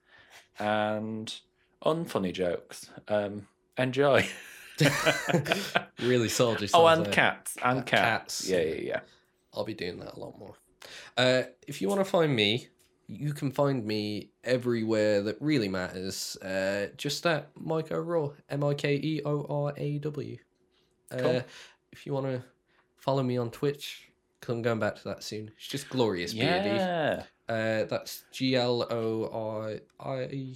[0.60, 1.34] and
[1.86, 2.90] unfunny jokes.
[3.08, 4.28] Um, enjoy.
[6.02, 6.84] really sold yourself.
[6.84, 8.42] oh, and cats and Uh, cats.
[8.42, 8.50] cats.
[8.50, 9.00] Yeah, yeah, yeah.
[9.54, 10.56] I'll be doing that a lot more.
[11.18, 12.68] Uh, if you want to find me,
[13.08, 16.36] you can find me everywhere that really matters.
[16.38, 20.38] Uh, just at Mike O'Raw, M I K E O R A W.
[21.12, 21.44] Uh, Cool.
[21.92, 22.44] If you want to
[22.98, 24.10] follow me on Twitch,
[24.40, 25.52] because I'm going back to that soon.
[25.56, 26.34] It's just Glorious.
[26.34, 27.24] Yeah.
[27.48, 30.56] Uh, that's G L O R I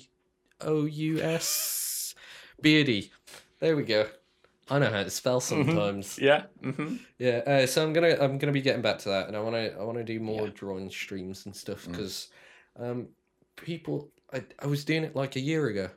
[0.62, 2.16] O U S
[2.60, 3.12] Beardy.
[3.60, 4.08] There we go.
[4.70, 6.20] I know how to spell sometimes.
[6.20, 6.44] Yeah.
[6.62, 6.96] Mm-hmm.
[7.20, 9.72] Yeah, uh, so I'm gonna I'm gonna be getting back to that, and I wanna
[9.80, 10.52] I wanna do more Yeah.
[10.54, 11.92] drawing streams and stuff Mm.
[11.92, 12.30] because
[12.78, 13.08] um,
[13.56, 15.90] people I I was doing it like a year ago,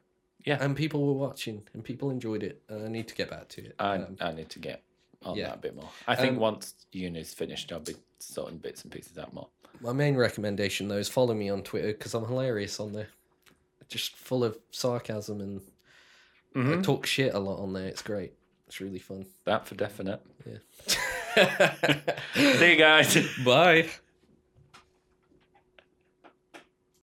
[0.44, 0.58] Yeah.
[0.62, 3.64] and people were watching and people enjoyed it, and I need to get back to
[3.64, 3.74] it.
[3.78, 4.82] I, Um, I need to get
[5.22, 5.48] on yeah.
[5.48, 5.90] that a bit more.
[6.06, 9.48] I think Um, once uni's finished, I'll be sorting bits and pieces out more.
[9.80, 13.08] my main recommendation though is follow me on Twitter because I'm hilarious on there,
[13.88, 15.60] just full of sarcasm and
[16.54, 16.82] I Mhm.
[16.82, 17.86] talk shit a lot on there.
[17.86, 18.32] It's great.
[18.66, 19.26] It's really fun.
[19.44, 20.20] That for definite.
[20.46, 20.58] Yeah.
[22.58, 23.16] See you guys.
[23.44, 23.88] Bye.